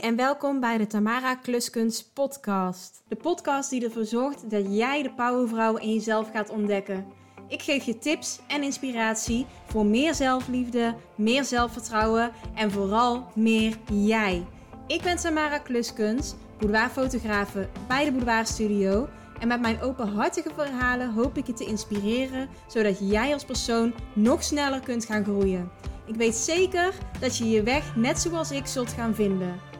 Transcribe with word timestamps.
En 0.00 0.16
welkom 0.16 0.60
bij 0.60 0.78
de 0.78 0.86
Tamara 0.86 1.34
Kluskunst 1.34 2.12
podcast. 2.12 3.02
De 3.08 3.16
podcast 3.16 3.70
die 3.70 3.84
ervoor 3.84 4.04
zorgt 4.04 4.50
dat 4.50 4.64
jij 4.68 5.02
de 5.02 5.10
powervrouw 5.10 5.76
in 5.76 5.92
jezelf 5.92 6.30
gaat 6.30 6.50
ontdekken. 6.50 7.06
Ik 7.48 7.62
geef 7.62 7.84
je 7.84 7.98
tips 7.98 8.40
en 8.48 8.62
inspiratie 8.62 9.46
voor 9.66 9.86
meer 9.86 10.14
zelfliefde, 10.14 10.94
meer 11.14 11.44
zelfvertrouwen 11.44 12.32
en 12.54 12.70
vooral 12.70 13.26
meer 13.34 13.76
jij. 13.92 14.46
Ik 14.86 15.02
ben 15.02 15.16
Tamara 15.16 15.58
Kluskunst, 15.58 16.36
boudoirfotografe 16.58 17.68
bij 17.88 18.04
de 18.04 18.12
Boudoir 18.12 18.46
Studio. 18.46 19.08
En 19.40 19.48
met 19.48 19.60
mijn 19.60 19.80
openhartige 19.80 20.50
verhalen 20.54 21.12
hoop 21.12 21.36
ik 21.36 21.46
je 21.46 21.52
te 21.52 21.64
inspireren, 21.64 22.48
zodat 22.66 23.10
jij 23.10 23.32
als 23.32 23.44
persoon 23.44 23.94
nog 24.12 24.42
sneller 24.42 24.80
kunt 24.80 25.04
gaan 25.04 25.24
groeien. 25.24 25.70
Ik 26.06 26.14
weet 26.14 26.34
zeker 26.34 26.94
dat 27.20 27.36
je 27.36 27.50
je 27.50 27.62
weg 27.62 27.96
net 27.96 28.18
zoals 28.18 28.50
ik 28.50 28.66
zult 28.66 28.92
gaan 28.92 29.14
vinden. 29.14 29.74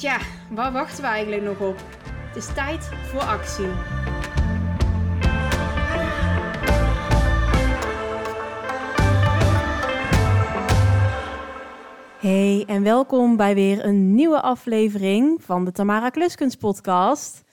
Tja, 0.00 0.18
waar 0.50 0.72
wachten 0.72 1.02
we 1.02 1.08
eigenlijk 1.08 1.42
nog 1.42 1.60
op? 1.60 1.76
Het 2.04 2.36
is 2.36 2.54
tijd 2.54 2.84
voor 2.84 3.20
actie. 3.20 3.66
Hey 12.18 12.64
en 12.66 12.82
welkom 12.82 13.36
bij 13.36 13.54
weer 13.54 13.84
een 13.84 14.14
nieuwe 14.14 14.40
aflevering 14.40 15.42
van 15.42 15.64
de 15.64 15.72
Tamara 15.72 16.10
Kluskunst 16.10 16.58
podcast. 16.58 17.44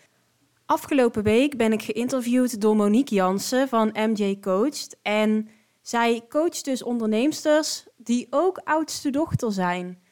Afgelopen 0.66 1.24
week 1.24 1.58
ben 1.58 1.72
ik 1.72 1.82
geïnterviewd 1.82 2.62
door 2.62 2.76
Monique 2.76 3.16
Jansen 3.16 3.68
van 3.68 3.90
MJ 3.94 4.38
Coached 4.41 4.98
en 5.02 5.50
zij 5.82 6.26
coacht 6.30 6.66
dus 6.66 6.84
onderneemsters 6.84 7.88
die 7.98 8.27
ook 8.30 8.62
oudste 8.64 9.10
dochter 9.10 9.52
zijn. 9.52 10.05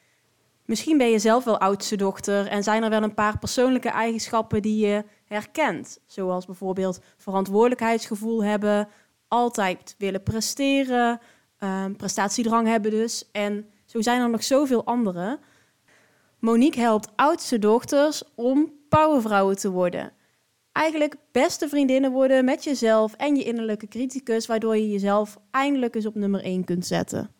Misschien 0.66 0.98
ben 0.98 1.10
je 1.10 1.18
zelf 1.18 1.44
wel 1.44 1.58
oudste 1.58 1.96
dochter 1.96 2.46
en 2.46 2.62
zijn 2.62 2.82
er 2.82 2.90
wel 2.90 3.02
een 3.02 3.14
paar 3.14 3.38
persoonlijke 3.38 3.88
eigenschappen 3.88 4.62
die 4.62 4.86
je 4.86 5.04
herkent. 5.24 5.98
Zoals 6.06 6.46
bijvoorbeeld 6.46 7.00
verantwoordelijkheidsgevoel 7.16 8.44
hebben, 8.44 8.88
altijd 9.28 9.94
willen 9.98 10.22
presteren, 10.22 11.20
um, 11.58 11.96
prestatiedrang 11.96 12.66
hebben 12.66 12.90
dus. 12.90 13.28
En 13.32 13.66
zo 13.84 14.00
zijn 14.00 14.20
er 14.20 14.30
nog 14.30 14.44
zoveel 14.44 14.84
andere. 14.84 15.38
Monique 16.38 16.80
helpt 16.80 17.08
oudste 17.16 17.58
dochters 17.58 18.22
om 18.34 18.72
powervrouwen 18.88 19.56
te 19.56 19.70
worden. 19.70 20.12
Eigenlijk 20.72 21.16
beste 21.32 21.68
vriendinnen 21.68 22.12
worden 22.12 22.44
met 22.44 22.64
jezelf 22.64 23.12
en 23.12 23.36
je 23.36 23.44
innerlijke 23.44 23.88
criticus, 23.88 24.46
waardoor 24.46 24.76
je 24.76 24.90
jezelf 24.90 25.38
eindelijk 25.50 25.94
eens 25.94 26.06
op 26.06 26.14
nummer 26.14 26.42
1 26.42 26.64
kunt 26.64 26.86
zetten. 26.86 27.30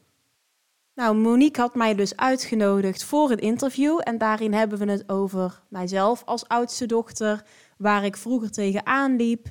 Nou, 0.96 1.16
Monique 1.16 1.60
had 1.60 1.74
mij 1.74 1.94
dus 1.94 2.16
uitgenodigd 2.16 3.04
voor 3.04 3.30
een 3.30 3.38
interview 3.38 4.00
en 4.02 4.18
daarin 4.18 4.52
hebben 4.52 4.78
we 4.78 4.90
het 4.90 5.08
over 5.08 5.62
mijzelf 5.68 6.24
als 6.24 6.48
oudste 6.48 6.86
dochter, 6.86 7.44
waar 7.78 8.04
ik 8.04 8.16
vroeger 8.16 8.50
tegenaan 8.50 9.16
liep, 9.16 9.46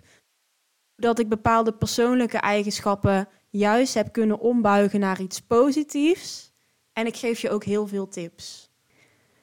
dat 0.95 1.19
ik 1.19 1.29
bepaalde 1.29 1.73
persoonlijke 1.73 2.37
eigenschappen 2.37 3.27
juist 3.49 3.93
heb 3.93 4.11
kunnen 4.11 4.39
ombuigen 4.39 4.99
naar 4.99 5.21
iets 5.21 5.41
positiefs 5.41 6.53
en 6.93 7.05
ik 7.05 7.15
geef 7.15 7.39
je 7.39 7.49
ook 7.49 7.63
heel 7.63 7.87
veel 7.87 8.07
tips. 8.07 8.71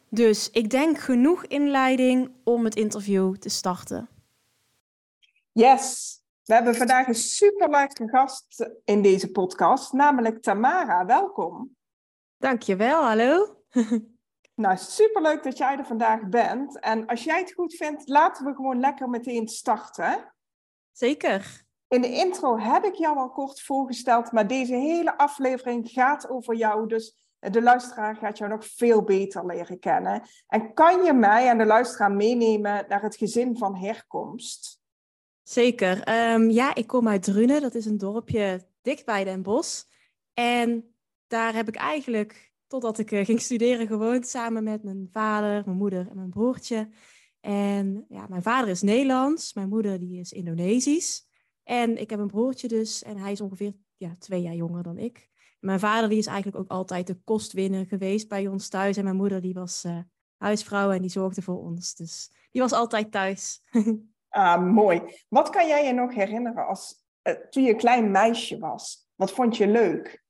Dus 0.09 0.51
ik 0.51 0.71
denk 0.71 0.99
genoeg 0.99 1.45
inleiding 1.45 2.31
om 2.45 2.65
het 2.65 2.75
interview 2.75 3.37
te 3.37 3.49
starten. 3.49 4.09
Yes, 5.53 6.17
we 6.45 6.55
hebben 6.55 6.75
vandaag 6.75 7.07
een 7.07 7.15
superleuke 7.15 8.09
gast 8.09 8.71
in 8.85 9.03
deze 9.03 9.31
podcast, 9.31 9.93
namelijk 9.93 10.43
Tamara. 10.43 11.07
Welkom. 11.07 11.81
Dankjewel, 12.43 13.03
hallo. 13.03 13.57
nou, 14.65 14.77
superleuk 14.77 15.43
dat 15.43 15.59
jij 15.59 15.79
er 15.79 15.85
vandaag 15.85 16.29
bent. 16.29 16.81
En 16.81 17.07
als 17.07 17.25
jij 17.25 17.39
het 17.39 17.53
goed 17.53 17.75
vindt, 17.75 18.09
laten 18.09 18.45
we 18.45 18.55
gewoon 18.55 18.81
lekker 18.81 19.09
meteen 19.09 19.49
starten. 19.49 20.35
Zeker. 20.93 21.65
In 21.89 22.01
de 22.01 22.11
intro 22.11 22.59
heb 22.59 22.85
ik 22.85 22.95
jou 22.95 23.17
al 23.17 23.31
kort 23.31 23.61
voorgesteld, 23.61 24.33
maar 24.33 24.47
deze 24.47 24.75
hele 24.75 25.19
aflevering 25.19 25.89
gaat 25.91 26.29
over 26.29 26.55
jou. 26.55 26.89
Dus 26.89 27.17
de 27.39 27.63
luisteraar 27.63 28.17
gaat 28.17 28.39
jou 28.39 28.51
nog 28.51 28.67
veel 28.67 29.03
beter 29.03 29.47
leren 29.47 29.79
kennen. 29.79 30.23
En 30.47 30.75
kan 30.75 31.05
je 31.05 31.13
mij 31.13 31.49
en 31.49 31.59
de 31.59 31.67
luisteraar 31.67 32.13
meenemen 32.13 32.85
naar 32.89 33.03
het 33.03 33.17
gezin 33.17 33.57
van 33.57 33.77
herkomst? 33.77 34.81
Zeker. 35.43 36.03
Ehm, 36.03 36.51
ja, 36.51 36.75
ik 36.75 36.87
kom 36.87 37.09
uit 37.09 37.23
Drunen. 37.23 37.61
Dat 37.61 37.75
is 37.75 37.87
een 37.87 37.99
dorpje 37.99 38.67
dicht 38.81 39.05
bij 39.05 39.25
Den 39.25 39.43
Bosch. 39.43 39.85
En 40.35 40.92
daar 41.33 41.55
heb 41.55 41.69
ik 41.69 41.77
eigenlijk, 41.77 42.53
totdat 42.67 42.99
ik 42.99 43.13
eh, 43.13 43.25
ging 43.25 43.41
studeren, 43.41 43.87
gewoond 43.87 44.27
samen 44.27 44.65
met 44.65 44.83
mijn 44.83 45.09
vader, 45.11 45.63
mijn 45.65 45.77
moeder 45.77 46.09
en 46.09 46.17
mijn 46.17 46.31
broertje. 46.31 46.89
En 47.41 48.05
ja, 48.09 48.27
mijn 48.29 48.43
vader 48.43 48.69
is 48.69 48.83
Nederlands, 48.83 49.55
mijn 49.55 49.69
moeder 49.69 49.99
die 49.99 50.21
is 50.21 50.33
Indonesisch. 50.33 51.27
En 51.63 52.01
ik 52.01 52.11
heb 52.11 52.19
een 52.19 52.27
broertje 52.27 52.69
dus, 52.69 53.03
en 53.03 53.17
hij 53.17 53.33
is 53.33 53.41
ongeveer 53.41 53.73
ja, 53.97 54.17
twee 54.19 54.43
jaar 54.43 54.55
jonger 54.55 54.83
dan 54.83 54.99
ik. 54.99 55.29
Mijn 55.61 55.81
vader 55.81 56.09
die 56.09 56.19
is 56.19 56.27
eigenlijk 56.27 56.59
ook 56.59 56.71
altijd 56.71 57.07
de 57.07 57.21
kostwinner 57.25 57.87
geweest 57.87 58.29
bij 58.29 58.47
ons 58.47 58.69
thuis. 58.69 58.97
En 58.97 59.05
mijn 59.05 59.17
moeder 59.17 59.41
die 59.41 59.55
was 59.55 59.85
uh, 59.85 59.99
huisvrouw 60.37 60.91
en 60.91 61.01
die 61.01 61.11
zorgde 61.11 61.43
voor 61.43 61.59
ons. 61.59 61.95
Dus 61.95 62.31
die 62.51 62.61
was 62.61 62.73
altijd 62.73 63.13
thuis. 63.13 63.63
ah, 64.29 64.63
mooi. 64.73 65.03
Wat 65.29 65.51
kan 65.51 65.67
jij 65.67 65.87
je 65.87 65.93
nog 65.93 66.15
herinneren 66.15 66.67
als, 66.67 67.05
uh, 67.23 67.35
toen 67.35 67.63
je 67.63 67.71
een 67.71 67.77
klein 67.77 68.11
meisje 68.11 68.59
was? 68.59 69.09
Wat 69.15 69.33
vond 69.33 69.57
je 69.57 69.67
leuk? 69.67 70.22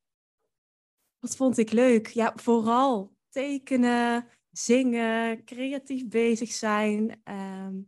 Wat 1.23 1.37
vond 1.37 1.59
ik 1.59 1.73
leuk? 1.73 2.07
Ja, 2.07 2.33
vooral 2.37 3.13
tekenen, 3.29 4.29
zingen, 4.51 5.45
creatief 5.45 6.09
bezig 6.09 6.53
zijn. 6.53 7.21
Ehm, 7.25 7.81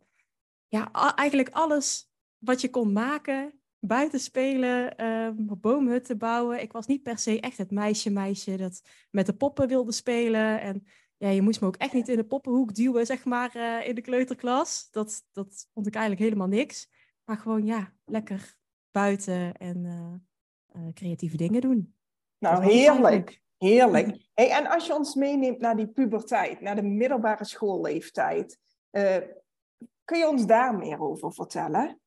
ja, 0.67 0.93
eigenlijk 1.15 1.49
alles 1.49 2.11
wat 2.39 2.61
je 2.61 2.71
kon 2.71 2.93
maken. 2.93 3.61
Buiten 3.79 4.21
spelen, 4.21 5.05
um, 5.07 5.61
boomhutten 5.61 6.19
bouwen. 6.19 6.61
Ik 6.63 6.73
was 6.73 6.87
niet 6.87 7.03
per 7.03 7.19
se 7.19 7.41
echt 7.41 7.59
het 7.59 7.71
meisje-meisje 7.71 8.57
dat 8.57 8.83
met 9.11 9.27
de 9.27 9.35
poppen 9.37 9.69
wilde 9.69 9.93
spelen. 9.93 10.61
En 10.61 10.87
ja, 11.17 11.29
je 11.29 11.43
moest 11.43 11.61
me 11.61 11.67
ook 11.67 11.77
echt 11.77 11.93
niet 11.93 12.09
in 12.09 12.17
de 12.17 12.27
poppenhoek 12.27 12.75
duwen, 12.75 13.07
zeg 13.07 13.25
maar, 13.25 13.57
uh, 13.57 13.89
in 13.89 13.95
de 13.95 14.01
kleuterklas. 14.01 14.91
Dat, 14.91 15.25
dat 15.33 15.69
vond 15.73 15.87
ik 15.87 15.95
eigenlijk 15.95 16.25
helemaal 16.25 16.49
niks. 16.49 16.91
Maar 17.25 17.39
gewoon, 17.39 17.67
ja, 17.67 17.95
lekker 18.05 18.57
buiten 18.91 19.57
en 19.57 19.85
uh, 20.77 20.93
creatieve 20.93 21.37
dingen 21.37 21.61
doen. 21.61 21.95
Nou, 22.45 22.65
heerlijk. 22.65 23.43
Heerlijk. 23.57 24.29
Hey, 24.35 24.51
en 24.51 24.67
als 24.67 24.87
je 24.87 24.95
ons 24.95 25.15
meeneemt 25.15 25.61
naar 25.61 25.77
die 25.77 25.87
puberteit, 25.87 26.61
naar 26.61 26.75
de 26.75 26.83
middelbare 26.83 27.45
schoolleeftijd, 27.45 28.59
uh, 28.93 29.17
kun 30.05 30.19
je 30.19 30.29
ons 30.29 30.47
daar 30.47 30.75
meer 30.75 31.01
over 31.01 31.33
vertellen? 31.33 32.01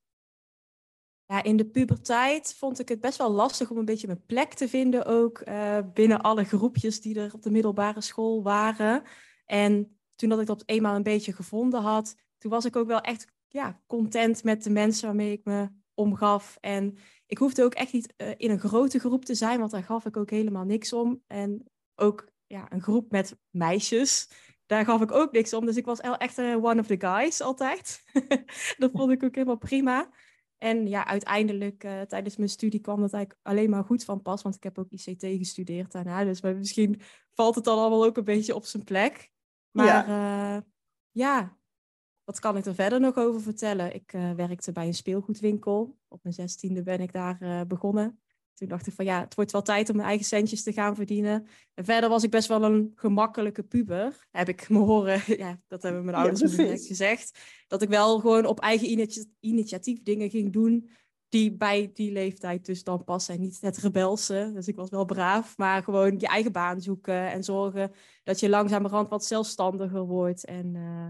Ja, 1.25 1.43
in 1.43 1.57
de 1.57 1.65
puberteit 1.65 2.55
vond 2.57 2.79
ik 2.79 2.89
het 2.89 3.01
best 3.01 3.17
wel 3.17 3.31
lastig 3.31 3.69
om 3.69 3.77
een 3.77 3.85
beetje 3.85 4.07
mijn 4.07 4.25
plek 4.25 4.53
te 4.53 4.69
vinden, 4.69 5.05
ook 5.05 5.41
uh, 5.47 5.79
binnen 5.93 6.21
alle 6.21 6.43
groepjes 6.43 7.01
die 7.01 7.19
er 7.19 7.33
op 7.33 7.41
de 7.41 7.51
middelbare 7.51 8.01
school 8.01 8.43
waren. 8.43 9.03
En 9.45 9.99
toen 10.15 10.29
dat 10.29 10.39
ik 10.39 10.47
dat 10.47 10.63
eenmaal 10.65 10.95
een 10.95 11.03
beetje 11.03 11.33
gevonden 11.33 11.81
had, 11.81 12.15
toen 12.37 12.51
was 12.51 12.65
ik 12.65 12.75
ook 12.75 12.87
wel 12.87 13.01
echt 13.01 13.27
ja, 13.47 13.81
content 13.87 14.43
met 14.43 14.63
de 14.63 14.69
mensen 14.69 15.05
waarmee 15.05 15.31
ik 15.31 15.43
me 15.43 15.69
omgaf. 15.97 16.57
En 16.61 16.97
ik 17.25 17.37
hoefde 17.37 17.63
ook 17.63 17.73
echt 17.73 17.93
niet 17.93 18.13
uh, 18.17 18.33
in 18.37 18.49
een 18.49 18.59
grote 18.59 18.99
groep 18.99 19.25
te 19.25 19.35
zijn, 19.35 19.59
want 19.59 19.71
daar 19.71 19.83
gaf 19.83 20.05
ik 20.05 20.17
ook 20.17 20.29
helemaal 20.29 20.63
niks 20.63 20.93
om. 20.93 21.23
En 21.27 21.65
ook 21.95 22.27
ja, 22.47 22.71
een 22.71 22.81
groep 22.81 23.11
met 23.11 23.37
meisjes, 23.49 24.29
daar 24.65 24.85
gaf 24.85 25.01
ik 25.01 25.11
ook 25.11 25.31
niks 25.31 25.53
om. 25.53 25.65
Dus 25.65 25.77
ik 25.77 25.85
was 25.85 25.99
echt 25.99 26.37
uh, 26.37 26.63
one 26.63 26.79
of 26.79 26.87
the 26.87 26.99
guys 26.99 27.41
altijd. 27.41 28.03
dat 28.77 28.91
vond 28.91 29.11
ik 29.11 29.23
ook 29.23 29.35
helemaal 29.35 29.57
prima. 29.57 30.09
En 30.57 30.87
ja, 30.87 31.05
uiteindelijk 31.05 31.83
uh, 31.83 32.01
tijdens 32.01 32.37
mijn 32.37 32.49
studie 32.49 32.79
kwam 32.79 33.01
dat 33.01 33.13
eigenlijk 33.13 33.45
alleen 33.47 33.69
maar 33.69 33.83
goed 33.83 34.03
van 34.03 34.21
pas, 34.21 34.41
want 34.41 34.55
ik 34.55 34.63
heb 34.63 34.77
ook 34.77 34.91
ICT 34.91 35.21
gestudeerd 35.21 35.91
daarna. 35.91 36.23
Dus 36.23 36.41
misschien 36.41 37.01
valt 37.33 37.55
het 37.55 37.63
dan 37.63 37.77
allemaal 37.77 38.05
ook 38.05 38.17
een 38.17 38.23
beetje 38.23 38.55
op 38.55 38.65
zijn 38.65 38.83
plek. 38.83 39.31
Maar 39.71 39.85
ja, 39.85 40.65
ja 41.11 41.57
wat 42.27 42.39
kan 42.39 42.57
ik 42.57 42.65
er 42.65 42.75
verder 42.75 42.99
nog 42.99 43.15
over 43.15 43.41
vertellen? 43.41 43.93
Ik 43.95 44.13
uh, 44.13 44.31
werkte 44.31 44.71
bij 44.71 44.87
een 44.87 44.93
speelgoedwinkel. 44.93 45.97
Op 46.07 46.23
mijn 46.23 46.35
zestiende 46.35 46.83
ben 46.83 46.99
ik 46.99 47.11
daar 47.11 47.37
uh, 47.41 47.61
begonnen. 47.67 48.19
Toen 48.53 48.67
dacht 48.67 48.87
ik 48.87 48.93
van 48.93 49.05
ja, 49.05 49.19
het 49.19 49.35
wordt 49.35 49.51
wel 49.51 49.61
tijd 49.61 49.89
om 49.89 49.95
mijn 49.95 50.07
eigen 50.07 50.25
centjes 50.25 50.63
te 50.63 50.73
gaan 50.73 50.95
verdienen. 50.95 51.47
En 51.73 51.85
verder 51.85 52.09
was 52.09 52.23
ik 52.23 52.31
best 52.31 52.47
wel 52.47 52.63
een 52.63 52.91
gemakkelijke 52.95 53.63
puber. 53.63 54.27
Heb 54.31 54.49
ik 54.49 54.69
me 54.69 54.77
horen, 54.77 55.21
ja, 55.43 55.59
dat 55.67 55.83
hebben 55.83 56.05
mijn 56.05 56.17
ouders 56.17 56.55
ja, 56.55 56.63
me 56.63 56.77
gezegd. 56.77 57.39
Dat 57.67 57.81
ik 57.81 57.89
wel 57.89 58.19
gewoon 58.19 58.45
op 58.45 58.59
eigen 58.59 59.09
initiatief 59.39 60.03
dingen 60.03 60.29
ging 60.29 60.53
doen 60.53 60.89
die 61.29 61.55
bij 61.55 61.91
die 61.93 62.11
leeftijd 62.11 62.65
dus 62.65 62.83
dan 62.83 63.03
passen. 63.03 63.33
En 63.33 63.41
niet 63.41 63.61
het 63.61 63.77
rebelse. 63.77 64.51
Dus 64.53 64.67
ik 64.67 64.75
was 64.75 64.89
wel 64.89 65.05
braaf, 65.05 65.57
maar 65.57 65.83
gewoon 65.83 66.19
je 66.19 66.27
eigen 66.27 66.51
baan 66.51 66.81
zoeken 66.81 67.31
en 67.31 67.43
zorgen 67.43 67.91
dat 68.23 68.39
je 68.39 68.49
langzamerhand 68.49 69.09
wat 69.09 69.25
zelfstandiger 69.25 70.05
wordt. 70.05 70.45
En 70.45 70.75
uh, 70.75 71.07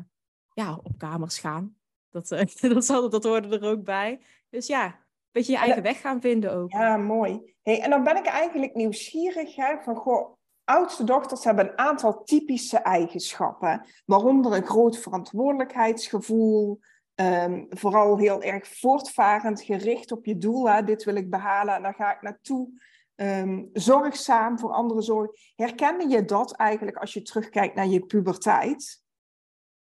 ja, 0.58 0.80
op 0.84 0.98
kamers 0.98 1.40
gaan. 1.40 1.76
Dat, 2.10 2.32
uh, 2.32 2.42
dat, 2.74 2.86
zal, 2.86 3.10
dat 3.10 3.24
hoorde 3.24 3.60
er 3.60 3.70
ook 3.70 3.84
bij. 3.84 4.22
Dus 4.50 4.68
ja, 4.68 4.86
een 4.86 4.94
beetje 5.32 5.52
je 5.52 5.58
eigen 5.58 5.84
weg 5.84 6.02
gaan 6.02 6.22
vinden 6.22 6.54
ook. 6.54 6.72
Ja, 6.72 6.98
mooi. 6.98 7.56
Hey, 7.62 7.82
en 7.82 7.90
dan 7.90 8.04
ben 8.04 8.18
ik 8.18 8.26
eigenlijk 8.26 8.76
nieuwsgierig 8.76 9.56
hè, 9.56 9.78
van, 9.84 9.96
goh, 9.96 10.38
oudste 10.64 11.04
dochters 11.04 11.44
hebben 11.44 11.70
een 11.70 11.78
aantal 11.78 12.24
typische 12.24 12.78
eigenschappen, 12.78 13.86
waaronder 14.06 14.54
een 14.54 14.66
groot 14.66 14.98
verantwoordelijkheidsgevoel, 14.98 16.80
ehm, 17.16 17.66
vooral 17.70 18.18
heel 18.18 18.42
erg 18.42 18.68
voortvarend, 18.68 19.62
gericht 19.62 20.12
op 20.12 20.26
je 20.26 20.38
doel. 20.38 20.70
Hè? 20.70 20.84
Dit 20.84 21.04
wil 21.04 21.16
ik 21.16 21.30
behalen 21.30 21.76
en 21.76 21.82
daar 21.82 21.94
ga 21.94 22.16
ik 22.16 22.22
naartoe. 22.22 22.70
Ehm, 23.16 23.64
zorgzaam 23.74 24.60
voor 24.60 24.72
andere 24.72 25.02
zorg. 25.02 25.32
Herkende 25.56 26.08
je 26.08 26.26
dat 26.26 26.56
eigenlijk 26.56 26.98
als 26.98 27.14
je 27.14 27.22
terugkijkt 27.22 27.76
naar 27.76 27.88
je 27.88 28.06
puberteit? 28.06 29.06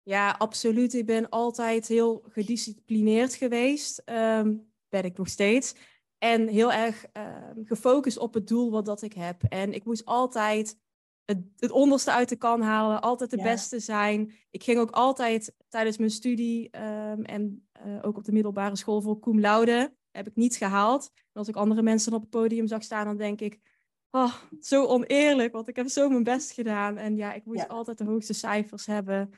Ja, 0.04 0.36
absoluut. 0.38 0.94
Ik 0.94 1.06
ben 1.06 1.30
altijd 1.30 1.88
heel 1.88 2.24
gedisciplineerd 2.28 3.34
geweest. 3.34 4.02
Ehm, 4.06 4.56
ben 4.90 5.04
ik 5.04 5.18
nog 5.18 5.28
steeds. 5.28 5.76
En 6.18 6.48
heel 6.48 6.72
erg 6.72 7.06
ehm, 7.12 7.64
gefocust 7.64 8.18
op 8.18 8.34
het 8.34 8.48
doel 8.48 8.72
wat 8.72 8.86
dat 8.86 9.02
ik 9.02 9.14
heb. 9.14 9.44
En 9.44 9.74
ik 9.74 9.86
moest 9.86 10.06
altijd 10.06 10.78
het, 11.26 11.38
het 11.58 11.72
onderste 11.72 12.12
uit 12.12 12.30
de 12.30 12.36
kan 12.36 12.62
halen, 12.62 13.02
altijd 13.02 13.30
de 13.30 13.42
beste 13.42 13.80
zijn. 13.80 14.34
Ik 14.50 14.64
ging 14.64 14.80
ook 14.80 14.92
altijd 14.92 15.56
tijdens 15.68 15.98
mijn 15.98 16.10
studie 16.10 16.70
ehm, 16.70 17.22
en 17.22 17.68
uh, 17.86 18.00
ook 18.02 18.18
op 18.18 18.24
de 18.24 18.32
middelbare 18.32 18.76
school 18.76 19.02
voor 19.02 19.20
cum 19.20 19.40
laude. 19.40 19.94
Heb 20.12 20.28
ik 20.28 20.36
niet 20.36 20.56
gehaald. 20.56 21.12
En 21.14 21.24
als 21.34 21.48
ik 21.48 21.56
andere 21.56 21.82
mensen 21.82 22.14
op 22.14 22.22
het 22.22 22.30
podium 22.30 22.68
zag 22.68 22.84
staan, 22.84 23.06
dan 23.06 23.18
denk 23.18 23.42
ik... 23.42 23.60
Oh, 24.12 24.34
zo 24.60 24.86
oneerlijk, 24.86 25.54
want 25.54 25.68
ik 25.68 25.76
heb 25.76 25.88
zo 25.88 26.10
mijn 26.10 26.24
best 26.24 26.52
gedaan. 26.52 26.98
En 26.98 27.16
ja, 27.16 27.34
ik 27.34 27.46
moest 27.46 27.68
altijd 27.68 27.98
de 27.98 28.04
hoogste 28.04 28.34
cijfers 28.34 28.86
hebben. 28.86 29.30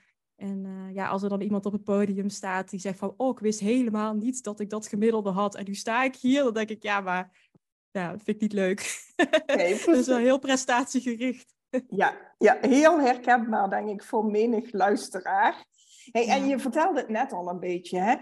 En 0.41 0.65
uh, 0.65 0.95
ja, 0.95 1.07
als 1.07 1.23
er 1.23 1.29
dan 1.29 1.41
iemand 1.41 1.65
op 1.65 1.71
het 1.71 1.83
podium 1.83 2.29
staat 2.29 2.69
die 2.69 2.79
zegt 2.79 2.97
van, 2.97 3.13
oh, 3.17 3.29
ik 3.29 3.39
wist 3.39 3.59
helemaal 3.59 4.13
niet 4.13 4.43
dat 4.43 4.59
ik 4.59 4.69
dat 4.69 4.87
gemiddelde 4.87 5.29
had. 5.29 5.55
En 5.55 5.65
nu 5.65 5.73
sta 5.73 6.03
ik 6.03 6.15
hier, 6.15 6.43
dan 6.43 6.53
denk 6.53 6.69
ik, 6.69 6.83
ja, 6.83 7.01
maar 7.01 7.49
ja, 7.91 8.11
dat 8.11 8.21
vind 8.23 8.35
ik 8.35 8.41
niet 8.41 8.53
leuk. 8.53 9.09
Dat 9.85 9.95
is 9.95 10.07
wel 10.07 10.17
heel 10.17 10.39
prestatiegericht. 10.39 11.55
ja, 12.01 12.33
ja, 12.37 12.57
heel 12.61 12.99
herkenbaar, 12.99 13.69
denk 13.69 13.89
ik, 13.89 14.03
voor 14.03 14.25
menig 14.25 14.71
luisteraar. 14.71 15.65
Hey, 16.11 16.27
En 16.27 16.47
je 16.47 16.59
vertelde 16.59 16.99
het 16.99 17.09
net 17.09 17.33
al 17.33 17.49
een 17.49 17.59
beetje, 17.59 17.99
hè? 17.99 18.15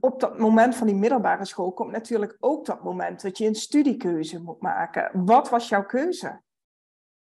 op 0.00 0.20
dat 0.20 0.38
moment 0.38 0.74
van 0.74 0.86
die 0.86 0.96
middelbare 0.96 1.44
school 1.44 1.72
komt 1.72 1.90
natuurlijk 1.90 2.36
ook 2.40 2.66
dat 2.66 2.82
moment 2.82 3.22
dat 3.22 3.38
je 3.38 3.46
een 3.46 3.54
studiekeuze 3.54 4.42
moet 4.42 4.60
maken. 4.60 5.24
Wat 5.24 5.48
was 5.48 5.68
jouw 5.68 5.86
keuze? 5.86 6.40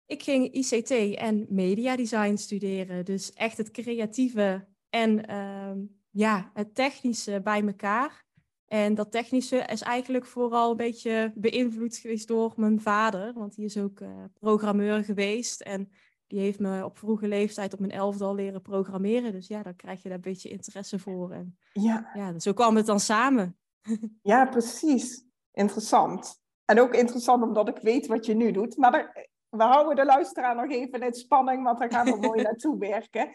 Ik 0.06 0.22
ging 0.22 0.52
ICT 0.52 0.90
en 1.14 1.46
media 1.48 1.96
design 1.96 2.36
studeren. 2.36 3.04
Dus 3.04 3.32
echt 3.32 3.56
het 3.56 3.70
creatieve 3.70 4.66
en 4.90 5.26
ehm, 5.26 5.78
ja, 6.10 6.50
het 6.54 6.74
technische 6.74 7.40
bij 7.44 7.66
elkaar. 7.66 8.24
En 8.66 8.94
dat 8.94 9.10
technische 9.10 9.56
is 9.56 9.80
eigenlijk 9.80 10.26
vooral 10.26 10.70
een 10.70 10.76
beetje 10.76 11.32
beïnvloed 11.34 11.96
geweest 11.96 12.28
door 12.28 12.52
mijn 12.56 12.80
vader. 12.80 13.32
Want 13.32 13.54
die 13.54 13.64
is 13.64 13.76
ook 13.76 14.00
uh, 14.00 14.24
programmeur 14.40 15.04
geweest. 15.04 15.60
En 15.60 15.90
die 16.26 16.40
heeft 16.40 16.58
me 16.58 16.84
op 16.84 16.98
vroege 16.98 17.28
leeftijd 17.28 17.72
op 17.72 17.78
mijn 17.78 17.92
elfde 17.92 18.24
al 18.24 18.34
leren 18.34 18.62
programmeren. 18.62 19.32
Dus 19.32 19.46
ja, 19.46 19.62
dan 19.62 19.76
krijg 19.76 20.02
je 20.02 20.08
daar 20.08 20.16
een 20.16 20.22
beetje 20.22 20.48
interesse 20.48 20.98
voor. 20.98 21.30
En 21.30 21.58
ja. 21.72 22.10
ja, 22.14 22.38
zo 22.38 22.52
kwam 22.52 22.76
het 22.76 22.86
dan 22.86 23.00
samen. 23.00 23.56
Ja, 24.22 24.46
precies. 24.46 25.24
Interessant. 25.52 26.40
En 26.64 26.80
ook 26.80 26.94
interessant 26.94 27.42
omdat 27.42 27.68
ik 27.68 27.78
weet 27.78 28.06
wat 28.06 28.26
je 28.26 28.34
nu 28.34 28.50
doet. 28.50 28.76
Maar 28.76 28.94
er, 28.94 29.28
we 29.50 29.62
houden 29.62 29.96
de 29.96 30.04
luisteraar 30.04 30.54
nog 30.54 30.70
even 30.70 31.02
in 31.02 31.14
spanning, 31.14 31.64
want 31.64 31.78
daar 31.78 31.90
gaan 31.92 32.04
we 32.04 32.16
mooi 32.16 32.42
naartoe 32.42 32.78
werken. 32.78 33.30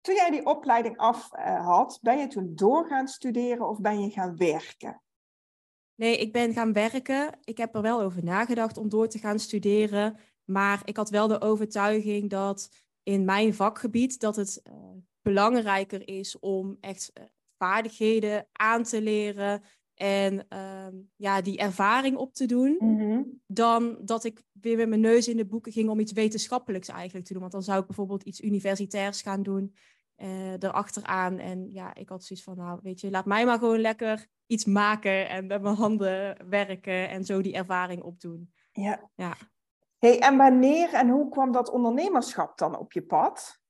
Toen 0.00 0.14
jij 0.14 0.30
die 0.30 0.46
opleiding 0.46 0.96
af 0.96 1.30
uh, 1.32 1.66
had, 1.66 1.98
ben 2.02 2.18
je 2.18 2.26
toen 2.26 2.52
door 2.54 2.86
gaan 2.86 3.08
studeren 3.08 3.68
of 3.68 3.80
ben 3.80 4.00
je 4.00 4.10
gaan 4.10 4.36
werken? 4.36 5.02
Nee, 5.94 6.18
ik 6.18 6.32
ben 6.32 6.52
gaan 6.52 6.72
werken. 6.72 7.38
Ik 7.44 7.58
heb 7.58 7.74
er 7.74 7.82
wel 7.82 8.00
over 8.00 8.24
nagedacht 8.24 8.76
om 8.76 8.88
door 8.88 9.08
te 9.08 9.18
gaan 9.18 9.38
studeren. 9.38 10.18
Maar 10.44 10.80
ik 10.84 10.96
had 10.96 11.10
wel 11.10 11.28
de 11.28 11.40
overtuiging 11.40 12.30
dat 12.30 12.68
in 13.02 13.24
mijn 13.24 13.54
vakgebied 13.54 14.20
dat 14.20 14.36
het 14.36 14.60
uh, 14.64 14.74
belangrijker 15.22 16.08
is 16.08 16.38
om 16.38 16.76
echt 16.80 17.10
uh, 17.14 17.24
vaardigheden 17.58 18.48
aan 18.52 18.82
te 18.82 19.02
leren 19.02 19.62
en 19.96 20.46
uh, 20.52 20.86
ja, 21.16 21.40
die 21.40 21.58
ervaring 21.58 22.16
op 22.16 22.34
te 22.34 22.46
doen, 22.46 22.76
mhm. 22.78 23.22
dan 23.46 23.98
dat 24.00 24.24
ik 24.24 24.42
weer 24.52 24.76
met 24.76 24.88
mijn 24.88 25.00
neus 25.00 25.28
in 25.28 25.36
de 25.36 25.46
boeken 25.46 25.72
ging 25.72 25.88
om 25.88 26.00
iets 26.00 26.12
wetenschappelijks 26.12 26.88
eigenlijk 26.88 27.26
te 27.26 27.32
doen. 27.32 27.40
Want 27.40 27.54
dan 27.54 27.62
zou 27.62 27.80
ik 27.80 27.86
bijvoorbeeld 27.86 28.22
iets 28.22 28.40
universitairs 28.40 29.22
gaan 29.22 29.42
doen 29.42 29.74
uh, 30.16 30.52
erachteraan. 30.52 31.38
En 31.38 31.72
ja, 31.72 31.94
ik 31.94 32.08
had 32.08 32.24
zoiets 32.24 32.44
van, 32.44 32.56
nou 32.56 32.78
weet 32.82 33.00
je, 33.00 33.10
laat 33.10 33.24
mij 33.24 33.44
maar 33.44 33.58
gewoon 33.58 33.80
lekker 33.80 34.26
iets 34.46 34.64
maken 34.64 35.28
en 35.28 35.46
met 35.46 35.62
mijn 35.62 35.74
handen 35.74 36.48
werken 36.48 37.08
en 37.08 37.24
zo 37.24 37.40
die 37.40 37.54
ervaring 37.54 38.02
opdoen. 38.02 38.52
Ja. 38.72 39.10
ja. 39.14 39.36
Hey, 39.98 40.18
en 40.18 40.36
wanneer 40.36 40.92
en 40.94 41.08
hoe 41.08 41.28
kwam 41.28 41.52
dat 41.52 41.70
ondernemerschap 41.70 42.58
dan 42.58 42.78
op 42.78 42.92
je 42.92 43.02
pad? 43.02 43.60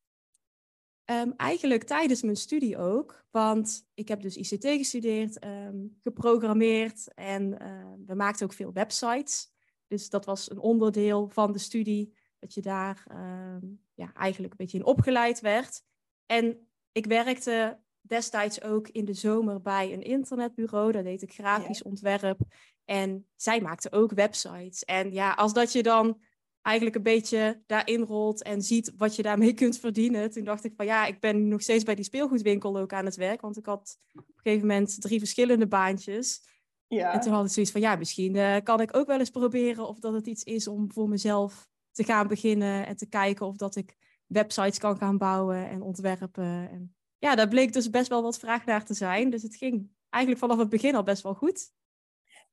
Um, 1.10 1.32
eigenlijk 1.36 1.84
tijdens 1.84 2.22
mijn 2.22 2.36
studie 2.36 2.78
ook, 2.78 3.24
want 3.30 3.86
ik 3.94 4.08
heb 4.08 4.22
dus 4.22 4.36
ICT 4.36 4.64
gestudeerd, 4.64 5.44
um, 5.44 5.96
geprogrammeerd 6.00 7.14
en 7.14 7.62
uh, 7.62 8.06
we 8.06 8.14
maakten 8.14 8.46
ook 8.46 8.52
veel 8.52 8.72
websites. 8.72 9.52
Dus 9.86 10.08
dat 10.08 10.24
was 10.24 10.50
een 10.50 10.58
onderdeel 10.58 11.28
van 11.28 11.52
de 11.52 11.58
studie, 11.58 12.16
dat 12.38 12.54
je 12.54 12.60
daar 12.60 13.06
um, 13.10 13.80
ja, 13.94 14.12
eigenlijk 14.12 14.52
een 14.52 14.58
beetje 14.58 14.78
in 14.78 14.84
opgeleid 14.84 15.40
werd. 15.40 15.82
En 16.26 16.68
ik 16.92 17.06
werkte 17.06 17.78
destijds 18.00 18.62
ook 18.62 18.88
in 18.88 19.04
de 19.04 19.14
zomer 19.14 19.60
bij 19.60 19.92
een 19.92 20.02
internetbureau, 20.02 20.92
daar 20.92 21.04
deed 21.04 21.22
ik 21.22 21.32
grafisch 21.32 21.82
ontwerp. 21.82 22.40
En 22.84 23.26
zij 23.36 23.60
maakte 23.60 23.92
ook 23.92 24.12
websites. 24.12 24.84
En 24.84 25.12
ja, 25.12 25.32
als 25.32 25.52
dat 25.52 25.72
je 25.72 25.82
dan 25.82 26.20
eigenlijk 26.66 26.96
een 26.96 27.02
beetje 27.02 27.62
daarin 27.66 28.02
rolt 28.02 28.42
en 28.42 28.62
ziet 28.62 28.92
wat 28.96 29.16
je 29.16 29.22
daarmee 29.22 29.54
kunt 29.62 29.78
verdienen. 29.78 30.30
Toen 30.30 30.44
dacht 30.44 30.64
ik 30.64 30.72
van 30.76 30.86
ja, 30.86 31.06
ik 31.06 31.20
ben 31.20 31.48
nog 31.48 31.62
steeds 31.62 31.84
bij 31.84 31.94
die 31.94 32.04
speelgoedwinkel 32.04 32.78
ook 32.78 32.92
aan 32.92 33.04
het 33.04 33.16
werk. 33.16 33.40
Want 33.40 33.56
ik 33.56 33.66
had 33.66 33.98
op 34.14 34.28
een 34.28 34.34
gegeven 34.42 34.66
moment 34.66 35.00
drie 35.00 35.18
verschillende 35.18 35.66
baantjes. 35.66 36.40
Ja. 36.88 37.12
En 37.12 37.20
toen 37.20 37.32
had 37.32 37.44
ik 37.44 37.50
zoiets 37.50 37.72
van 37.72 37.80
ja, 37.80 37.96
misschien 37.96 38.34
uh, 38.34 38.56
kan 38.62 38.80
ik 38.80 38.96
ook 38.96 39.06
wel 39.06 39.18
eens 39.18 39.30
proberen 39.30 39.88
of 39.88 39.98
dat 39.98 40.12
het 40.12 40.26
iets 40.26 40.42
is 40.42 40.68
om 40.68 40.92
voor 40.92 41.08
mezelf 41.08 41.68
te 41.92 42.04
gaan 42.04 42.26
beginnen 42.26 42.86
en 42.86 42.96
te 42.96 43.06
kijken 43.06 43.46
of 43.46 43.56
dat 43.56 43.76
ik 43.76 43.96
websites 44.26 44.78
kan 44.78 44.96
gaan 44.96 45.18
bouwen 45.18 45.68
en 45.68 45.82
ontwerpen. 45.82 46.70
En 46.70 46.94
ja, 47.18 47.34
daar 47.34 47.48
bleek 47.48 47.72
dus 47.72 47.90
best 47.90 48.08
wel 48.08 48.22
wat 48.22 48.38
vraag 48.38 48.64
naar 48.64 48.84
te 48.84 48.94
zijn. 48.94 49.30
Dus 49.30 49.42
het 49.42 49.56
ging 49.56 49.90
eigenlijk 50.08 50.44
vanaf 50.44 50.58
het 50.58 50.68
begin 50.68 50.94
al 50.94 51.02
best 51.02 51.22
wel 51.22 51.34
goed. 51.34 51.72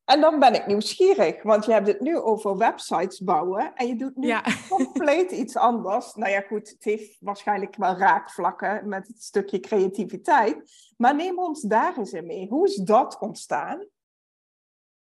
En 0.05 0.21
dan 0.21 0.39
ben 0.39 0.53
ik 0.53 0.67
nieuwsgierig, 0.67 1.43
want 1.43 1.65
je 1.65 1.71
hebt 1.71 1.87
het 1.87 1.99
nu 1.99 2.17
over 2.17 2.57
websites 2.57 3.19
bouwen 3.19 3.75
en 3.75 3.87
je 3.87 3.95
doet 3.95 4.15
nu 4.15 4.35
compleet 4.69 5.31
iets 5.31 5.55
anders. 5.55 6.15
Nou 6.15 6.31
ja, 6.31 6.41
goed, 6.41 6.69
het 6.69 6.83
heeft 6.83 7.17
waarschijnlijk 7.19 7.75
wel 7.75 7.97
raakvlakken 7.97 8.87
met 8.87 9.07
het 9.07 9.23
stukje 9.23 9.59
creativiteit. 9.59 10.71
Maar 10.97 11.15
neem 11.15 11.39
ons 11.39 11.61
daar 11.61 11.97
eens 11.97 12.13
in 12.13 12.25
mee. 12.25 12.47
Hoe 12.47 12.67
is 12.67 12.75
dat 12.75 13.19
ontstaan? 13.19 13.87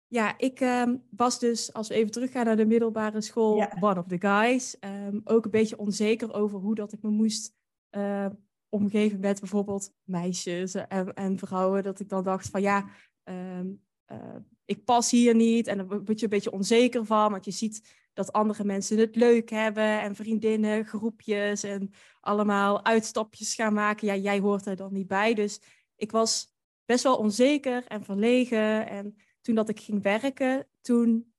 Ja, 0.08 0.38
ik 0.38 0.60
ehm, 0.60 0.98
was 1.10 1.39
dus, 1.39 1.74
als 1.74 1.88
we 1.88 1.94
even 1.94 2.12
teruggaan 2.12 2.46
naar 2.46 2.56
de 2.56 2.65
middelbare 2.65 3.22
school, 3.22 3.68
one 3.80 4.00
of 4.00 4.06
the 4.08 4.20
guys. 4.20 4.80
Ehm, 4.80 5.20
ook 5.24 5.46
een 5.46 5.51
beetje 5.51 5.77
onzeker 5.77 6.34
over 6.34 6.60
hoe 6.60 6.75
dat 6.75 6.94
ik 6.94 7.01
me 7.01 7.10
moest 7.10 7.56
uh, 7.92 8.25
omgeven 8.70 9.20
met 9.20 9.39
bijvoorbeeld 9.39 9.94
meisjes 10.04 10.75
en, 10.75 11.13
en, 11.13 11.38
vrouwen. 11.38 11.84
Dat 11.84 12.00
ik 12.00 12.10
dan 12.10 12.24
dacht 12.24 12.50
van 12.50 12.62
ja, 12.62 12.86
ehm, 13.24 13.68
uh, 14.12 14.36
ik 14.72 14.84
pas 14.84 15.12
hier 15.12 15.36
niet. 15.36 15.68
En 15.68 15.78
dan 15.78 15.88
word 15.88 16.20
je 16.20 16.24
een 16.24 16.30
beetje 16.30 16.51
onzeker 16.51 17.06
van, 17.06 17.32
want 17.32 17.46
je 17.46 17.51
ziet 17.51 17.82
dat 18.13 18.32
andere 18.32 18.63
mensen 18.63 18.98
het 18.98 19.16
leuk 19.16 19.50
hebben 19.50 20.01
en 20.01 20.16
vriendinnen, 20.16 20.86
groepjes 20.86 21.63
en 21.63 21.94
allemaal 22.22 22.86
uitstapjes 22.86 23.56
gaan 23.56 23.74
maken. 23.74 24.08
Ja, 24.08 24.16
jij 24.16 24.40
hoort 24.40 24.66
er 24.66 24.75
dan 24.75 24.94
niet 24.94 25.08
bij. 25.08 25.34
Dus 25.34 25.60
ik 25.96 26.12
was 26.12 26.54
best 26.86 27.04
wel 27.04 27.18
onzeker 27.18 27.86
en 27.88 28.04
verlegen. 28.04 28.88
En 28.88 29.16
toen 29.42 29.56
dat 29.56 29.70
ik 29.70 29.80
ging 29.80 30.04
werken, 30.04 30.68
toen 30.82 31.34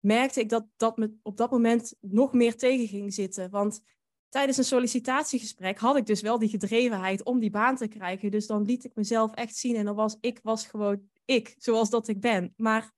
merkte 0.00 0.40
ik 0.40 0.48
dat 0.48 0.66
dat 0.76 0.96
me 0.96 1.14
op 1.22 1.36
dat 1.36 1.50
moment 1.50 1.94
nog 2.00 2.32
meer 2.32 2.56
tegen 2.56 2.88
ging 2.88 3.14
zitten. 3.14 3.50
Want 3.50 3.80
tijdens 4.28 4.56
een 4.56 4.64
sollicitatiegesprek 4.64 5.78
had 5.78 5.96
ik 5.96 6.06
dus 6.06 6.20
wel 6.20 6.38
die 6.38 6.48
gedrevenheid 6.48 7.22
om 7.22 7.38
die 7.38 7.50
baan 7.50 7.76
te 7.76 7.88
krijgen. 7.88 8.30
Dus 8.30 8.46
dan 8.46 8.64
liet 8.64 8.84
ik 8.84 8.94
mezelf 8.94 9.34
echt 9.34 9.56
zien 9.56 9.76
en 9.76 9.84
dan 9.84 9.94
was 9.94 10.16
ik 10.20 10.40
was 10.42 10.66
gewoon 10.66 11.08
ik, 11.26 11.54
zoals 11.58 11.90
dat 11.90 12.08
ik 12.08 12.20
ben. 12.20 12.52
Maar 12.56 12.92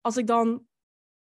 als 0.00 0.16
ik 0.16 0.26
dan, 0.26 0.66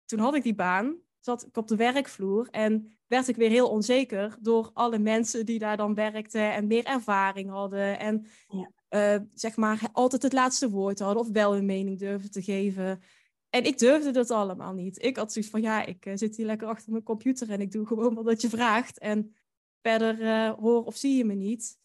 toen 0.04 0.18
had 0.18 0.34
ik 0.34 0.42
die 0.42 0.54
baan, 0.54 0.98
zat 1.20 1.46
ik 1.46 1.56
op 1.56 1.68
de 1.68 1.76
werkvloer 1.76 2.48
en 2.50 2.98
werd 3.06 3.28
ik 3.28 3.36
weer 3.36 3.50
heel 3.50 3.70
onzeker 3.70 4.36
door 4.40 4.70
alle 4.74 4.98
mensen 4.98 5.46
die 5.46 5.58
daar 5.58 5.76
dan 5.76 5.94
werkten 5.94 6.52
en 6.52 6.66
meer 6.66 6.84
ervaring 6.84 7.50
hadden 7.50 7.98
en 7.98 8.26
ja. 8.48 8.70
uh, 9.16 9.26
zeg 9.34 9.56
maar 9.56 9.88
altijd 9.92 10.22
het 10.22 10.32
laatste 10.32 10.70
woord 10.70 10.98
hadden 10.98 11.22
of 11.22 11.30
wel 11.30 11.52
hun 11.52 11.66
mening 11.66 11.98
durfden 11.98 12.30
te 12.30 12.42
geven. 12.42 13.02
En 13.48 13.64
ik 13.64 13.78
durfde 13.78 14.10
dat 14.10 14.30
allemaal 14.30 14.72
niet. 14.72 15.02
Ik 15.02 15.16
had 15.16 15.32
zoiets 15.32 15.50
van, 15.50 15.60
ja, 15.60 15.86
ik 15.86 16.06
uh, 16.06 16.12
zit 16.16 16.36
hier 16.36 16.46
lekker 16.46 16.68
achter 16.68 16.92
mijn 16.92 17.02
computer 17.02 17.50
en 17.50 17.60
ik 17.60 17.72
doe 17.72 17.86
gewoon 17.86 18.22
wat 18.22 18.40
je 18.40 18.48
vraagt. 18.48 18.98
En 18.98 19.34
verder 19.82 20.20
uh, 20.20 20.52
hoor 20.52 20.84
of 20.84 20.96
zie 20.96 21.16
je 21.16 21.24
me 21.24 21.34
niet. 21.34 21.79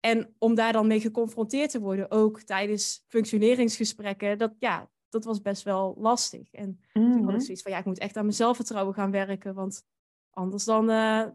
En 0.00 0.34
om 0.38 0.54
daar 0.54 0.72
dan 0.72 0.86
mee 0.86 1.00
geconfronteerd 1.00 1.70
te 1.70 1.80
worden, 1.80 2.10
ook 2.10 2.40
tijdens 2.40 3.04
functioneringsgesprekken, 3.08 4.38
dat, 4.38 4.52
ja, 4.58 4.90
dat 5.08 5.24
was 5.24 5.40
best 5.40 5.62
wel 5.62 5.94
lastig. 5.98 6.52
En 6.52 6.80
toen 6.92 7.12
had 7.12 7.18
ik 7.18 7.24
mhm. 7.24 7.40
zoiets 7.40 7.62
van, 7.62 7.72
ja, 7.72 7.78
ik 7.78 7.84
moet 7.84 7.98
echt 7.98 8.16
aan 8.16 8.24
mijn 8.24 8.34
zelfvertrouwen 8.34 8.94
gaan 8.94 9.10
werken, 9.10 9.54
want 9.54 9.84
Anders 10.30 10.64
dan, 10.64 10.90
uh, 10.90 11.26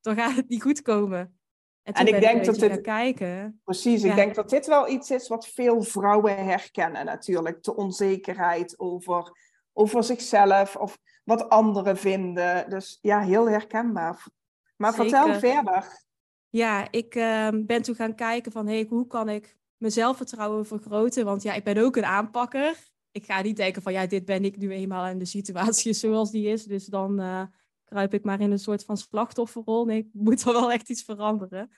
dan 0.00 0.16
gaat 0.16 0.36
het 0.36 0.48
niet 0.48 0.62
goed 0.62 0.82
komen. 0.82 1.38
En, 1.82 1.92
en 1.92 2.06
ik 2.06 2.20
denk 2.20 2.44
dat 2.44 2.54
dit. 2.58 2.80
Kijken. 2.80 3.60
Precies, 3.64 4.02
ik 4.02 4.14
denk 4.14 4.34
dat 4.34 4.50
dit 4.50 4.66
wel 4.66 4.88
iets 4.88 5.10
is 5.10 5.28
wat 5.28 5.48
veel 5.48 5.82
vrouwen 5.82 6.44
herkennen, 6.44 7.04
natuurlijk. 7.04 7.62
De 7.62 7.76
onzekerheid 7.76 8.78
over, 8.78 9.32
over 9.72 10.04
zichzelf 10.04 10.76
of 10.76 10.98
wat 11.24 11.48
anderen 11.48 11.96
vinden. 11.96 12.70
Dus 12.70 12.98
ja, 13.00 13.20
heel 13.20 13.48
herkenbaar. 13.48 14.26
Maar 14.76 14.94
vertel 14.94 15.38
verder. 15.38 16.02
Ja, 16.50 16.90
ik 16.90 17.14
ehm, 17.14 17.66
ben 17.66 17.82
toen 17.82 17.94
gaan 17.94 18.14
kijken 18.14 18.52
van 18.52 18.66
hey, 18.66 18.86
hoe 18.88 19.06
kan 19.06 19.28
ik 19.28 19.56
mijn 19.76 19.92
zelfvertrouwen 19.92 20.66
vergroten? 20.66 21.24
Want 21.24 21.42
ja, 21.42 21.54
ik 21.54 21.64
ben 21.64 21.76
ook 21.76 21.96
een 21.96 22.04
aanpakker. 22.04 22.76
Ik 23.10 23.24
ga 23.24 23.42
niet 23.42 23.56
denken 23.56 23.82
van 23.82 23.92
ja, 23.92 24.06
dit 24.06 24.24
ben 24.24 24.44
ik 24.44 24.56
nu 24.56 24.70
eenmaal 24.70 25.04
en 25.04 25.18
de 25.18 25.24
situatie 25.24 25.90
is 25.90 26.00
zoals 26.00 26.30
die 26.30 26.46
is. 26.46 26.64
Dus 26.64 26.86
dan 26.86 27.20
uh, 27.20 27.42
kruip 27.84 28.14
ik 28.14 28.24
maar 28.24 28.40
in 28.40 28.50
een 28.50 28.58
soort 28.58 28.84
van 28.84 28.96
slachtofferrol. 28.96 29.84
Nee, 29.84 29.98
ik 29.98 30.08
moet 30.12 30.42
er 30.42 30.52
wel 30.52 30.72
echt 30.72 30.88
iets 30.88 31.02
veranderen. 31.02 31.70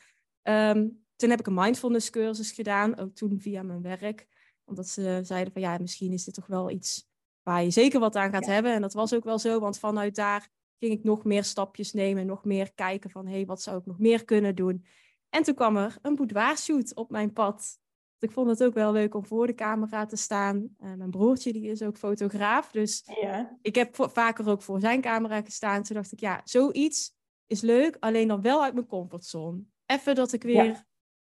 Ehm, 0.43 0.89
toen 1.17 1.31
heb 1.31 1.41
ik 1.41 1.47
een 1.47 1.55
mindfulness 1.55 2.11
cursus 2.11 2.51
gedaan, 2.53 2.99
ook 2.99 3.15
toen 3.15 3.41
via 3.41 3.63
mijn 3.63 3.83
werk. 3.83 4.27
Omdat 4.65 4.89
ze 4.89 5.21
zeiden 5.23 5.53
van 5.53 5.63
ja, 5.63 5.79
misschien 5.79 6.13
is 6.13 6.25
dit 6.25 6.35
toch 6.35 6.47
wel 6.47 6.71
iets 6.71 7.11
waar 7.43 7.63
je 7.63 7.71
zeker 7.71 8.01
wat 8.01 8.17
aan 8.17 8.31
gaat 8.31 8.47
hebben. 8.47 8.73
En 8.73 8.81
dat 8.81 8.93
was 8.93 9.15
ook 9.15 9.25
wel 9.25 9.39
zo, 9.39 9.61
want 9.61 9.79
vanuit 9.79 10.15
daar 10.15 10.49
ging 10.83 10.99
ik 10.99 11.05
nog 11.05 11.25
meer 11.25 11.45
stapjes 11.45 11.93
nemen, 11.93 12.27
nog 12.27 12.45
meer 12.45 12.73
kijken 12.75 13.11
van 13.11 13.27
hé, 13.27 13.33
hey, 13.33 13.47
wat 13.47 13.63
zou 13.63 13.79
ik 13.79 13.87
nog 13.87 13.99
meer 13.99 14.25
kunnen 14.25 14.55
doen. 14.55 14.85
En 15.29 15.43
toen 15.43 15.55
kwam 15.55 15.77
er 15.77 15.99
een 16.03 16.15
boudoir 16.15 16.59
shoot 16.59 16.95
op 16.95 17.11
mijn 17.11 17.33
pad. 17.33 17.79
Ik 18.19 18.31
vond 18.31 18.49
het 18.49 18.65
ook 18.65 18.75
wel 18.75 18.93
leuk 18.93 19.15
om 19.15 19.27
voor 19.27 19.47
de 19.47 19.55
camera 19.55 20.07
te 20.07 20.17
staan. 20.17 20.57
Uh, 20.57 20.95
mijn 20.95 21.11
broertje 21.11 21.53
die 21.53 21.71
is 21.71 21.83
ook 21.83 21.97
fotograaf, 21.97 22.71
dus 22.71 23.03
ja. 23.21 23.59
ik 23.63 23.75
heb 23.75 23.95
vaker 24.13 24.49
ook 24.49 24.63
voor 24.63 24.81
zijn 24.81 25.01
camera 25.01 25.43
gestaan. 25.43 25.83
Toen 25.83 25.97
dacht 25.97 26.13
ik, 26.13 26.21
ja, 26.21 26.41
zoiets 26.45 27.15
is 27.47 27.61
leuk, 27.61 27.97
alleen 28.01 28.29
dan 28.29 28.43
wel 28.43 28.63
uit 28.63 28.75
mijn 28.75 28.87
comfortzone. 28.87 29.63
Even 29.87 30.15
dat 30.15 30.33
ik 30.33 30.43
weer 30.43 30.85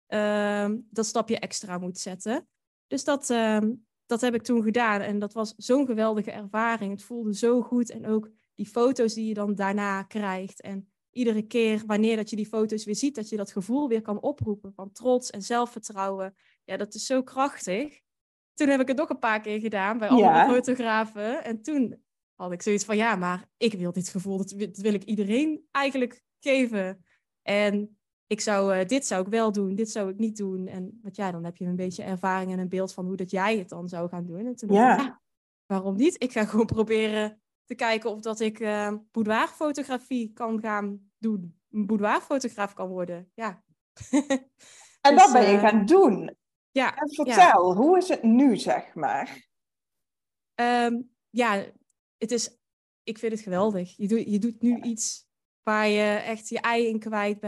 ehm, 0.06 0.78
dat 0.90 1.06
stapje 1.06 1.38
extra 1.38 1.78
moet 1.78 1.98
zetten. 1.98 2.48
Dus 2.86 3.04
dat, 3.04 3.30
ehm, 3.30 3.72
dat 4.06 4.20
heb 4.20 4.34
ik 4.34 4.42
toen 4.42 4.62
gedaan 4.62 5.00
en 5.00 5.18
dat 5.18 5.32
was 5.32 5.54
zo'n 5.56 5.86
geweldige 5.86 6.30
ervaring. 6.30 6.92
Het 6.92 7.02
voelde 7.02 7.34
zo 7.34 7.62
goed 7.62 7.90
en 7.90 8.06
ook 8.06 8.30
die 8.54 8.66
foto's 8.66 9.14
die 9.14 9.26
je 9.28 9.34
dan 9.34 9.54
daarna 9.54 10.02
krijgt. 10.02 10.60
En 10.60 10.88
iedere 11.10 11.42
keer 11.42 11.82
wanneer 11.86 12.16
dat 12.16 12.30
je 12.30 12.36
die 12.36 12.46
foto's 12.46 12.84
weer 12.84 12.96
ziet, 12.96 13.14
dat 13.14 13.28
je 13.28 13.36
dat 13.36 13.52
gevoel 13.52 13.88
weer 13.88 14.02
kan 14.02 14.20
oproepen 14.20 14.72
van 14.74 14.92
trots 14.92 15.30
en 15.30 15.42
zelfvertrouwen. 15.42 16.34
Ja, 16.64 16.76
dat 16.76 16.94
is 16.94 17.06
zo 17.06 17.22
krachtig. 17.22 18.00
Toen 18.54 18.68
heb 18.68 18.80
ik 18.80 18.88
het 18.88 18.96
nog 18.96 19.08
een 19.08 19.18
paar 19.18 19.40
keer 19.40 19.60
gedaan 19.60 19.98
bij 19.98 20.08
andere 20.08 20.44
fotografen. 20.54 21.44
En 21.44 21.62
toen 21.62 22.02
had 22.34 22.52
ik 22.52 22.62
zoiets 22.62 22.84
van, 22.84 22.96
ja, 22.96 23.16
maar 23.16 23.48
ik 23.56 23.72
wil 23.72 23.92
dit 23.92 24.08
gevoel, 24.08 24.36
dat 24.36 24.52
wil 24.76 24.94
ik 24.94 25.04
iedereen 25.04 25.66
eigenlijk 25.70 26.22
geven. 26.38 27.04
En 27.42 27.98
ik 28.26 28.40
zou, 28.40 28.78
uh, 28.78 28.84
dit 28.86 29.06
zou 29.06 29.22
ik 29.22 29.28
wel 29.28 29.52
doen, 29.52 29.74
dit 29.74 29.90
zou 29.90 30.10
ik 30.10 30.18
niet 30.18 30.36
doen. 30.36 30.66
En 30.66 30.98
want 31.02 31.16
ja, 31.16 31.30
dan 31.30 31.44
heb 31.44 31.56
je 31.56 31.64
een 31.64 31.76
beetje 31.76 32.02
ervaring 32.02 32.52
en 32.52 32.58
een 32.58 32.68
beeld 32.68 32.92
van 32.94 33.06
hoe 33.06 33.16
dat 33.16 33.30
jij 33.30 33.58
het 33.58 33.68
dan 33.68 33.88
zou 33.88 34.08
gaan 34.08 34.26
doen. 34.26 34.46
En 34.46 34.56
toen 34.56 34.72
ja. 34.72 34.96
dacht 34.96 35.08
ik, 35.08 35.18
waarom 35.66 35.96
niet? 35.96 36.22
Ik 36.22 36.32
ga 36.32 36.44
gewoon 36.44 36.66
proberen 36.66 37.42
te 37.64 37.74
kijken 37.74 38.10
of 38.10 38.20
dat 38.20 38.40
ik 38.40 38.58
uh, 38.58 38.92
boudoirfotografie 39.10 40.32
kan 40.32 40.60
gaan 40.60 41.10
doen. 41.18 41.60
Een 41.70 41.86
boudoirfotograaf 41.86 42.74
kan 42.74 42.88
worden, 42.88 43.30
ja. 43.34 43.62
en 45.00 45.14
dus, 45.14 45.22
dat 45.22 45.32
ben 45.32 45.50
je 45.50 45.56
uh, 45.56 45.60
gaan 45.60 45.86
doen. 45.86 46.36
Ja. 46.70 46.96
En 46.96 47.14
vertel, 47.14 47.70
ja. 47.70 47.76
hoe 47.76 47.96
is 47.96 48.08
het 48.08 48.22
nu, 48.22 48.56
zeg 48.56 48.94
maar? 48.94 49.48
Um, 50.54 51.10
ja, 51.30 51.64
het 52.18 52.30
is, 52.30 52.58
ik 53.02 53.18
vind 53.18 53.32
het 53.32 53.40
geweldig. 53.40 53.96
Je, 53.96 54.08
doet 54.08 54.30
je 54.30 54.38
doet 54.38 54.62
nu 54.62 54.80
iets 54.80 55.26
waar 55.62 55.88
je 55.88 56.02
echt 56.02 56.48
je 56.48 56.60
ei 56.60 56.86
in 56.86 56.98
kwijt 56.98 57.38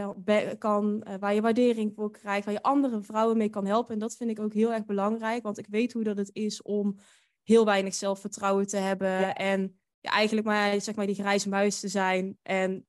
kan, 0.57 1.03
uh, 1.07 1.15
waar 1.19 1.33
je 1.33 1.41
waardering 1.41 1.93
voor 1.95 2.11
krijgt, 2.11 2.45
waar 2.45 2.53
je 2.53 2.61
andere 2.61 3.01
vrouwen 3.01 3.37
mee 3.37 3.49
kan 3.49 3.65
helpen. 3.65 3.93
En 3.93 3.99
dat 3.99 4.15
vind 4.15 4.29
ik 4.29 4.39
ook 4.39 4.53
heel 4.53 4.73
erg 4.73 4.85
belangrijk, 4.85 5.43
want 5.43 5.57
ik 5.57 5.67
weet 5.67 5.93
hoe 5.93 6.03
dat 6.03 6.17
het 6.17 6.29
is 6.33 6.61
om 6.61 6.97
heel 7.43 7.65
weinig 7.65 7.95
zelfvertrouwen 7.95 8.67
te 8.67 8.77
hebben 8.77 9.35
en 9.35 9.76
ja, 9.99 10.11
eigenlijk 10.11 10.47
maar, 10.47 10.81
zeg 10.81 10.95
maar 10.95 11.05
die 11.05 11.15
grijze 11.15 11.49
muis 11.49 11.79
te 11.79 11.87
zijn 11.87 12.37
en 12.41 12.87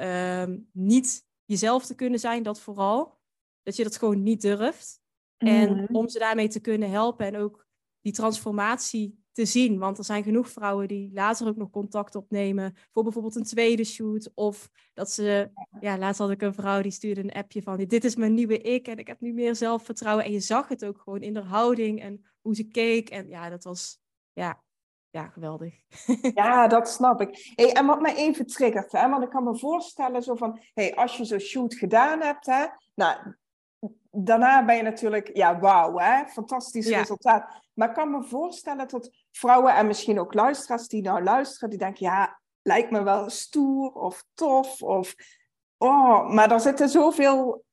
uh, 0.00 0.56
niet 0.72 1.26
jezelf 1.44 1.86
te 1.86 1.94
kunnen 1.94 2.20
zijn, 2.20 2.42
dat 2.42 2.60
vooral. 2.60 3.18
Dat 3.62 3.76
je 3.76 3.82
dat 3.82 3.96
gewoon 3.96 4.22
niet 4.22 4.40
durft. 4.40 5.02
En 5.36 5.76
mhm. 5.76 5.94
om 5.94 6.08
ze 6.08 6.18
daarmee 6.18 6.48
te 6.48 6.60
kunnen 6.60 6.90
helpen 6.90 7.26
en 7.26 7.36
ook 7.36 7.66
die 8.00 8.12
transformatie 8.12 9.24
te 9.32 9.44
zien. 9.44 9.78
Want 9.78 9.98
er 9.98 10.04
zijn 10.04 10.22
genoeg 10.22 10.48
vrouwen 10.48 10.88
die 10.88 11.10
later 11.12 11.46
ook 11.46 11.56
nog 11.56 11.70
contact 11.70 12.14
opnemen 12.14 12.74
voor 12.92 13.02
bijvoorbeeld 13.02 13.36
een 13.36 13.44
tweede 13.44 13.84
shoot. 13.84 14.30
Of 14.34 14.70
dat 14.92 15.10
ze, 15.10 15.50
ja, 15.80 15.98
laatst 15.98 16.20
had 16.20 16.30
ik 16.30 16.42
een 16.42 16.54
vrouw 16.54 16.82
die 16.82 16.90
stuurde 16.90 17.20
een 17.20 17.32
appje 17.32 17.62
van 17.62 17.76
dit 17.76 18.04
is 18.04 18.16
mijn 18.16 18.34
nieuwe 18.34 18.58
ik 18.58 18.88
en 18.88 18.98
ik 18.98 19.06
heb 19.06 19.20
nu 19.20 19.32
meer 19.32 19.56
zelfvertrouwen. 19.56 20.24
En 20.24 20.32
je 20.32 20.40
zag 20.40 20.68
het 20.68 20.84
ook 20.84 21.00
gewoon 21.00 21.22
in 21.22 21.36
haar 21.36 21.44
houding 21.44 22.00
en 22.00 22.24
hoe 22.40 22.54
ze 22.54 22.64
keek. 22.64 23.10
En 23.10 23.28
ja, 23.28 23.48
dat 23.48 23.64
was, 23.64 23.98
ja, 24.32 24.62
ja, 25.14 25.26
geweldig. 25.26 25.74
ja, 26.34 26.66
dat 26.66 26.88
snap 26.88 27.20
ik. 27.20 27.52
Hey, 27.54 27.72
en 27.72 27.86
wat 27.86 28.00
mij 28.00 28.14
even 28.14 28.46
triggert, 28.46 28.92
hè, 28.92 29.08
want 29.08 29.22
ik 29.22 29.30
kan 29.30 29.44
me 29.44 29.58
voorstellen 29.58 30.22
zo 30.22 30.34
van, 30.34 30.60
hey, 30.74 30.94
als 30.94 31.16
je 31.16 31.24
zo'n 31.24 31.38
shoot 31.38 31.74
gedaan 31.74 32.20
hebt, 32.20 32.46
hè, 32.46 32.66
nou, 32.94 33.34
daarna 34.10 34.64
ben 34.64 34.76
je 34.76 34.82
natuurlijk, 34.82 35.36
ja, 35.36 35.58
wauw, 35.58 35.98
hè, 35.98 36.26
fantastisch 36.26 36.88
resultaat. 36.88 37.62
Maar 37.74 37.88
ik 37.88 37.94
kan 37.94 38.10
me 38.10 38.22
voorstellen 38.22 38.88
dat 38.88 39.10
vrouwen 39.30 39.74
en 39.74 39.86
misschien 39.86 40.20
ook 40.20 40.34
luisteraars 40.34 40.88
die 40.88 41.02
nou 41.02 41.22
luisteren, 41.22 41.70
die 41.70 41.78
denken, 41.78 42.06
ja, 42.06 42.40
lijkt 42.62 42.90
me 42.90 43.02
wel 43.02 43.30
stoer 43.30 43.92
of 43.92 44.24
tof 44.34 44.82
of, 44.82 45.14
oh, 45.76 46.30
maar 46.30 46.52
er 46.52 46.60
zitten 46.60 46.88
zoveel 46.88 47.64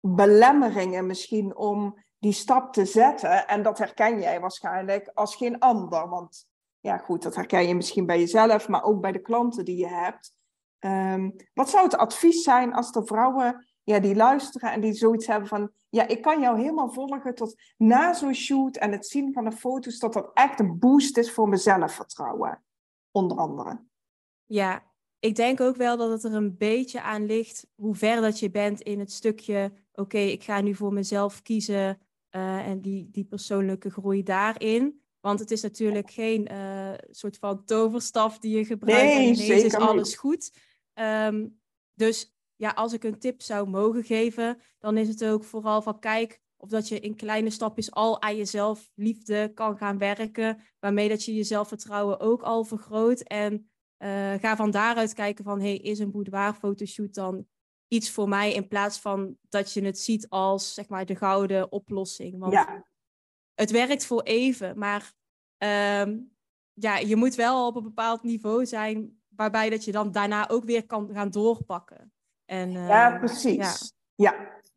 belemmeringen 0.00 1.06
misschien 1.06 1.56
om 1.56 2.02
die 2.18 2.32
stap 2.32 2.72
te 2.72 2.84
zetten. 2.84 3.48
En 3.48 3.62
dat 3.62 3.78
herken 3.78 4.20
jij 4.20 4.40
waarschijnlijk 4.40 5.10
als 5.14 5.36
geen 5.36 5.58
ander, 5.58 6.08
want 6.08 6.52
ja, 6.84 6.98
goed, 6.98 7.22
dat 7.22 7.34
herken 7.34 7.68
je 7.68 7.74
misschien 7.74 8.06
bij 8.06 8.18
jezelf, 8.18 8.68
maar 8.68 8.82
ook 8.82 9.00
bij 9.00 9.12
de 9.12 9.18
klanten 9.18 9.64
die 9.64 9.76
je 9.76 9.88
hebt. 9.88 10.32
Um, 10.80 11.36
wat 11.54 11.70
zou 11.70 11.84
het 11.84 11.96
advies 11.96 12.42
zijn 12.42 12.72
als 12.72 12.94
er 12.94 13.06
vrouwen 13.06 13.66
ja, 13.82 14.00
die 14.00 14.14
luisteren 14.14 14.72
en 14.72 14.80
die 14.80 14.92
zoiets 14.92 15.26
hebben 15.26 15.48
van, 15.48 15.70
ja, 15.88 16.08
ik 16.08 16.22
kan 16.22 16.40
jou 16.40 16.58
helemaal 16.58 16.92
volgen 16.92 17.34
tot 17.34 17.54
na 17.76 18.12
zo'n 18.12 18.34
shoot 18.34 18.76
en 18.76 18.92
het 18.92 19.06
zien 19.06 19.32
van 19.32 19.44
de 19.44 19.52
foto's, 19.52 19.98
dat 19.98 20.12
dat 20.12 20.30
echt 20.34 20.60
een 20.60 20.78
boost 20.78 21.18
is 21.18 21.32
voor 21.32 21.48
mijn 21.48 21.60
zelfvertrouwen, 21.60 22.64
onder 23.10 23.36
andere. 23.36 23.80
Ja, 24.44 24.82
ik 25.18 25.36
denk 25.36 25.60
ook 25.60 25.76
wel 25.76 25.96
dat 25.96 26.10
het 26.10 26.24
er 26.24 26.34
een 26.34 26.56
beetje 26.56 27.02
aan 27.02 27.26
ligt 27.26 27.66
hoe 27.74 27.94
ver 27.94 28.20
dat 28.20 28.38
je 28.38 28.50
bent 28.50 28.80
in 28.80 28.98
het 28.98 29.12
stukje, 29.12 29.72
oké, 29.92 30.18
ik 30.18 30.42
ga 30.42 30.60
nu 30.60 30.74
voor 30.74 30.92
mezelf 30.92 31.42
kiezen 31.42 31.98
uh, 32.30 32.66
en 32.68 32.80
die, 32.80 33.08
die 33.10 33.24
persoonlijke 33.24 33.90
groei 33.90 34.22
daarin. 34.22 35.03
Want 35.24 35.38
het 35.38 35.50
is 35.50 35.62
natuurlijk 35.62 36.10
geen 36.10 36.52
uh, 36.52 36.92
soort 37.10 37.36
van 37.38 37.64
toverstaf 37.64 38.38
die 38.38 38.56
je 38.56 38.64
gebruikt 38.64 39.04
nee, 39.04 39.28
en 39.28 39.34
ineens 39.34 39.62
is 39.62 39.74
alles 39.74 40.14
goed. 40.16 40.52
Um, 40.94 41.60
dus 41.94 42.36
ja, 42.56 42.70
als 42.70 42.92
ik 42.92 43.04
een 43.04 43.18
tip 43.18 43.42
zou 43.42 43.68
mogen 43.68 44.04
geven, 44.04 44.60
dan 44.78 44.96
is 44.96 45.08
het 45.08 45.24
ook 45.24 45.44
vooral 45.44 45.82
van 45.82 45.98
kijk 45.98 46.40
of 46.56 46.68
dat 46.68 46.88
je 46.88 47.00
in 47.00 47.16
kleine 47.16 47.50
stapjes 47.50 47.90
al 47.90 48.22
aan 48.22 48.36
jezelf 48.36 48.90
liefde 48.94 49.50
kan 49.54 49.76
gaan 49.76 49.98
werken, 49.98 50.58
waarmee 50.78 51.08
dat 51.08 51.24
je 51.24 51.34
je 51.34 51.44
zelfvertrouwen 51.44 52.20
ook 52.20 52.42
al 52.42 52.64
vergroot. 52.64 53.20
En 53.20 53.70
uh, 53.98 54.32
ga 54.32 54.56
van 54.56 54.70
daaruit 54.70 55.14
kijken 55.14 55.44
van, 55.44 55.60
hey, 55.60 55.76
is 55.76 55.98
een 55.98 56.10
boudoir 56.10 56.54
fotoshoot 56.54 57.14
dan 57.14 57.46
iets 57.88 58.10
voor 58.10 58.28
mij 58.28 58.52
in 58.52 58.68
plaats 58.68 58.98
van 58.98 59.36
dat 59.48 59.72
je 59.72 59.84
het 59.84 59.98
ziet 59.98 60.28
als 60.28 60.74
zeg 60.74 60.88
maar 60.88 61.06
de 61.06 61.16
gouden 61.16 61.72
oplossing. 61.72 62.38
Want 62.38 62.52
ja 62.52 62.92
het 63.54 63.70
werkt 63.70 64.06
voor 64.06 64.22
even, 64.22 64.78
maar 64.78 65.12
ehm, 65.58 66.18
ja, 66.72 66.96
je 66.96 67.16
moet 67.16 67.34
wel 67.34 67.66
op 67.66 67.76
een 67.76 67.82
bepaald 67.82 68.22
niveau 68.22 68.66
zijn 68.66 69.18
waarbij 69.28 69.70
dat 69.70 69.84
je 69.84 69.92
dan 69.92 70.12
daarna 70.12 70.48
ook 70.48 70.64
weer 70.64 70.86
kan 70.86 71.10
gaan 71.12 71.30
doorpakken. 71.30 72.12
En, 72.44 72.70
ja, 72.70 73.10
ehm, 73.10 73.18
precies. 73.18 73.94
Ja, 74.14 74.34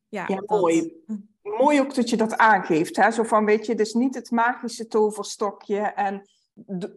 ja, 0.07 0.27
ja, 0.27 0.43
mooi. 0.45 0.91
Mooi 1.41 1.79
ook 1.79 1.95
dat 1.95 2.09
je 2.09 2.17
dat 2.17 2.37
aangeeft. 2.37 2.95
Hè? 2.95 3.11
Zo 3.11 3.23
van, 3.23 3.45
weet 3.45 3.65
je, 3.65 3.75
dus 3.75 3.93
niet 3.93 4.15
het 4.15 4.31
magische 4.31 4.87
toverstokje. 4.87 5.79
En, 5.79 6.29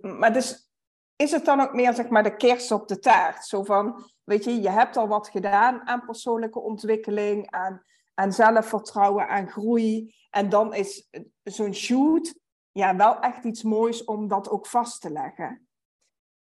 maar 0.00 0.32
dus 0.32 0.70
is 1.16 1.30
het 1.30 1.44
dan 1.44 1.60
ook 1.60 1.72
meer, 1.72 1.94
zeg 1.94 2.08
maar, 2.08 2.22
de 2.22 2.36
kers 2.36 2.72
op 2.72 2.88
de 2.88 2.98
taart? 2.98 3.44
Zo 3.44 3.64
van, 3.64 4.04
weet 4.24 4.44
je, 4.44 4.60
je 4.60 4.70
hebt 4.70 4.96
al 4.96 5.08
wat 5.08 5.28
gedaan 5.28 5.86
aan 5.86 6.04
persoonlijke 6.04 6.60
ontwikkeling, 6.60 7.50
aan, 7.50 7.82
aan 8.20 8.32
zelfvertrouwen, 8.32 9.28
aan 9.28 9.48
groei. 9.48 10.14
En 10.30 10.48
dan 10.48 10.74
is 10.74 11.08
zo'n 11.42 11.74
shoot 11.74 12.34
ja, 12.72 12.96
wel 12.96 13.20
echt 13.20 13.44
iets 13.44 13.62
moois 13.62 14.04
om 14.04 14.28
dat 14.28 14.48
ook 14.48 14.66
vast 14.66 15.00
te 15.00 15.10
leggen. 15.10 15.68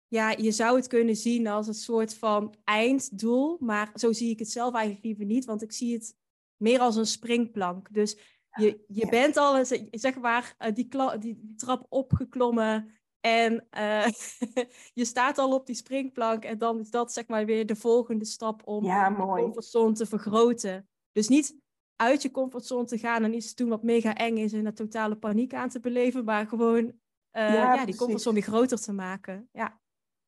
Ja, 0.08 0.30
je 0.30 0.50
zou 0.50 0.76
het 0.76 0.86
kunnen 0.86 1.16
zien 1.16 1.46
als 1.46 1.66
een 1.66 1.74
soort 1.74 2.14
van 2.14 2.54
einddoel, 2.64 3.56
maar 3.60 3.90
zo 3.94 4.12
zie 4.12 4.30
ik 4.30 4.38
het 4.38 4.50
zelf 4.50 4.74
eigenlijk 4.74 5.04
liever 5.04 5.24
niet, 5.24 5.44
want 5.44 5.62
ik 5.62 5.72
zie 5.72 5.94
het 5.94 6.14
meer 6.56 6.80
als 6.80 6.96
een 6.96 7.06
springplank. 7.06 7.92
Dus 7.92 8.18
je, 8.50 8.84
je 8.86 9.08
bent 9.08 9.36
al, 9.36 9.64
zeg 9.90 10.18
maar, 10.18 10.54
eh, 10.58 10.74
die, 10.74 10.88
die, 11.18 11.54
trap 11.56 11.86
opgeklommen 11.88 12.98
En 13.20 13.66
uh, 13.78 14.06
je 15.00 15.04
staat 15.04 15.38
al 15.38 15.54
op 15.54 15.66
die 15.66 15.74
springplank 15.74 16.44
en 16.44 16.58
dan 16.58 16.80
is 16.80 16.90
dat 16.90 17.12
zeg 17.12 17.28
maar 17.28 17.44
weer 17.44 17.66
de 17.66 17.76
volgende 17.76 18.24
stap 18.24 18.62
om 18.64 18.84
ja, 18.84 19.14
comfortzone 19.14 19.92
te 19.92 20.06
vergroten. 20.06 20.88
Dus 21.12 21.28
niet 21.28 21.56
uit 22.00 22.22
je 22.22 22.30
comfortzone 22.30 22.84
te 22.84 22.98
gaan 22.98 23.24
en 23.24 23.34
iets 23.34 23.54
te 23.54 23.62
doen 23.62 23.70
wat 23.70 23.82
mega 23.82 24.14
eng 24.14 24.36
is 24.36 24.52
en 24.52 24.66
een 24.66 24.74
totale 24.74 25.16
paniek 25.16 25.54
aan 25.54 25.68
te 25.68 25.80
beleven, 25.80 26.24
maar 26.24 26.46
gewoon 26.46 26.84
uh, 26.84 26.92
ja, 27.32 27.74
ja, 27.74 27.84
die 27.84 27.96
comfortzone 27.96 28.34
weer 28.34 28.48
groter 28.48 28.80
te 28.80 28.92
maken. 28.92 29.48
Ja. 29.52 29.80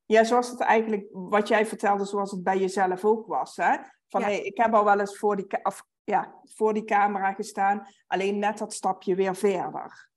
ja, 0.05 0.25
zoals 0.25 0.51
het 0.51 0.61
eigenlijk, 0.61 1.09
wat 1.13 1.49
jij 1.49 1.67
vertelde, 1.67 2.05
zoals 2.05 2.31
het 2.31 2.43
bij 2.43 2.59
jezelf 2.59 3.05
ook 3.05 3.27
was. 3.27 3.57
Hè? 3.57 3.77
Van 4.09 4.21
ja. 4.21 4.27
hey, 4.27 4.43
ik 4.43 4.57
heb 4.57 4.75
al 4.75 4.85
wel 4.85 5.01
eens 5.01 5.19
voor 5.19 5.37
die, 5.37 5.65
of, 5.65 5.87
ja, 6.05 6.35
voor 6.43 6.75
die 6.75 6.85
camera 6.85 7.33
gestaan, 7.33 7.87
alleen 8.07 8.39
net 8.39 8.59
dat 8.59 8.73
stapje 8.73 9.15
weer 9.15 9.37
verder. 9.37 10.11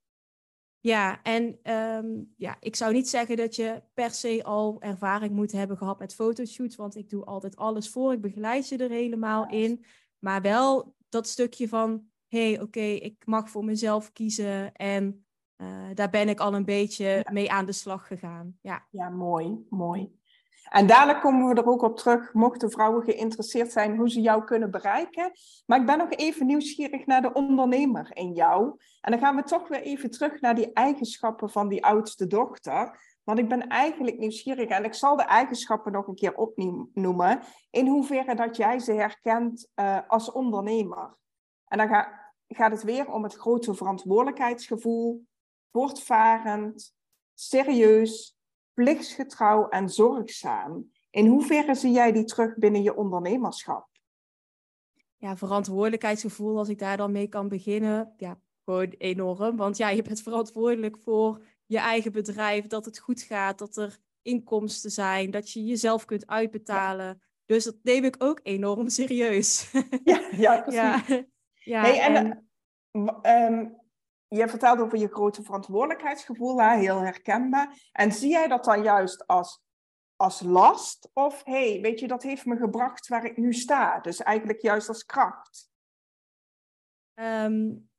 Ja, 0.80 1.22
en 1.22 1.58
um, 1.72 2.34
ja, 2.36 2.56
ik 2.60 2.76
zou 2.76 2.92
niet 2.92 3.08
zeggen 3.08 3.36
dat 3.36 3.56
je 3.56 3.82
per 3.94 4.10
se 4.10 4.44
al 4.44 4.76
ervaring 4.80 5.34
moet 5.34 5.52
hebben 5.52 5.76
gehad 5.76 5.98
met 5.98 6.14
fotoshoots, 6.14 6.76
want 6.76 6.96
ik 6.96 7.10
doe 7.10 7.24
altijd 7.24 7.56
alles 7.56 7.90
voor. 7.90 8.12
Ik 8.12 8.20
begeleid 8.20 8.68
je 8.68 8.76
er 8.76 8.90
helemaal 8.90 9.48
in. 9.48 9.84
Maar 10.18 10.42
wel 10.42 10.94
dat 11.08 11.28
stukje 11.28 11.68
van, 11.68 12.04
hé, 12.26 12.52
hey, 12.52 12.60
oké, 12.60 12.80
ik 12.80 13.26
mag 13.26 13.50
voor 13.50 13.64
mezelf 13.64 14.12
kiezen 14.12 14.72
en 14.72 15.26
uh, 15.56 15.88
daar 15.94 16.10
ben 16.10 16.28
ik 16.28 16.40
al 16.40 16.54
een 16.54 16.64
beetje 16.64 17.04
ja. 17.06 17.32
mee 17.32 17.50
aan 17.50 17.66
de 17.66 17.72
slag 17.72 18.06
gegaan. 18.06 18.58
Ja, 18.60 18.86
ja 18.90 19.08
mooi, 19.08 19.66
mooi. 19.68 20.14
En 20.68 20.86
dadelijk 20.86 21.20
komen 21.20 21.48
we 21.48 21.60
er 21.60 21.66
ook 21.66 21.82
op 21.82 21.96
terug, 21.96 22.32
mochten 22.32 22.70
vrouwen 22.70 23.02
geïnteresseerd 23.02 23.72
zijn, 23.72 23.96
hoe 23.96 24.10
ze 24.10 24.20
jou 24.20 24.44
kunnen 24.44 24.70
bereiken. 24.70 25.32
Maar 25.66 25.80
ik 25.80 25.86
ben 25.86 25.98
nog 25.98 26.10
even 26.10 26.46
nieuwsgierig 26.46 27.06
naar 27.06 27.22
de 27.22 27.32
ondernemer 27.32 28.10
in 28.12 28.32
jou. 28.32 28.76
En 29.00 29.10
dan 29.10 29.20
gaan 29.20 29.36
we 29.36 29.42
toch 29.42 29.68
weer 29.68 29.80
even 29.80 30.10
terug 30.10 30.40
naar 30.40 30.54
die 30.54 30.72
eigenschappen 30.72 31.50
van 31.50 31.68
die 31.68 31.84
oudste 31.84 32.26
dochter. 32.26 33.00
Want 33.26 33.38
ik 33.38 33.48
ben 33.48 33.68
eigenlijk 33.68 34.18
nieuwsgierig 34.18 34.68
en 34.68 34.84
ik 34.84 34.94
zal 34.94 35.16
de 35.16 35.22
eigenschappen 35.22 35.92
nog 35.92 36.06
een 36.06 36.14
keer 36.14 36.34
opnoemen. 36.34 37.40
In 37.70 37.86
hoeverre 37.86 38.34
dat 38.34 38.56
jij 38.56 38.78
ze 38.78 38.92
herkent 38.92 39.68
uh, 39.74 39.98
als 40.08 40.32
ondernemer. 40.32 41.16
En 41.66 41.78
dan 41.78 41.88
ga, 41.88 42.32
gaat 42.48 42.70
het 42.70 42.82
weer 42.82 43.12
om 43.12 43.22
het 43.22 43.34
grote 43.34 43.74
verantwoordelijkheidsgevoel, 43.74 45.26
voortvarend, 45.72 46.94
serieus, 47.34 48.38
plichtsgetrouw 48.74 49.68
en 49.68 49.88
zorgzaam. 49.88 50.90
In 51.10 51.26
hoeverre 51.26 51.74
zie 51.74 51.92
jij 51.92 52.12
die 52.12 52.24
terug 52.24 52.56
binnen 52.56 52.82
je 52.82 52.96
ondernemerschap? 52.96 53.88
Ja, 55.16 55.36
verantwoordelijkheidsgevoel, 55.36 56.58
als 56.58 56.68
ik 56.68 56.78
daar 56.78 56.96
dan 56.96 57.12
mee 57.12 57.28
kan 57.28 57.48
beginnen, 57.48 58.14
ja, 58.16 58.40
gewoon 58.64 58.94
enorm. 58.98 59.56
Want 59.56 59.76
ja, 59.76 59.88
je 59.88 60.02
bent 60.02 60.22
verantwoordelijk 60.22 60.98
voor 60.98 61.44
je 61.66 61.78
eigen 61.78 62.12
bedrijf, 62.12 62.66
dat 62.66 62.84
het 62.84 62.98
goed 62.98 63.22
gaat, 63.22 63.58
dat 63.58 63.76
er 63.76 63.98
inkomsten 64.22 64.90
zijn, 64.90 65.30
dat 65.30 65.52
je 65.52 65.64
jezelf 65.64 66.04
kunt 66.04 66.26
uitbetalen. 66.26 67.22
Dus 67.46 67.64
dat 67.64 67.76
neem 67.82 68.04
ik 68.04 68.16
ook 68.18 68.40
enorm 68.42 68.88
serieus. 68.88 69.70
Ja, 70.04 70.28
ja 70.30 70.60
precies. 70.62 70.80
Ja, 70.80 71.24
ja 71.54 71.80
hey, 71.80 72.00
en, 72.00 72.46
en 72.92 73.52
um, 73.52 73.80
je 74.28 74.48
vertelt 74.48 74.80
over 74.80 74.98
je 74.98 75.08
grote 75.08 75.42
verantwoordelijkheidsgevoel, 75.42 76.60
hè? 76.60 76.76
heel 76.76 77.00
herkenbaar. 77.00 77.88
En 77.92 78.12
zie 78.12 78.30
jij 78.30 78.48
dat 78.48 78.64
dan 78.64 78.82
juist 78.82 79.26
als, 79.26 79.62
als 80.16 80.40
last? 80.40 81.10
Of 81.12 81.44
hey, 81.44 81.80
weet 81.80 82.00
je, 82.00 82.06
dat 82.06 82.22
heeft 82.22 82.46
me 82.46 82.56
gebracht 82.56 83.08
waar 83.08 83.24
ik 83.24 83.36
nu 83.36 83.52
sta. 83.52 84.00
Dus 84.00 84.22
eigenlijk 84.22 84.60
juist 84.60 84.88
als 84.88 85.04
kracht. 85.04 85.70
Um, 87.14 87.90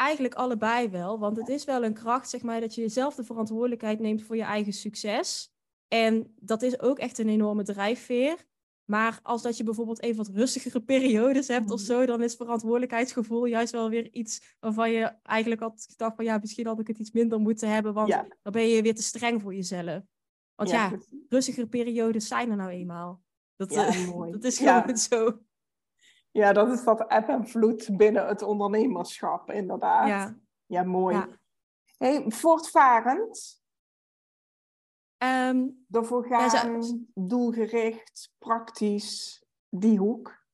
eigenlijk 0.00 0.34
allebei 0.34 0.88
wel. 0.88 1.18
Want 1.18 1.36
het 1.36 1.48
is 1.48 1.64
wel 1.64 1.84
een 1.84 1.94
kracht, 1.94 2.30
zeg 2.30 2.42
maar, 2.42 2.60
dat 2.60 2.74
je 2.74 2.80
jezelf 2.80 3.14
de 3.14 3.24
verantwoordelijkheid 3.24 3.98
neemt 3.98 4.22
voor 4.22 4.36
je 4.36 4.42
eigen 4.42 4.72
succes. 4.72 5.52
En 5.88 6.34
dat 6.36 6.62
is 6.62 6.80
ook 6.80 6.98
echt 6.98 7.18
een 7.18 7.28
enorme 7.28 7.62
drijfveer. 7.62 8.48
Maar 8.84 9.20
als 9.22 9.42
dat 9.42 9.56
je 9.56 9.64
bijvoorbeeld 9.64 10.02
even 10.02 10.16
wat 10.16 10.34
rustigere 10.34 10.80
periodes 10.92 11.48
hebt 11.48 11.70
of 11.70 11.80
zo, 11.80 12.06
dan 12.06 12.22
is 12.22 12.34
verantwoordelijkheidsgevoel 12.34 13.44
juist 13.44 13.72
wel 13.72 13.88
weer 13.88 14.12
iets 14.12 14.56
waarvan 14.60 14.90
je 14.90 15.12
eigenlijk 15.22 15.60
had 15.60 15.86
gedacht 15.90 16.16
van 16.16 16.24
ja, 16.24 16.38
misschien 16.38 16.66
had 16.66 16.80
ik 16.80 16.86
het 16.86 16.98
iets 16.98 17.12
minder 17.12 17.40
moeten 17.40 17.68
hebben, 17.68 17.94
want 17.94 18.08
dan 18.42 18.52
ben 18.52 18.68
je 18.68 18.82
weer 18.82 18.94
te 18.94 19.02
streng 19.02 19.42
voor 19.42 19.54
jezelf. 19.54 20.02
Want 20.54 20.70
ja, 20.70 20.90
ja 20.90 20.98
rustigere 21.28 21.66
periodes 21.66 22.28
zijn 22.28 22.50
er 22.50 22.56
nou 22.56 22.70
eenmaal. 22.70 23.22
Dat, 23.56 23.72
ja, 23.72 23.94
uh, 23.94 24.32
dat 24.32 24.44
is 24.44 24.58
gewoon 24.58 24.96
zo. 24.96 25.38
Ja, 26.30 26.52
dat 26.52 26.72
is 26.72 26.84
dat 26.84 27.00
eb 27.00 27.28
en 27.28 27.48
vloed 27.48 27.96
binnen 27.96 28.26
het 28.26 28.42
ondernemerschap, 28.42 29.50
inderdaad. 29.50 30.08
Ja, 30.08 30.36
ja 30.66 30.82
mooi. 30.82 31.16
Ja. 31.16 31.28
Hey, 31.98 32.24
voortvarend, 32.28 33.60
Um, 35.24 35.84
Ervoor 35.90 36.26
gaan, 36.26 36.50
ja, 36.50 36.96
doelgericht, 37.14 38.32
praktisch, 38.38 39.44
die 39.68 39.98
hoek. 39.98 40.44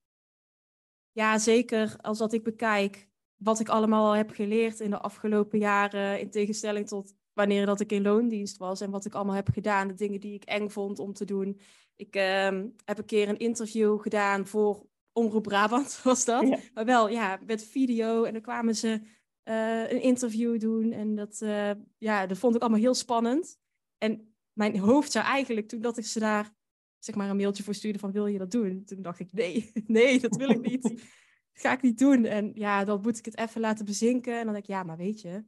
Ja, 1.12 1.38
zeker. 1.38 1.96
Als 2.00 2.18
dat 2.18 2.32
ik 2.32 2.44
bekijk 2.44 3.08
wat 3.36 3.60
ik 3.60 3.68
allemaal 3.68 4.06
al 4.06 4.16
heb 4.16 4.30
geleerd 4.30 4.80
in 4.80 4.90
de 4.90 5.00
afgelopen 5.00 5.58
jaren, 5.58 6.20
in 6.20 6.30
tegenstelling 6.30 6.88
tot 6.88 7.14
wanneer 7.32 7.66
dat 7.66 7.80
ik 7.80 7.92
in 7.92 8.02
loondienst 8.02 8.56
was 8.56 8.80
en 8.80 8.90
wat 8.90 9.04
ik 9.04 9.14
allemaal 9.14 9.34
heb 9.34 9.48
gedaan, 9.48 9.88
de 9.88 9.94
dingen 9.94 10.20
die 10.20 10.34
ik 10.34 10.44
eng 10.44 10.68
vond 10.68 10.98
om 10.98 11.12
te 11.12 11.24
doen. 11.24 11.60
Ik 11.96 12.14
um, 12.14 12.74
heb 12.84 12.98
een 12.98 13.04
keer 13.04 13.28
een 13.28 13.38
interview 13.38 14.00
gedaan 14.00 14.46
voor 14.46 14.86
Omroep 15.16 15.42
Brabant, 15.42 16.00
was 16.02 16.24
dat. 16.24 16.48
Ja. 16.48 16.59
Maar 16.74 16.85
wel, 16.85 17.09
ja, 17.09 17.40
met 17.46 17.64
video. 17.64 18.24
En 18.24 18.33
dan 18.33 18.42
kwamen 18.42 18.76
ze 18.76 19.00
uh, 19.44 19.90
een 19.90 20.02
interview 20.02 20.61
doen. 20.61 20.92
En 20.92 21.14
dat, 21.14 21.40
uh, 21.42 21.70
ja, 21.98 22.26
dat 22.26 22.38
vond 22.38 22.55
ik 22.55 22.61
allemaal 22.61 22.81
heel 22.81 22.94
spannend. 22.94 23.59
En 23.98 24.35
mijn 24.52 24.79
hoofd 24.79 25.12
zou 25.12 25.24
eigenlijk, 25.24 25.68
toen 25.68 25.81
dat 25.81 25.98
ik 25.98 26.05
ze 26.05 26.18
daar 26.18 26.55
zeg 26.98 27.14
maar 27.14 27.31
een 27.31 27.37
mailtje 27.37 27.62
voor 27.62 27.74
stuurde 27.74 27.98
van 27.98 28.12
wil 28.12 28.26
je 28.26 28.38
dat 28.38 28.50
doen? 28.50 28.85
Toen 28.85 29.02
dacht 29.02 29.20
ik 29.20 29.33
nee, 29.33 29.72
nee, 29.87 30.20
dat 30.20 30.37
wil 30.37 30.50
ik 30.50 30.61
niet. 30.70 30.83
dat 30.83 30.92
ga 31.62 31.72
ik 31.72 31.83
niet 31.83 31.98
doen. 31.98 32.24
En 32.24 32.50
ja, 32.55 32.85
dan 32.85 33.00
moet 33.00 33.18
ik 33.18 33.24
het 33.24 33.38
even 33.38 33.61
laten 33.61 33.85
bezinken. 33.85 34.38
En 34.38 34.44
dan 34.44 34.52
denk 34.52 34.64
ik, 34.64 34.70
ja, 34.70 34.83
maar 34.83 34.96
weet 34.96 35.20
je, 35.20 35.44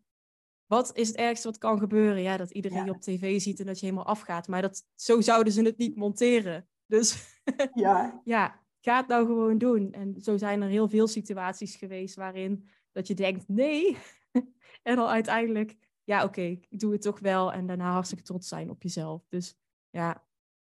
wat 0.67 0.97
is 0.97 1.09
het 1.09 1.17
ergste 1.17 1.49
wat 1.49 1.59
kan 1.59 1.79
gebeuren? 1.79 2.23
Ja, 2.23 2.37
dat 2.37 2.51
iedereen 2.51 2.85
je 2.85 2.91
op 2.91 3.01
tv 3.01 3.41
ziet 3.41 3.61
en 3.61 3.67
dat 3.67 3.81
je 3.81 3.87
helemaal 3.87 4.07
afgaat. 4.07 4.49
Maar 4.49 4.63
dat, 4.63 4.85
zo 4.95 5.21
zouden 5.21 5.53
ze 5.53 5.63
het 5.63 5.79
niet 5.79 5.97
monteren. 5.97 6.69
Dus 6.87 7.39
ja. 7.75 8.21
ja, 8.25 8.67
ga 8.89 8.97
het 8.97 9.07
nou 9.07 9.27
gewoon 9.27 9.59
doen. 9.59 9.93
En 9.93 10.21
zo 10.21 10.37
zijn 10.37 10.63
er 10.63 10.69
heel 10.69 10.89
veel 10.89 11.07
situaties 11.07 11.77
geweest 11.77 12.15
waarin 12.15 12.69
dat 12.93 13.07
je 13.07 13.15
denkt, 13.15 13.49
nee. 13.49 13.97
en 14.83 14.97
dan 14.97 15.07
uiteindelijk 15.07 15.77
ja, 16.09 16.25
oké, 16.25 16.41
ik 16.41 16.67
doe 16.71 16.93
het 16.93 17.03
toch 17.03 17.21
wel. 17.21 17.53
En 17.53 17.67
daarna 17.67 17.93
hartstikke 17.93 18.25
trots 18.25 18.49
zijn 18.49 18.71
op 18.71 18.83
jezelf. 18.83 19.27
Dus 19.29 19.59
ja, 19.91 20.25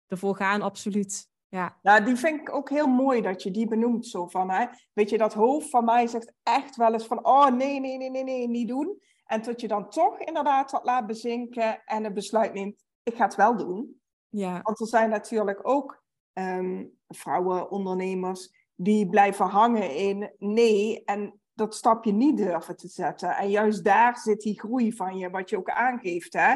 ervoor 0.08 0.36
gaan, 0.36 0.62
absoluut. 0.62 1.30
Ja. 1.48 1.80
ja, 1.82 2.00
die 2.00 2.16
vind 2.16 2.42
ik 2.42 2.54
ook 2.54 2.70
heel 2.70 2.88
mooi 2.88 3.22
dat 3.22 3.44
je 3.44 3.52
die 3.52 3.68
benoemt. 3.68 4.08
Zo 4.08 4.28
van, 4.28 4.50
hè, 4.50 4.66
weet 4.94 5.10
je, 5.10 5.18
dat 5.18 5.34
hoofd 5.34 5.70
van 5.70 5.86
mij 5.86 6.08
zegt 6.08 6.34
echt 6.44 6.76
wel 6.76 6.94
eens 6.94 7.08
van, 7.08 7.26
oh 7.26 7.48
nee, 7.48 7.80
nee, 7.80 7.98
nee, 7.98 8.10
nee, 8.10 8.24
nee, 8.24 8.48
niet 8.48 8.68
doen. 8.68 9.02
En 9.26 9.42
tot 9.42 9.62
je 9.62 9.68
dan 9.68 9.90
toch 9.90 10.20
inderdaad 10.20 10.70
dat 10.70 10.84
laat 10.84 11.08
bezinken 11.08 11.84
en 11.86 12.04
het 12.04 12.14
besluit 12.14 12.54
neemt, 12.54 12.84
ik 13.04 13.16
ga 13.16 13.26
het 13.26 13.36
wel 13.36 13.58
doen. 13.58 14.02
Ja. 14.30 14.62
Want 14.62 14.80
er 14.80 14.88
zijn 14.88 15.10
natuurlijk 15.10 15.68
ook 15.68 16.04
um, 16.34 17.00
vrouwen, 17.14 17.72
ondernemers, 17.72 18.52
die 18.76 19.10
blijven 19.10 19.46
hangen 19.46 19.96
in 19.96 20.32
nee. 20.38 21.04
En 21.06 21.40
dat 21.54 21.76
stapje 21.76 22.12
niet 22.12 22.38
durven 22.38 22.76
te 22.76 22.88
zetten. 22.88 23.30
En 23.30 23.50
juist 23.50 23.84
daar 23.84 24.18
zit 24.18 24.42
die 24.42 24.60
groei 24.60 24.94
van 24.94 25.18
je, 25.18 25.30
wat 25.30 25.50
je 25.50 25.58
ook 25.58 25.70
aangeeft. 25.70 26.34
Hè? 26.34 26.56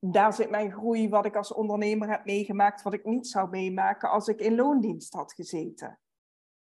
Daar 0.00 0.32
zit 0.32 0.50
mijn 0.50 0.72
groei, 0.72 1.08
wat 1.08 1.26
ik 1.26 1.36
als 1.36 1.52
ondernemer 1.52 2.10
heb 2.10 2.24
meegemaakt, 2.24 2.82
wat 2.82 2.94
ik 2.94 3.04
niet 3.04 3.26
zou 3.26 3.48
meemaken 3.48 4.10
als 4.10 4.28
ik 4.28 4.40
in 4.40 4.54
loondienst 4.54 5.12
had 5.12 5.32
gezeten. 5.32 5.98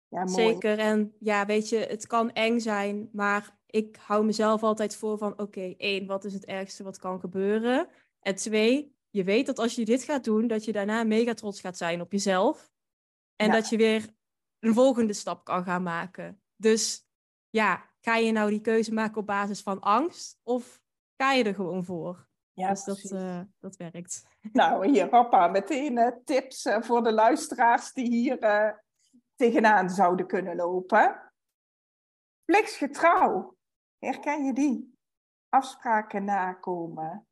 Ja. 0.08 0.26
Zeker. 0.26 0.78
En 0.78 1.14
ja, 1.18 1.46
weet 1.46 1.68
je, 1.68 1.76
het 1.76 2.06
kan 2.06 2.32
eng 2.32 2.58
zijn, 2.58 3.08
maar 3.12 3.56
ik 3.66 3.96
hou 4.00 4.24
mezelf 4.24 4.62
altijd 4.62 4.96
voor 4.96 5.18
van: 5.18 5.40
oké, 5.40 5.74
één, 5.76 6.06
wat 6.06 6.24
is 6.24 6.32
het 6.32 6.44
ergste 6.44 6.82
wat 6.82 6.98
kan 6.98 7.20
gebeuren? 7.20 7.88
En 8.20 8.34
twee, 8.34 8.96
je 9.10 9.24
weet 9.24 9.46
dat 9.46 9.58
als 9.58 9.74
je 9.74 9.84
dit 9.84 10.02
gaat 10.02 10.24
doen, 10.24 10.46
dat 10.46 10.64
je 10.64 10.72
daarna 10.72 11.04
mega 11.04 11.34
trots 11.34 11.60
gaat 11.60 11.76
zijn 11.76 12.00
op 12.00 12.12
jezelf. 12.12 12.72
En 13.36 13.50
dat 13.50 13.68
je 13.68 13.76
weer 13.76 14.14
een 14.58 14.74
volgende 14.74 15.12
stap 15.12 15.44
kan 15.44 15.64
gaan 15.64 15.82
maken. 15.82 16.42
Dus 16.56 17.08
ja, 17.50 17.90
ga 18.00 18.16
je 18.16 18.32
nou 18.32 18.50
die 18.50 18.60
keuze 18.60 18.92
maken 18.92 19.16
op 19.16 19.26
basis 19.26 19.60
van 19.60 19.80
angst 19.80 20.40
of 20.42 20.80
ga 21.16 21.32
je 21.32 21.44
er 21.44 21.54
gewoon 21.54 21.84
voor? 21.84 22.28
Ja, 22.52 22.68
dus 22.68 22.84
dat, 22.84 23.10
uh, 23.10 23.40
dat 23.58 23.76
werkt. 23.76 24.22
Nou, 24.52 24.88
hier, 24.88 25.08
papa, 25.08 25.48
meteen 25.48 25.96
uh, 25.96 26.08
tips 26.24 26.64
uh, 26.64 26.82
voor 26.82 27.02
de 27.02 27.12
luisteraars 27.12 27.92
die 27.92 28.08
hier 28.08 28.38
tegenaan 29.36 29.90
zouden 29.90 30.26
kunnen 30.26 30.56
lopen. 30.56 31.32
Plichtsgetrouw, 32.44 33.56
herken 33.98 34.44
je 34.44 34.52
die? 34.52 34.98
Afspraken 35.48 36.24
nakomen. 36.24 37.26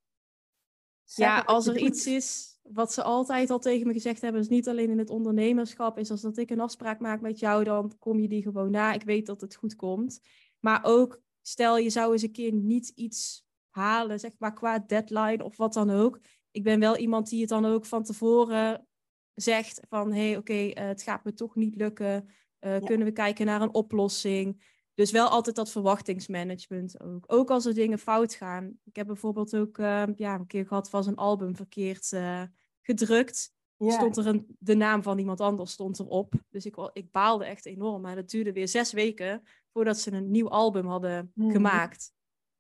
ja, 1.04 1.40
als 1.40 1.66
er 1.66 1.76
iets 1.78 2.06
is 2.06 2.51
wat 2.62 2.92
ze 2.92 3.02
altijd 3.02 3.50
al 3.50 3.58
tegen 3.58 3.86
me 3.86 3.92
gezegd 3.92 4.20
hebben, 4.20 4.40
is 4.40 4.48
niet 4.48 4.68
alleen 4.68 4.90
in 4.90 4.98
het 4.98 5.10
ondernemerschap, 5.10 5.98
is 5.98 6.10
als 6.10 6.20
dat 6.20 6.36
ik 6.36 6.50
een 6.50 6.60
afspraak 6.60 7.00
maak 7.00 7.20
met 7.20 7.38
jou, 7.38 7.64
dan 7.64 7.92
kom 7.98 8.18
je 8.18 8.28
die 8.28 8.42
gewoon 8.42 8.70
na. 8.70 8.92
Ik 8.92 9.02
weet 9.02 9.26
dat 9.26 9.40
het 9.40 9.54
goed 9.54 9.76
komt. 9.76 10.20
Maar 10.60 10.80
ook, 10.84 11.20
stel 11.42 11.78
je 11.78 11.90
zou 11.90 12.12
eens 12.12 12.22
een 12.22 12.32
keer 12.32 12.52
niet 12.52 12.88
iets 12.88 13.44
halen, 13.70 14.20
zeg 14.20 14.32
maar, 14.38 14.52
qua 14.52 14.78
deadline 14.78 15.44
of 15.44 15.56
wat 15.56 15.72
dan 15.72 15.90
ook. 15.90 16.20
Ik 16.50 16.62
ben 16.62 16.80
wel 16.80 16.96
iemand 16.96 17.28
die 17.28 17.40
het 17.40 17.48
dan 17.48 17.66
ook 17.66 17.86
van 17.86 18.02
tevoren 18.02 18.86
zegt 19.34 19.80
van, 19.88 20.12
hé, 20.12 20.28
hey, 20.28 20.36
oké, 20.36 20.52
eh, 20.52 20.86
het 20.86 21.02
gaat 21.02 21.24
me 21.24 21.34
toch 21.34 21.54
niet 21.54 21.76
lukken. 21.76 22.28
Uh, 22.60 22.78
Kunnen 22.78 23.06
we 23.06 23.12
kijken 23.12 23.46
naar 23.46 23.62
een 23.62 23.74
oplossing? 23.74 24.71
Dus 25.02 25.10
wel 25.10 25.28
altijd 25.28 25.56
dat 25.56 25.70
verwachtingsmanagement 25.70 27.00
ook. 27.00 27.24
Ook 27.26 27.50
als 27.50 27.66
er 27.66 27.74
dingen 27.74 27.98
fout 27.98 28.34
gaan. 28.34 28.78
Ik 28.84 28.96
heb 28.96 29.06
bijvoorbeeld 29.06 29.56
ook 29.56 29.78
uh, 29.78 30.02
ja, 30.16 30.34
een 30.34 30.46
keer 30.46 30.66
gehad, 30.66 30.90
was 30.90 31.06
een 31.06 31.16
album 31.16 31.56
verkeerd 31.56 32.12
gedrukt. 32.82 33.52
Stond 33.78 34.16
er 34.16 34.26
een, 34.26 34.56
de 34.58 34.74
naam 34.74 35.02
van 35.02 35.18
iemand 35.18 35.40
anders 35.40 35.72
stond 35.72 35.98
erop. 35.98 36.34
Dus 36.50 36.66
ik, 36.66 36.90
ik 36.92 37.10
baalde 37.10 37.44
echt 37.44 37.66
enorm. 37.66 38.02
Maar 38.02 38.14
dat 38.14 38.30
duurde 38.30 38.52
weer 38.52 38.68
zes 38.68 38.92
weken 38.92 39.42
voordat 39.72 39.98
ze 39.98 40.12
een 40.12 40.30
nieuw 40.30 40.48
album 40.48 40.86
hadden 40.86 41.32
mhm. 41.34 41.50
gemaakt. 41.50 42.12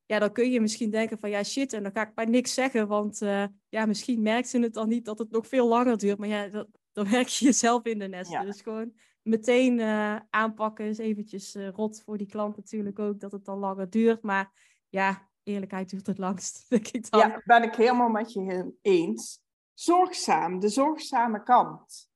Ja, 0.06 0.18
dan 0.18 0.32
kun 0.32 0.50
je 0.50 0.60
misschien 0.60 0.90
denken 0.90 1.18
van 1.18 1.30
ja, 1.30 1.42
shit, 1.42 1.72
en 1.72 1.82
dan 1.82 1.92
ga 1.92 2.08
ik 2.08 2.14
maar 2.14 2.28
niks 2.28 2.54
zeggen. 2.54 2.88
Want 2.88 3.22
uh, 3.22 3.44
ja, 3.68 3.86
misschien 3.86 4.22
merkt 4.22 4.48
ze 4.48 4.58
het 4.58 4.74
dan 4.74 4.88
niet 4.88 5.04
dat 5.04 5.18
het 5.18 5.30
nog 5.30 5.46
veel 5.46 5.68
langer 5.68 5.98
duurt. 5.98 6.18
Maar 6.18 6.28
ja, 6.28 6.48
dat, 6.48 6.68
dan 6.92 7.10
werk 7.10 7.28
je 7.28 7.44
jezelf 7.44 7.84
in 7.84 7.98
de 7.98 8.08
nest. 8.08 8.40
Dus 8.42 8.60
gewoon 8.60 8.92
meteen 9.22 9.78
uh, 9.78 10.16
aanpakken 10.30 10.86
is 10.86 10.98
eventjes 10.98 11.56
uh, 11.56 11.68
rot 11.68 12.02
voor 12.02 12.18
die 12.18 12.26
klant 12.26 12.56
natuurlijk 12.56 12.98
ook 12.98 13.20
dat 13.20 13.32
het 13.32 13.44
dan 13.44 13.58
langer 13.58 13.90
duurt. 13.90 14.22
Maar 14.22 14.52
ja, 14.88 15.30
eerlijkheid 15.42 15.90
duurt 15.90 16.06
het 16.06 16.18
langst, 16.18 16.64
denk 16.68 16.88
ik 16.88 17.10
dan. 17.10 17.20
Ja, 17.20 17.42
ben 17.44 17.62
ik 17.62 17.74
helemaal 17.74 18.08
met 18.08 18.32
je 18.32 18.72
eens. 18.82 19.40
Zorgzaam, 19.74 20.60
de 20.60 20.68
zorgzame 20.68 21.42
kant. 21.42 22.10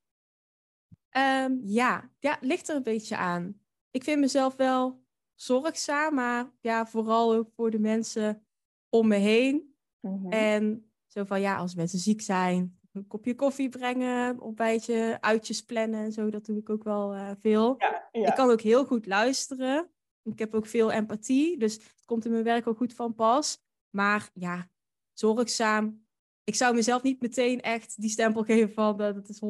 Um, 1.17 1.61
ja. 1.65 2.11
ja, 2.19 2.39
ligt 2.41 2.69
er 2.69 2.77
een 2.77 2.83
beetje 2.83 3.17
aan. 3.17 3.61
Ik 3.91 4.05
vind 4.05 4.21
mezelf 4.21 4.57
wel 4.57 5.05
zorgzaam, 5.35 6.15
maar 6.15 6.53
ja, 6.61 6.87
vooral 6.87 7.35
ook 7.35 7.51
voor 7.55 7.71
de 7.71 7.79
mensen 7.79 8.47
om 8.89 9.09
me 9.09 9.17
heen. 9.17 9.75
Mhm. 10.01 10.29
En 10.29 10.91
zo 11.07 11.25
van 11.25 11.41
ja, 11.41 11.57
als 11.57 11.75
mensen 11.75 11.99
ziek 11.99 12.21
zijn, 12.21 12.79
een 12.97 13.07
kopje 13.07 13.35
koffie 13.35 13.69
brengen, 13.69 14.29
een 14.29 14.41
ontbijtje, 14.41 15.19
uitjes 15.21 15.63
plannen 15.63 16.01
en 16.01 16.13
zo, 16.13 16.31
dat 16.31 16.45
doe 16.45 16.59
ik 16.59 16.71
ook 16.71 16.85
wel 16.85 17.15
uh, 17.15 17.31
veel. 17.41 17.75
Ja, 17.79 18.09
ja. 18.13 18.29
Ik 18.29 18.35
kan 18.35 18.51
ook 18.51 18.61
heel 18.61 18.85
goed 18.85 19.07
luisteren. 19.07 19.91
Ik 20.23 20.39
heb 20.39 20.55
ook 20.55 20.67
veel 20.67 20.93
empathie, 20.93 21.59
dus 21.59 21.75
het 21.75 22.05
komt 22.05 22.25
in 22.25 22.31
mijn 22.31 22.45
werk 22.45 22.67
ook 22.67 22.77
goed 22.77 22.95
van 22.95 23.15
pas. 23.15 23.65
Maar 23.91 24.31
ja, 24.35 24.69
zorgzaam 25.13 26.07
ik 26.47 26.55
zou 26.55 26.75
mezelf 26.75 27.03
niet 27.03 27.21
meteen 27.21 27.61
echt 27.61 28.01
die 28.01 28.11
stempel 28.11 28.43
geven 28.51 28.73
van 28.73 29.03
uh, 29.03 29.15
dat 29.15 29.29
is 29.29 29.43
100% 29.45 29.47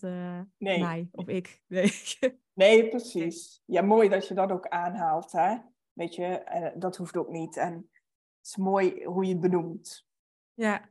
uh, 0.00 0.40
nee. 0.58 0.80
mij 0.80 1.08
of 1.12 1.28
ik. 1.28 1.60
Nee. 1.66 1.92
nee, 2.52 2.88
precies. 2.88 3.62
Ja, 3.66 3.82
mooi 3.82 4.08
dat 4.08 4.28
je 4.28 4.34
dat 4.34 4.50
ook 4.50 4.68
aanhaalt. 4.68 5.32
Hè? 5.32 5.56
Weet 5.92 6.14
je, 6.14 6.72
dat 6.76 6.96
hoeft 6.96 7.16
ook 7.16 7.30
niet. 7.30 7.56
En 7.56 7.72
het 7.72 8.46
is 8.46 8.56
mooi 8.56 9.04
hoe 9.04 9.24
je 9.24 9.32
het 9.32 9.40
benoemt. 9.40 10.06
Ja. 10.54 10.88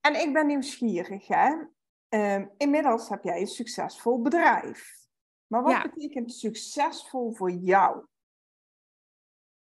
En 0.00 0.20
ik 0.20 0.32
ben 0.32 0.46
nieuwsgierig. 0.46 1.26
Hè? 1.26 1.54
Uh, 2.08 2.46
inmiddels 2.56 3.08
heb 3.08 3.24
jij 3.24 3.40
een 3.40 3.46
succesvol 3.46 4.22
bedrijf. 4.22 4.98
Maar 5.46 5.62
wat 5.62 5.82
betekent 5.82 6.32
succesvol 6.32 7.32
voor 7.32 7.50
jou? 7.50 8.04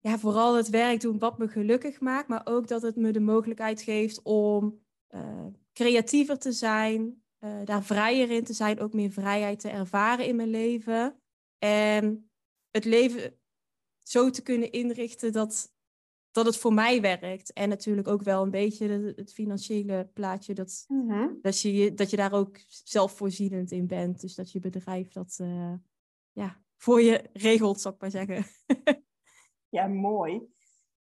ja, 0.02 0.18
vooral 0.18 0.54
het 0.54 0.68
werk 0.68 1.00
doen 1.00 1.18
wat 1.18 1.38
me 1.38 1.48
gelukkig 1.48 2.00
maakt, 2.00 2.28
maar 2.28 2.42
ook 2.44 2.68
dat 2.68 2.82
het 2.82 2.96
me 2.96 3.10
de 3.10 3.20
mogelijkheid 3.20 3.82
geeft 3.82 4.22
om 4.22 4.84
uh, 5.10 5.46
creatiever 5.72 6.38
te 6.38 6.52
zijn, 6.52 7.22
uh, 7.40 7.64
daar 7.64 7.82
vrijer 7.82 8.30
in 8.30 8.44
te 8.44 8.52
zijn, 8.52 8.80
ook 8.80 8.92
meer 8.92 9.10
vrijheid 9.10 9.60
te 9.60 9.68
ervaren 9.68 10.26
in 10.26 10.36
mijn 10.36 10.48
leven. 10.48 11.20
En 11.58 12.30
het 12.70 12.84
leven 12.84 13.38
zo 13.98 14.30
te 14.30 14.42
kunnen 14.42 14.72
inrichten 14.72 15.32
dat, 15.32 15.72
dat 16.32 16.46
het 16.46 16.56
voor 16.56 16.74
mij 16.74 17.00
werkt. 17.00 17.52
En 17.52 17.68
natuurlijk 17.68 18.08
ook 18.08 18.22
wel 18.22 18.42
een 18.42 18.50
beetje 18.50 19.14
het 19.16 19.32
financiële 19.32 20.10
plaatje, 20.14 20.54
dat, 20.54 20.84
mhm. 20.88 21.28
dat, 21.42 21.60
je, 21.60 21.94
dat 21.94 22.10
je 22.10 22.16
daar 22.16 22.32
ook 22.32 22.60
zelfvoorzienend 22.68 23.70
in 23.70 23.86
bent. 23.86 24.20
Dus 24.20 24.34
dat 24.34 24.52
je 24.52 24.60
bedrijf 24.60 25.12
dat 25.12 25.38
uh, 25.42 25.74
ja, 26.32 26.60
voor 26.76 27.02
je 27.02 27.30
regelt, 27.32 27.80
zou 27.80 27.94
ik 27.94 28.00
maar 28.00 28.10
zeggen. 28.10 28.44
Ja, 29.72 29.86
mooi. 29.86 30.42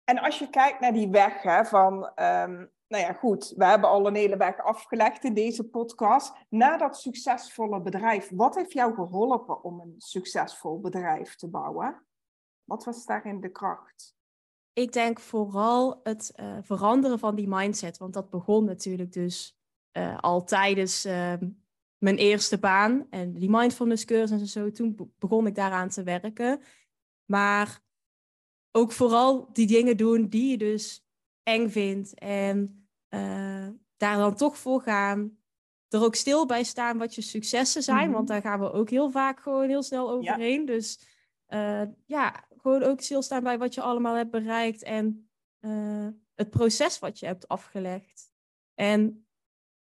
En 0.04 0.20
als 0.20 0.40
je 0.40 0.50
kijkt 0.50 0.80
naar 0.80 0.94
die 0.94 1.10
weg 1.10 1.42
hè, 1.42 1.66
van, 1.66 1.94
um, 1.94 2.72
nou 2.88 3.04
ja, 3.04 3.14
goed, 3.14 3.54
we 3.58 3.66
hebben 3.66 3.90
al 3.90 4.08
een 4.08 4.16
hele 4.16 4.38
weg 4.38 4.58
afgelegd 4.58 5.24
in 5.24 5.34
deze 5.34 5.64
podcast. 5.64 6.34
Na 6.50 6.78
dat 6.78 6.98
succesvolle 6.98 7.82
bedrijf, 7.82 8.30
wat 8.34 8.56
heeft 8.56 8.72
jou 8.72 8.94
geholpen 8.94 9.64
om 9.64 9.80
een 9.80 9.96
succesvol 9.98 10.80
bedrijf 10.80 11.36
te 11.36 11.50
bouwen? 11.50 12.06
Wat 12.64 12.84
was 12.84 13.06
daarin 13.06 13.40
de 13.40 13.52
kracht? 13.52 14.15
Ik 14.76 14.94
denk 14.94 15.20
vooral 15.20 16.00
het 16.04 16.34
uh, 16.36 16.58
veranderen 16.62 17.20
van 17.20 17.36
die 17.36 17.48
mindset, 17.48 17.98
want 17.98 18.14
dat 18.14 18.30
begon 18.30 18.66
natuurlijk 18.66 19.14
dus 19.14 19.58
uh, 19.98 20.18
al 20.20 20.44
tijdens 20.44 21.06
uh, 21.06 21.34
mijn 21.98 22.18
eerste 22.18 22.58
baan 22.58 23.08
en 23.10 23.34
die 23.34 23.50
mindfulness 23.50 24.06
cursus 24.06 24.40
en 24.42 24.48
zo. 24.48 24.72
Toen 24.72 25.14
begon 25.20 25.48
ik 25.48 25.56
daaraan 25.56 25.90
te 25.90 26.04
werken. 26.04 26.62
Maar 27.26 27.82
ook 28.72 28.92
vooral 28.92 29.50
die 29.54 29.68
dingen 29.68 29.98
doen 29.98 30.28
die 30.28 30.50
je 30.50 30.58
dus 30.58 31.06
eng 31.44 31.70
vindt. 31.70 32.14
En 32.14 32.88
uh, 33.10 33.68
daar 33.98 34.18
dan 34.18 34.36
toch 34.36 34.58
voor 34.58 34.82
gaan. 34.82 35.38
Er 35.90 36.04
ook 36.04 36.16
stil 36.16 36.46
bij 36.46 36.64
staan 36.64 36.98
wat 36.98 37.16
je 37.16 37.22
successen 37.22 37.84
zijn. 37.84 38.12
Want 38.12 38.24
mhm. 38.24 38.34
daar 38.34 38.42
gaan 38.42 38.60
we 38.60 38.72
ook 38.72 38.90
heel 38.90 39.12
vaak 39.12 39.40
gewoon 39.40 39.68
heel 39.68 39.84
snel 39.84 40.12
overheen. 40.12 40.66
Dus 40.66 41.00
ja, 42.06 42.48
gewoon 42.66 42.84
ook 42.84 43.02
stilstaan 43.02 43.44
bij 43.44 43.58
wat 43.58 43.74
je 43.74 43.82
allemaal 43.82 44.16
hebt 44.16 44.32
bereikt. 44.32 44.84
En 44.84 45.30
uh, 45.62 46.08
het 46.36 46.50
proces 46.50 47.00
wat 47.00 47.20
je 47.20 47.26
hebt 47.26 47.48
afgelegd. 47.48 48.32
En 48.74 49.28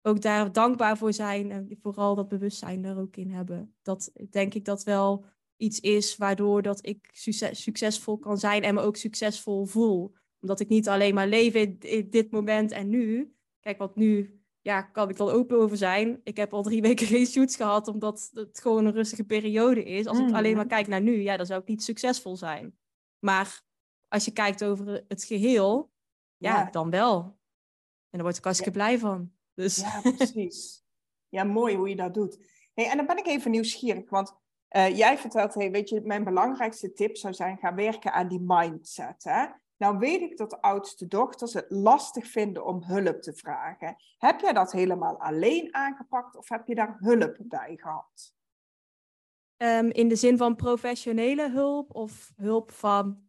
ook 0.01 0.21
daar 0.21 0.51
dankbaar 0.51 0.97
voor 0.97 1.13
zijn. 1.13 1.51
En 1.51 1.77
vooral 1.81 2.15
dat 2.15 2.27
bewustzijn 2.27 2.83
er 2.85 2.97
ook 2.97 3.15
in 3.15 3.31
hebben. 3.31 3.75
Dat 3.81 4.11
denk 4.29 4.53
ik 4.53 4.65
dat 4.65 4.83
wel 4.83 5.25
iets 5.57 5.79
is 5.79 6.17
waardoor 6.17 6.61
dat 6.61 6.85
ik 6.85 7.09
succes, 7.11 7.63
succesvol 7.63 8.17
kan 8.17 8.37
zijn 8.37 8.63
en 8.63 8.73
me 8.73 8.81
ook 8.81 8.95
succesvol 8.95 9.65
voel. 9.65 10.15
Omdat 10.41 10.59
ik 10.59 10.67
niet 10.67 10.89
alleen 10.89 11.13
maar 11.13 11.27
leef 11.27 11.53
in, 11.53 12.09
dit 12.09 12.31
moment 12.31 12.71
en 12.71 12.89
nu. 12.89 13.35
Kijk, 13.59 13.77
wat 13.77 13.95
nu 13.95 14.34
ja, 14.65 14.81
kan 14.81 15.09
ik 15.09 15.17
wel 15.17 15.31
open 15.31 15.57
over 15.57 15.77
zijn. 15.77 16.21
Ik 16.23 16.37
heb 16.37 16.53
al 16.53 16.63
drie 16.63 16.81
weken 16.89 17.07
geen 17.07 17.25
shoots 17.25 17.55
gehad, 17.55 17.87
omdat 17.87 18.29
het 18.33 18.59
gewoon 18.61 18.85
een 18.85 18.93
rustige 18.93 19.23
periode 19.23 19.83
is. 19.83 20.05
Als 20.05 20.19
ik 20.19 20.33
alleen 20.33 20.55
maar 20.55 20.67
kijk 20.67 20.87
naar 20.87 21.01
nu, 21.01 21.21
ja, 21.21 21.37
dan 21.37 21.45
zou 21.45 21.61
ik 21.61 21.67
niet 21.67 21.83
succesvol 21.83 22.37
zijn. 22.37 22.77
Maar 23.19 23.61
als 24.07 24.25
je 24.25 24.31
kijkt 24.31 24.63
over 24.63 25.03
het 25.07 25.23
geheel, 25.23 25.91
ja, 26.37 26.69
dan 26.71 26.89
wel. 26.89 27.19
En 28.09 28.11
daar 28.11 28.21
word 28.21 28.37
ik 28.37 28.43
hartstikke 28.43 28.77
blij 28.77 28.99
van. 28.99 29.31
Dus. 29.53 29.75
Ja, 29.75 30.01
precies. 30.17 30.85
Ja, 31.29 31.43
mooi 31.43 31.75
hoe 31.75 31.89
je 31.89 31.95
dat 31.95 32.13
doet. 32.13 32.37
Hey, 32.73 32.89
en 32.89 32.97
dan 32.97 33.05
ben 33.05 33.17
ik 33.17 33.27
even 33.27 33.51
nieuwsgierig, 33.51 34.09
want 34.09 34.35
uh, 34.69 34.97
jij 34.97 35.17
vertelt, 35.17 35.53
hey, 35.53 35.71
weet 35.71 35.89
je, 35.89 36.01
mijn 36.01 36.23
belangrijkste 36.23 36.93
tip 36.93 37.17
zou 37.17 37.33
zijn, 37.33 37.57
ga 37.57 37.73
werken 37.73 38.13
aan 38.13 38.27
die 38.27 38.41
mindset. 38.41 39.23
Hè? 39.23 39.45
Nou 39.77 39.97
weet 39.97 40.21
ik 40.21 40.37
dat 40.37 40.49
de 40.49 40.61
oudste 40.61 41.07
dochters 41.07 41.53
het 41.53 41.65
lastig 41.69 42.27
vinden 42.27 42.65
om 42.65 42.83
hulp 42.83 43.21
te 43.21 43.33
vragen. 43.33 43.95
Heb 44.17 44.39
jij 44.39 44.53
dat 44.53 44.71
helemaal 44.71 45.19
alleen 45.19 45.75
aangepakt 45.75 46.37
of 46.37 46.49
heb 46.49 46.67
je 46.67 46.75
daar 46.75 46.95
hulp 46.99 47.37
bij 47.39 47.77
gehad? 47.81 48.33
Um, 49.57 49.91
in 49.91 50.07
de 50.07 50.15
zin 50.15 50.37
van 50.37 50.55
professionele 50.55 51.49
hulp 51.49 51.95
of 51.95 52.33
hulp 52.35 52.71
van. 52.71 53.23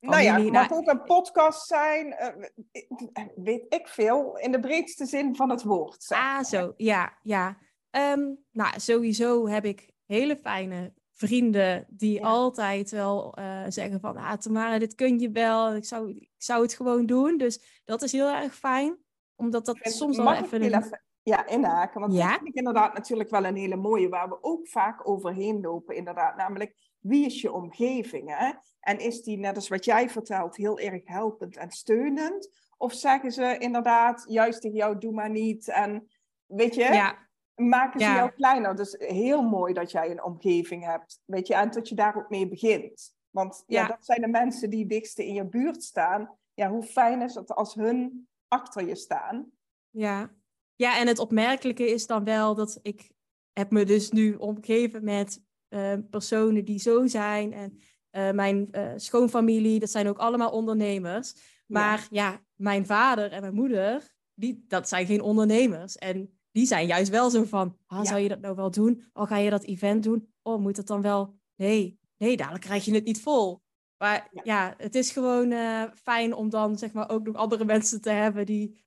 Nou 0.00 0.22
ja, 0.22 0.34
het 0.34 0.52
mag 0.52 0.68
nou, 0.68 0.80
ook 0.80 0.88
een 0.88 1.02
podcast 1.02 1.66
zijn, 1.66 2.06
uh, 2.06 3.24
weet 3.34 3.74
ik 3.74 3.88
veel, 3.88 4.38
in 4.38 4.52
de 4.52 4.60
breedste 4.60 5.06
zin 5.06 5.36
van 5.36 5.50
het 5.50 5.62
woord. 5.62 6.02
Zeg. 6.02 6.18
Ah, 6.18 6.44
zo, 6.44 6.72
ja, 6.76 7.18
ja. 7.22 7.58
Um, 7.90 8.44
nou, 8.50 8.80
sowieso 8.80 9.48
heb 9.48 9.64
ik 9.64 9.90
hele 10.06 10.36
fijne 10.36 10.94
vrienden 11.20 11.86
die 11.88 12.24
altijd 12.24 12.90
wel 12.90 13.38
uh, 13.38 13.64
zeggen 13.68 14.00
van, 14.00 14.16
ah 14.16 14.32
Tamara, 14.32 14.78
dit 14.78 14.94
kun 14.94 15.18
je 15.18 15.30
wel. 15.30 15.74
Ik 15.74 15.84
zou, 15.84 16.10
ik 16.10 16.30
zou 16.36 16.62
het 16.62 16.74
gewoon 16.74 17.06
doen. 17.06 17.36
Dus 17.36 17.82
dat 17.84 18.02
is 18.02 18.12
heel 18.12 18.28
erg 18.28 18.54
fijn. 18.54 18.96
Omdat 19.36 19.66
dat 19.66 19.78
soms 19.82 20.18
al 20.18 20.34
even... 20.34 20.62
even... 20.62 21.02
Ja, 21.22 21.46
inhaken. 21.46 22.00
Want 22.00 22.12
ja? 22.12 22.28
dat 22.28 22.36
vind 22.36 22.48
ik 22.48 22.54
inderdaad 22.54 22.94
natuurlijk 22.94 23.30
wel 23.30 23.44
een 23.44 23.56
hele 23.56 23.76
mooie, 23.76 24.08
waar 24.08 24.28
we 24.28 24.42
ook 24.42 24.68
vaak 24.68 25.08
overheen 25.08 25.60
lopen, 25.60 25.96
inderdaad. 25.96 26.36
Namelijk, 26.36 26.74
wie 27.00 27.26
is 27.26 27.40
je 27.40 27.52
omgeving? 27.52 28.36
Hè? 28.38 28.52
En 28.80 28.98
is 28.98 29.22
die, 29.22 29.38
net 29.38 29.56
als 29.56 29.68
wat 29.68 29.84
jij 29.84 30.10
vertelt, 30.10 30.56
heel 30.56 30.78
erg 30.78 31.02
helpend 31.04 31.56
en 31.56 31.70
steunend? 31.70 32.48
Of 32.76 32.92
zeggen 32.92 33.32
ze 33.32 33.56
inderdaad, 33.58 34.24
juist 34.28 34.60
tegen 34.60 34.76
jou, 34.76 34.98
doe 34.98 35.12
maar 35.12 35.30
niet. 35.30 35.68
En 35.68 36.08
weet 36.46 36.74
je, 36.74 36.82
ja 36.82 37.28
maken 37.68 38.00
ze 38.00 38.06
jou 38.06 38.30
kleiner. 38.30 38.76
Dus 38.76 38.94
heel 38.98 39.42
mooi 39.42 39.72
dat 39.72 39.90
jij 39.90 40.10
een 40.10 40.24
omgeving 40.24 40.84
hebt. 40.84 41.20
Weet 41.24 41.46
je, 41.46 41.54
en 41.54 41.70
dat 41.70 41.88
je 41.88 41.94
daar 41.94 42.16
ook 42.16 42.30
mee 42.30 42.48
begint. 42.48 43.14
Want 43.30 43.64
ja. 43.66 43.86
dat 43.86 44.04
zijn 44.04 44.20
de 44.20 44.28
mensen 44.28 44.70
die 44.70 44.86
dichtste 44.86 45.26
in 45.26 45.34
je 45.34 45.46
buurt 45.46 45.82
staan. 45.82 46.38
Ja, 46.54 46.70
hoe 46.70 46.82
fijn 46.82 47.22
is 47.22 47.34
het 47.34 47.54
als 47.54 47.74
hun 47.74 48.28
achter 48.48 48.86
je 48.86 48.96
staan? 48.96 49.50
Ja. 49.90 50.30
ja, 50.74 50.98
en 50.98 51.06
het 51.06 51.18
opmerkelijke 51.18 51.90
is 51.90 52.06
dan 52.06 52.24
wel 52.24 52.54
dat 52.54 52.78
ik 52.82 53.10
heb 53.52 53.70
me 53.70 53.84
dus 53.84 54.10
nu 54.10 54.34
omgeven 54.34 55.04
met 55.04 55.42
uh, 55.68 55.92
personen 56.10 56.64
die 56.64 56.78
zo 56.78 57.06
zijn. 57.06 57.52
En 57.52 57.78
uh, 58.12 58.30
mijn 58.30 58.68
uh, 58.72 58.92
schoonfamilie, 58.96 59.80
dat 59.80 59.90
zijn 59.90 60.08
ook 60.08 60.18
allemaal 60.18 60.50
ondernemers. 60.50 61.34
Maar 61.66 62.06
ja, 62.10 62.40
mijn 62.54 62.86
vader 62.86 63.32
en 63.32 63.40
mijn 63.40 63.54
moeder, 63.54 64.14
die, 64.34 64.64
dat 64.68 64.88
zijn 64.88 65.06
geen 65.06 65.20
ondernemers. 65.20 65.96
En 65.96 66.39
die 66.52 66.66
zijn 66.66 66.86
juist 66.86 67.10
wel 67.10 67.30
zo 67.30 67.44
van, 67.44 67.76
ah, 67.86 68.04
zou 68.04 68.20
je 68.20 68.28
dat 68.28 68.40
nou 68.40 68.54
wel 68.54 68.70
doen? 68.70 69.10
Oh, 69.12 69.26
ga 69.26 69.36
je 69.36 69.50
dat 69.50 69.64
event 69.64 70.02
doen? 70.02 70.32
Oh, 70.42 70.60
moet 70.60 70.76
dat 70.76 70.86
dan 70.86 71.02
wel? 71.02 71.34
Nee, 71.56 71.98
nee, 72.16 72.36
dadelijk 72.36 72.64
krijg 72.64 72.84
je 72.84 72.94
het 72.94 73.04
niet 73.04 73.22
vol. 73.22 73.62
Maar 73.96 74.28
ja, 74.42 74.74
het 74.76 74.94
is 74.94 75.10
gewoon 75.10 75.50
uh, 75.50 75.82
fijn 75.94 76.34
om 76.34 76.50
dan 76.50 76.78
zeg 76.78 76.92
maar 76.92 77.10
ook 77.10 77.24
nog 77.24 77.34
andere 77.34 77.64
mensen 77.64 78.00
te 78.00 78.10
hebben 78.10 78.46
die, 78.46 78.84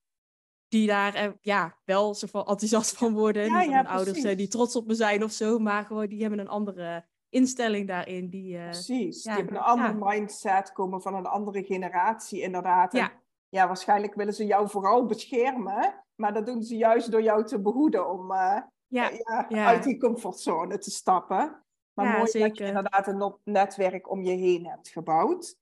die 0.67 0.87
daar 0.87 1.23
uh, 1.25 1.31
ja, 1.41 1.77
wel 1.83 2.15
zo 2.15 2.27
van 2.27 2.45
enthousiast 2.45 2.97
van 2.97 3.13
worden. 3.13 3.45
Ja, 3.45 3.59
niet 3.59 3.71
van 3.71 3.85
ouders 3.85 4.23
uh, 4.23 4.37
die 4.37 4.47
trots 4.47 4.75
op 4.75 4.87
me 4.87 4.93
zijn 4.93 5.23
of 5.23 5.31
zo, 5.31 5.59
maar 5.59 5.85
gewoon 5.85 6.07
die 6.07 6.21
hebben 6.21 6.39
een 6.39 6.47
andere 6.47 7.05
instelling 7.29 7.87
daarin. 7.87 8.29
Die, 8.29 8.57
precies, 8.57 9.23
die 9.23 9.31
hebben 9.31 9.55
een 9.55 9.61
andere 9.61 9.95
mindset, 9.99 10.71
komen 10.71 11.01
van 11.01 11.15
een 11.15 11.25
andere 11.25 11.63
generatie 11.63 12.41
inderdaad. 12.41 13.11
Ja, 13.49 13.67
waarschijnlijk 13.67 14.13
willen 14.13 14.33
ze 14.33 14.45
jou 14.45 14.69
vooral 14.69 15.05
beschermen, 15.05 16.03
maar 16.15 16.33
dat 16.33 16.45
doen 16.45 16.63
ze 16.63 16.77
juist 16.77 17.11
door 17.11 17.21
jou 17.21 17.45
te 17.45 17.61
behoeden 17.61 18.09
om 18.09 18.33
ja. 18.87 19.11
uit 19.49 19.83
die 19.83 19.97
comfortzone 19.97 20.77
te 20.77 20.91
stappen. 20.91 21.63
Maar 21.93 22.17
mooi 22.17 22.27
zeker. 22.27 22.47
dat 22.47 22.57
je 22.57 22.65
inderdaad 22.65 23.07
een 23.07 23.35
netwerk 23.43 24.09
om 24.09 24.23
je 24.23 24.31
heen 24.31 24.67
hebt 24.67 24.89
gebouwd. 24.89 25.55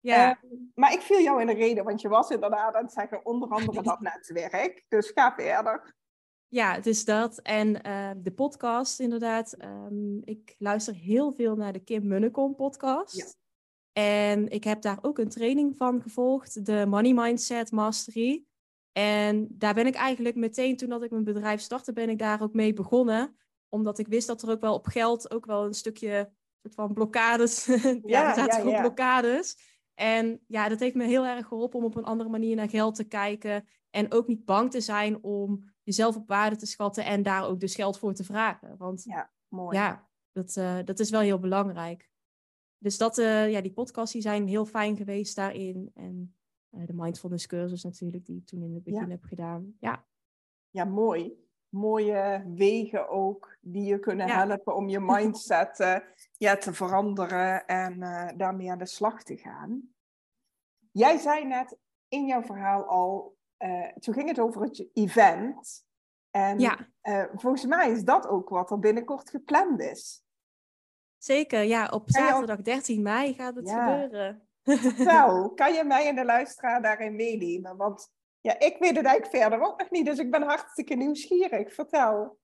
Ja. 0.00 0.38
Uh, 0.42 0.50
maar 0.74 0.92
ik 0.92 1.00
viel 1.00 1.20
jou 1.20 1.40
in 1.40 1.46
de 1.46 1.52
reden, 1.52 1.84
want 1.84 2.00
je 2.00 2.08
was 2.08 2.30
inderdaad 2.30 2.74
aan 2.74 2.84
het 2.84 2.92
zeggen, 2.92 3.26
onder 3.26 3.48
andere 3.48 3.82
dat 3.82 4.00
netwerk. 4.12 4.84
Dus 4.88 5.10
ga 5.14 5.34
verder. 5.34 5.94
Ja, 6.48 6.74
het 6.74 6.86
is 6.86 7.04
dat. 7.04 7.38
En 7.38 7.86
uh, 7.86 8.10
de 8.16 8.32
podcast 8.32 9.00
inderdaad. 9.00 9.56
Um, 9.64 10.20
ik 10.24 10.54
luister 10.58 10.94
heel 10.94 11.32
veel 11.32 11.56
naar 11.56 11.72
de 11.72 11.84
Kim 11.84 12.06
Munnekom 12.06 12.54
podcast. 12.54 13.16
Ja. 13.16 13.26
En 13.92 14.48
ik 14.48 14.64
heb 14.64 14.82
daar 14.82 14.98
ook 15.02 15.18
een 15.18 15.28
training 15.28 15.76
van 15.76 16.02
gevolgd, 16.02 16.66
de 16.66 16.86
Money 16.86 17.12
Mindset 17.12 17.70
Mastery. 17.70 18.44
En 18.92 19.46
daar 19.50 19.74
ben 19.74 19.86
ik 19.86 19.94
eigenlijk 19.94 20.36
meteen, 20.36 20.76
toen 20.76 20.88
dat 20.88 21.02
ik 21.02 21.10
mijn 21.10 21.24
bedrijf 21.24 21.60
startte, 21.60 21.92
ben 21.92 22.08
ik 22.08 22.18
daar 22.18 22.42
ook 22.42 22.54
mee 22.54 22.72
begonnen 22.72 23.34
omdat 23.70 23.98
ik 23.98 24.06
wist 24.06 24.26
dat 24.26 24.42
er 24.42 24.50
ook 24.50 24.60
wel 24.60 24.74
op 24.74 24.86
geld 24.86 25.30
ook 25.30 25.46
wel 25.46 25.64
een 25.64 25.74
stukje 25.74 26.32
soort 26.62 26.74
van 26.74 26.92
blokkades. 26.92 27.64
ja, 27.66 27.92
ja, 28.02 28.28
er 28.28 28.34
zaten 28.34 28.68
ja, 28.68 28.80
blokkades. 28.80 29.78
En 29.94 30.40
ja, 30.46 30.68
dat 30.68 30.80
heeft 30.80 30.94
me 30.94 31.04
heel 31.04 31.26
erg 31.26 31.46
geholpen 31.46 31.78
om 31.78 31.84
op 31.84 31.96
een 31.96 32.04
andere 32.04 32.30
manier 32.30 32.56
naar 32.56 32.68
geld 32.68 32.94
te 32.94 33.04
kijken. 33.04 33.68
En 33.90 34.12
ook 34.12 34.26
niet 34.26 34.44
bang 34.44 34.70
te 34.70 34.80
zijn 34.80 35.22
om 35.22 35.72
jezelf 35.82 36.16
op 36.16 36.28
waarde 36.28 36.56
te 36.56 36.66
schatten 36.66 37.04
en 37.04 37.22
daar 37.22 37.46
ook 37.46 37.60
dus 37.60 37.74
geld 37.74 37.98
voor 37.98 38.14
te 38.14 38.24
vragen. 38.24 38.76
Want 38.76 39.02
ja, 39.04 39.32
mooi. 39.48 39.76
ja 39.76 40.08
dat, 40.32 40.56
uh, 40.56 40.78
dat 40.84 40.98
is 40.98 41.10
wel 41.10 41.20
heel 41.20 41.38
belangrijk. 41.38 42.10
Dus 42.78 42.98
dat, 42.98 43.18
uh, 43.18 43.50
ja, 43.50 43.60
die 43.60 43.72
podcasts 43.72 44.12
die 44.12 44.22
zijn 44.22 44.46
heel 44.46 44.66
fijn 44.66 44.96
geweest 44.96 45.36
daarin. 45.36 45.90
En 45.94 46.34
de 46.70 46.94
mindfulness 46.94 47.46
cursus 47.46 47.82
natuurlijk, 47.82 48.26
die 48.26 48.36
ik 48.36 48.46
toen 48.46 48.62
in 48.62 48.74
het 48.74 48.82
begin 48.82 49.10
heb 49.10 49.24
gedaan. 49.24 49.76
Ja. 49.80 50.04
ja, 50.70 50.84
mooi 50.84 51.48
mooie 51.70 52.44
wegen 52.54 53.08
ook 53.08 53.56
die 53.60 53.84
je 53.84 53.98
kunnen 53.98 54.28
helpen 54.28 54.74
om 54.76 54.88
je 54.88 55.00
mindset 55.14 55.80
uh, 55.80 55.96
ja, 56.36 56.56
te 56.56 56.72
veranderen 56.72 57.66
en 57.66 58.00
uh, 58.00 58.28
daarmee 58.36 58.70
aan 58.70 58.78
de 58.78 58.86
slag 58.86 59.22
te 59.22 59.36
gaan. 59.36 59.82
Jij 60.90 61.18
zei 61.18 61.44
net 61.44 61.76
in 62.08 62.26
jouw 62.26 62.42
verhaal 62.42 62.84
al, 62.84 63.36
uh, 63.58 63.88
toen 63.88 64.14
ging 64.14 64.28
het 64.28 64.38
over 64.38 64.62
het 64.62 64.88
event. 64.92 65.84
En 66.30 66.58
ja. 66.58 66.88
volgens 67.34 67.66
mij 67.66 67.90
is 67.90 68.04
dat 68.04 68.28
ook 68.28 68.48
wat 68.48 68.70
er 68.70 68.78
binnenkort 68.78 69.30
gepland 69.30 69.80
is. 69.80 70.24
Zeker, 71.18 71.62
ja, 71.62 71.88
op 71.88 72.10
zaterdag 72.10 72.62
13 72.62 73.02
mei 73.02 73.34
gaat 73.34 73.54
het 73.54 73.70
gebeuren. 73.70 74.48
Vertel, 74.78 75.52
kan 75.54 75.74
je 75.74 75.84
mij 75.84 76.08
en 76.08 76.14
de 76.14 76.24
luisteraar 76.24 76.82
daarin 76.82 77.16
meenemen? 77.16 77.76
Want 77.76 78.08
ja, 78.40 78.58
ik 78.58 78.76
weet 78.78 78.96
het 78.96 79.06
eigenlijk 79.06 79.36
verder 79.36 79.60
ook 79.60 79.78
nog 79.78 79.90
niet, 79.90 80.04
dus 80.04 80.18
ik 80.18 80.30
ben 80.30 80.42
hartstikke 80.42 80.94
nieuwsgierig. 80.94 81.74
Vertel. 81.74 82.38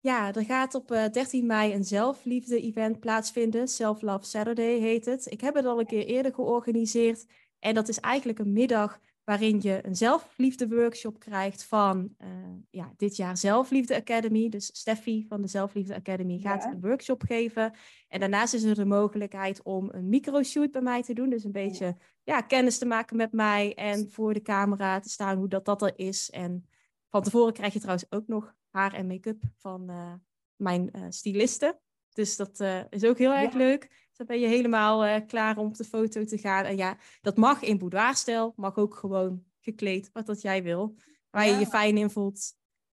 Ja, 0.00 0.32
er 0.34 0.44
gaat 0.44 0.74
op 0.74 0.88
13 0.88 1.40
eh, 1.40 1.46
mei 1.46 1.74
een 1.74 1.84
zelfliefde-event 1.84 3.00
plaatsvinden. 3.00 3.68
Self 3.68 4.02
Love 4.02 4.24
Saturday 4.24 4.78
heet 4.78 5.04
het. 5.04 5.26
Ik 5.26 5.40
heb 5.40 5.54
het 5.54 5.64
al 5.64 5.78
een 5.78 5.86
keer 5.86 6.06
eerder 6.06 6.34
georganiseerd. 6.34 7.26
En 7.58 7.74
dat 7.74 7.88
is 7.88 8.00
eigenlijk 8.00 8.38
een 8.38 8.52
middag 8.52 9.00
waarin 9.24 9.60
je 9.60 9.86
een 9.86 9.96
zelfliefde-workshop 9.96 11.18
krijgt 11.18 11.64
van 11.64 12.14
uh, 12.18 12.28
ja, 12.70 12.92
dit 12.96 13.16
jaar 13.16 13.36
Zelfliefde 13.36 13.96
Academy. 13.96 14.48
Dus 14.48 14.66
Steffi 14.72 15.24
van 15.28 15.40
de 15.40 15.48
Zelfliefde 15.48 15.94
Academy 15.94 16.38
gaat 16.38 16.64
een 16.64 16.80
workshop 16.80 17.22
geven. 17.22 17.72
En 18.08 18.20
daarnaast 18.20 18.54
is 18.54 18.62
er 18.62 18.74
de 18.74 18.84
mogelijkheid 18.84 19.62
om 19.62 19.88
een 19.92 20.08
microshoot 20.08 20.70
bij 20.70 20.82
mij 20.82 21.02
te 21.02 21.12
doen. 21.12 21.30
Dus 21.30 21.44
een 21.44 21.52
beetje 21.52 21.96
ja, 22.22 22.40
kennis 22.40 22.78
te 22.78 22.86
maken 22.86 23.16
met 23.16 23.32
mij 23.32 23.74
en 23.74 24.10
voor 24.10 24.34
de 24.34 24.42
camera 24.42 25.00
te 25.00 25.08
staan 25.08 25.38
hoe 25.38 25.48
dat, 25.48 25.64
dat 25.64 25.82
er 25.82 25.92
is. 25.96 26.30
En 26.30 26.68
van 27.08 27.22
tevoren 27.22 27.52
krijg 27.52 27.72
je 27.72 27.80
trouwens 27.80 28.10
ook 28.10 28.26
nog 28.26 28.54
haar 28.70 28.94
en 28.94 29.06
make-up 29.06 29.42
van 29.56 29.90
uh, 29.90 30.12
mijn 30.56 30.90
uh, 30.92 31.02
styliste. 31.08 31.80
Dus 32.12 32.36
dat 32.36 32.60
is 32.90 33.04
ook 33.04 33.18
heel 33.18 33.32
erg 33.32 33.54
leuk. 33.54 34.08
Dan 34.20 34.28
ben 34.28 34.40
je 34.40 34.46
helemaal 34.46 35.06
uh, 35.06 35.16
klaar 35.26 35.58
om 35.58 35.66
op 35.66 35.76
de 35.76 35.84
foto 35.84 36.24
te 36.24 36.38
gaan. 36.38 36.64
En 36.64 36.76
ja, 36.76 36.96
dat 37.20 37.36
mag 37.36 37.62
in 37.62 37.78
boudoirstijl, 37.78 38.52
mag 38.56 38.76
ook 38.76 38.94
gewoon 38.94 39.44
gekleed, 39.60 40.10
wat 40.12 40.26
dat 40.26 40.40
jij 40.40 40.62
wil. 40.62 40.94
Waar 41.30 41.46
je 41.46 41.54
je 41.54 41.66
fijn 41.66 41.96
in 41.96 42.10
voelt. 42.10 42.52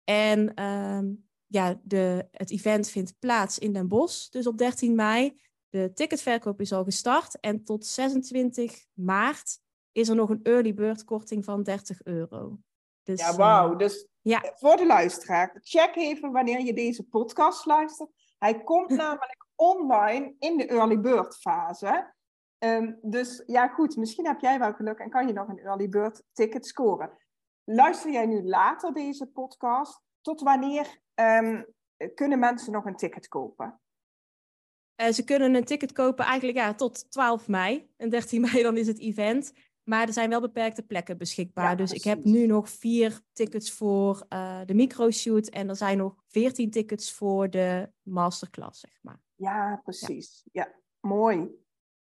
En 0.04 0.62
um, 0.62 1.28
ja, 1.46 1.80
de, 1.82 2.28
het 2.30 2.50
event 2.50 2.88
vindt 2.88 3.18
plaats 3.18 3.58
in 3.58 3.72
Den 3.72 3.88
Bosch, 3.88 4.28
dus 4.28 4.46
op 4.46 4.58
13 4.58 4.94
mei. 4.94 5.40
De 5.68 5.90
ticketverkoop 5.94 6.60
is 6.60 6.72
al 6.72 6.84
gestart 6.84 7.40
en 7.40 7.64
tot 7.64 7.86
26 7.86 8.86
maart 8.92 9.58
is 9.92 10.08
er 10.08 10.14
nog 10.14 10.30
een 10.30 10.42
early 10.42 10.74
bird 10.74 11.04
korting 11.04 11.44
van 11.44 11.62
30 11.62 12.02
euro. 12.02 12.58
Dus, 13.02 13.20
ja, 13.20 13.36
wauw. 13.36 13.72
Eh, 13.72 13.78
dus 13.78 14.06
ja. 14.20 14.52
voor 14.54 14.76
de 14.76 14.86
luisteraar, 14.86 15.58
check 15.60 15.96
even 15.96 16.32
wanneer 16.32 16.60
je 16.60 16.72
deze 16.72 17.02
podcast 17.02 17.66
luistert. 17.66 18.10
Hij 18.38 18.62
komt 18.62 18.90
namelijk 19.04 19.46
online 19.62 20.34
in 20.38 20.56
de 20.56 20.66
early 20.66 21.00
bird 21.00 21.36
fase. 21.36 22.14
Um, 22.58 22.98
dus 23.02 23.42
ja, 23.46 23.68
goed, 23.68 23.96
misschien 23.96 24.26
heb 24.26 24.40
jij 24.40 24.58
wel 24.58 24.72
geluk 24.72 24.98
en 24.98 25.10
kan 25.10 25.26
je 25.26 25.32
nog 25.32 25.48
een 25.48 25.58
early 25.58 25.88
bird 25.88 26.22
ticket 26.32 26.66
scoren. 26.66 27.10
Luister 27.64 28.10
jij 28.10 28.26
nu 28.26 28.42
later 28.42 28.92
deze 28.92 29.26
podcast? 29.26 30.00
Tot 30.20 30.40
wanneer 30.40 31.00
um, 31.14 31.66
kunnen 32.14 32.38
mensen 32.38 32.72
nog 32.72 32.84
een 32.84 32.96
ticket 32.96 33.28
kopen? 33.28 33.80
Uh, 34.96 35.08
ze 35.08 35.24
kunnen 35.24 35.54
een 35.54 35.64
ticket 35.64 35.92
kopen 35.92 36.24
eigenlijk 36.24 36.58
ja, 36.58 36.74
tot 36.74 37.10
12 37.10 37.48
mei. 37.48 37.90
En 37.96 38.10
13 38.10 38.40
mei 38.40 38.62
dan 38.62 38.76
is 38.76 38.86
het 38.86 39.00
event. 39.00 39.52
Maar 39.82 40.06
er 40.06 40.12
zijn 40.12 40.30
wel 40.30 40.40
beperkte 40.40 40.82
plekken 40.82 41.18
beschikbaar. 41.18 41.76
dus 41.76 41.92
ik 41.92 42.04
heb 42.04 42.24
nu 42.24 42.46
nog 42.46 42.68
vier 42.68 43.20
tickets 43.32 43.72
voor 43.72 44.26
uh, 44.28 44.60
de 44.66 44.74
microshoot. 44.74 45.48
En 45.48 45.68
er 45.68 45.76
zijn 45.76 45.98
nog 45.98 46.14
veertien 46.26 46.70
tickets 46.70 47.12
voor 47.12 47.50
de 47.50 47.90
masterclass, 48.02 48.80
zeg 48.80 48.98
maar. 49.02 49.20
Ja, 49.34 49.80
precies. 49.84 50.44
Ja, 50.52 50.74
mooi. 51.00 51.38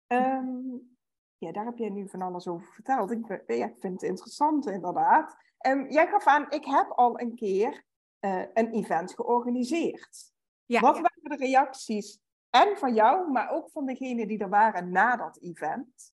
Um, 0.07 0.97
ja, 1.37 1.51
daar 1.51 1.65
heb 1.65 1.77
jij 1.77 1.89
nu 1.89 2.09
van 2.09 2.21
alles 2.21 2.47
over 2.47 2.67
verteld. 2.67 3.11
Ik, 3.11 3.43
ja, 3.47 3.71
vind 3.79 3.93
het 4.01 4.03
interessant, 4.03 4.67
inderdaad. 4.67 5.35
Um, 5.67 5.91
jij 5.91 6.07
gaf 6.07 6.27
aan, 6.27 6.51
ik 6.51 6.65
heb 6.65 6.91
al 6.95 7.19
een 7.19 7.35
keer 7.35 7.83
uh, 8.19 8.43
een 8.53 8.71
event 8.71 9.13
georganiseerd. 9.13 10.33
Ja, 10.65 10.79
Wat 10.79 10.93
waren 10.93 11.37
de 11.39 11.45
reacties? 11.45 12.19
En 12.49 12.77
van 12.77 12.93
jou, 12.93 13.31
maar 13.31 13.49
ook 13.49 13.69
van 13.71 13.85
degenen 13.85 14.27
die 14.27 14.39
er 14.39 14.49
waren 14.49 14.91
na 14.91 15.15
dat 15.15 15.39
event? 15.41 16.13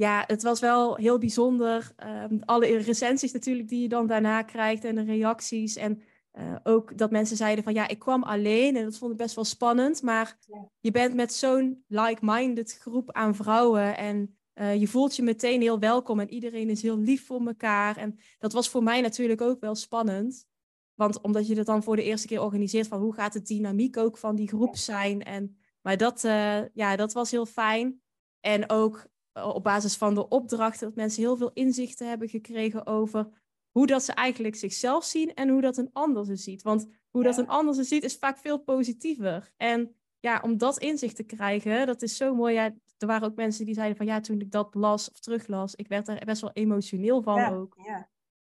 Ja, 0.00 0.24
het 0.26 0.42
was 0.42 0.60
wel 0.60 0.96
heel 0.96 1.18
bijzonder. 1.18 1.94
Um, 2.30 2.42
alle 2.44 2.76
recensies 2.76 3.32
natuurlijk 3.32 3.68
die 3.68 3.82
je 3.82 3.88
dan 3.88 4.06
daarna 4.06 4.42
krijgt 4.42 4.84
en 4.84 4.94
de 4.94 5.02
reacties. 5.02 5.76
En 5.76 6.02
uh, 6.32 6.56
ook 6.62 6.98
dat 6.98 7.10
mensen 7.10 7.36
zeiden 7.36 7.64
van 7.64 7.74
ja, 7.74 7.88
ik 7.88 7.98
kwam 7.98 8.22
alleen 8.22 8.76
en 8.76 8.84
dat 8.84 8.98
vond 8.98 9.12
ik 9.12 9.16
best 9.16 9.34
wel 9.34 9.44
spannend. 9.44 10.02
Maar 10.02 10.38
je 10.80 10.90
bent 10.90 11.14
met 11.14 11.32
zo'n 11.32 11.84
like-minded 11.86 12.78
groep 12.80 13.12
aan 13.12 13.34
vrouwen 13.34 13.96
en 13.96 14.38
uh, 14.54 14.74
je 14.74 14.88
voelt 14.88 15.16
je 15.16 15.22
meteen 15.22 15.60
heel 15.60 15.78
welkom 15.78 16.20
en 16.20 16.30
iedereen 16.30 16.70
is 16.70 16.82
heel 16.82 16.98
lief 16.98 17.26
voor 17.26 17.46
elkaar. 17.46 17.96
En 17.96 18.18
dat 18.38 18.52
was 18.52 18.68
voor 18.68 18.82
mij 18.82 19.00
natuurlijk 19.00 19.40
ook 19.40 19.60
wel 19.60 19.74
spannend. 19.74 20.46
Want 20.94 21.20
omdat 21.20 21.46
je 21.46 21.54
dat 21.54 21.66
dan 21.66 21.82
voor 21.82 21.96
de 21.96 22.02
eerste 22.04 22.26
keer 22.26 22.42
organiseert 22.42 22.86
van 22.86 23.00
hoe 23.00 23.14
gaat 23.14 23.32
de 23.32 23.42
dynamiek 23.42 23.96
ook 23.96 24.16
van 24.16 24.36
die 24.36 24.48
groep 24.48 24.76
zijn. 24.76 25.22
En, 25.22 25.56
maar 25.82 25.96
dat, 25.96 26.24
uh, 26.24 26.68
ja, 26.74 26.96
dat 26.96 27.12
was 27.12 27.30
heel 27.30 27.46
fijn. 27.46 28.00
En 28.40 28.70
ook 28.70 29.08
op 29.32 29.62
basis 29.62 29.96
van 29.96 30.14
de 30.14 30.28
opdrachten 30.28 30.86
dat 30.86 30.96
mensen 30.96 31.22
heel 31.22 31.36
veel 31.36 31.50
inzichten 31.52 32.08
hebben 32.08 32.28
gekregen 32.28 32.86
over 32.86 33.28
hoe 33.70 33.86
dat 33.86 34.02
ze 34.02 34.12
eigenlijk 34.12 34.56
zichzelf 34.56 35.04
zien 35.04 35.34
en 35.34 35.48
hoe 35.48 35.60
dat 35.60 35.76
een 35.76 35.90
ander 35.92 36.24
ze 36.24 36.36
ziet. 36.36 36.62
Want 36.62 36.86
hoe 37.10 37.22
dat 37.22 37.36
een 37.36 37.48
ander 37.48 37.74
ze 37.74 37.84
ziet 37.84 38.02
is 38.02 38.16
vaak 38.16 38.38
veel 38.38 38.58
positiever. 38.58 39.52
En 39.56 39.94
ja, 40.20 40.40
om 40.42 40.58
dat 40.58 40.78
inzicht 40.78 41.16
te 41.16 41.22
krijgen, 41.22 41.86
dat 41.86 42.02
is 42.02 42.16
zo 42.16 42.34
mooi. 42.34 42.54
Ja, 42.54 42.74
er 42.98 43.06
waren 43.06 43.28
ook 43.28 43.36
mensen 43.36 43.64
die 43.64 43.74
zeiden 43.74 43.96
van 43.96 44.06
ja, 44.06 44.20
toen 44.20 44.40
ik 44.40 44.50
dat 44.50 44.74
las 44.74 45.10
of 45.10 45.20
teruglas, 45.20 45.74
ik 45.74 45.88
werd 45.88 46.08
er 46.08 46.24
best 46.24 46.40
wel 46.40 46.52
emotioneel 46.52 47.22
van 47.22 47.52
ook. 47.52 47.74
Ja. 47.84 48.10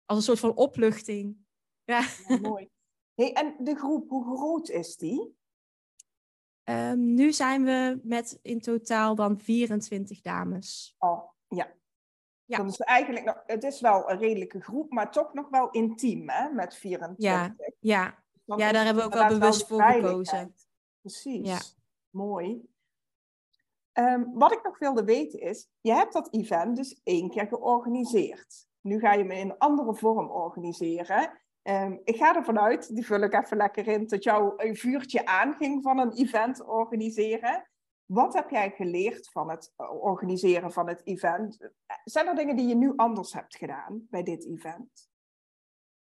Als 0.04 0.18
een 0.18 0.24
soort 0.24 0.38
van 0.38 0.56
opluchting. 0.56 1.36
Ja, 1.84 2.06
mooi. 2.42 2.68
Hey, 3.14 3.32
en 3.32 3.54
de 3.58 3.74
groep, 3.74 4.08
hoe 4.08 4.36
groot 4.36 4.68
is 4.68 4.96
die? 4.96 5.36
Um, 6.64 7.14
nu 7.14 7.32
zijn 7.32 7.64
we 7.64 8.00
met 8.02 8.38
in 8.42 8.60
totaal 8.60 9.14
dan 9.14 9.38
24 9.38 10.20
dames. 10.20 10.94
Oh, 10.98 11.28
ja. 11.48 11.72
Ja. 12.44 12.56
Dan 12.56 12.66
is 12.66 12.80
eigenlijk 12.80 13.24
nog, 13.24 13.42
het 13.46 13.64
is 13.64 13.80
wel 13.80 14.10
een 14.10 14.18
redelijke 14.18 14.60
groep, 14.60 14.92
maar 14.92 15.12
toch 15.12 15.32
nog 15.32 15.48
wel 15.48 15.70
intiem, 15.70 16.28
hè, 16.28 16.48
met 16.48 16.76
24. 16.76 17.26
Ja, 17.26 17.54
ja. 17.80 18.24
ja 18.44 18.72
daar 18.72 18.84
hebben 18.84 19.02
we 19.02 19.08
ook 19.08 19.28
wel 19.28 19.38
bewust 19.38 19.66
voor 19.66 19.82
gekozen. 19.82 20.54
Precies. 21.00 21.48
Ja. 21.48 21.58
Mooi. 22.10 22.68
Ehm, 23.92 24.24
wat 24.32 24.52
ik 24.52 24.62
nog 24.62 24.78
wilde 24.78 25.04
weten 25.04 25.40
is, 25.40 25.68
je 25.80 25.92
hebt 25.92 26.12
dat 26.12 26.34
event 26.34 26.76
dus 26.76 27.00
één 27.02 27.30
keer 27.30 27.46
georganiseerd. 27.46 28.66
Nu 28.80 28.98
ga 28.98 29.12
je 29.12 29.18
hem 29.18 29.30
in 29.30 29.50
een 29.50 29.58
andere 29.58 29.94
vorm 29.94 30.30
organiseren. 30.30 31.40
Um, 31.68 32.00
ik 32.04 32.16
ga 32.16 32.36
ervan 32.36 32.58
uit, 32.58 32.94
die 32.94 33.06
vul 33.06 33.20
ik 33.20 33.34
even 33.34 33.56
lekker 33.56 33.86
in, 33.86 34.06
dat 34.06 34.24
jou 34.24 34.52
een 34.56 34.76
vuurtje 34.76 35.26
aanging 35.26 35.82
van 35.82 35.98
een 35.98 36.12
event 36.12 36.64
organiseren. 36.64 37.68
Wat 38.04 38.34
heb 38.34 38.50
jij 38.50 38.70
geleerd 38.70 39.30
van 39.30 39.50
het 39.50 39.72
organiseren 40.00 40.72
van 40.72 40.88
het 40.88 41.00
event? 41.04 41.58
Zijn 42.04 42.26
er 42.26 42.34
dingen 42.34 42.56
die 42.56 42.66
je 42.66 42.74
nu 42.74 42.92
anders 42.96 43.32
hebt 43.32 43.56
gedaan 43.56 44.06
bij 44.10 44.22
dit 44.22 44.46
event? 44.46 45.08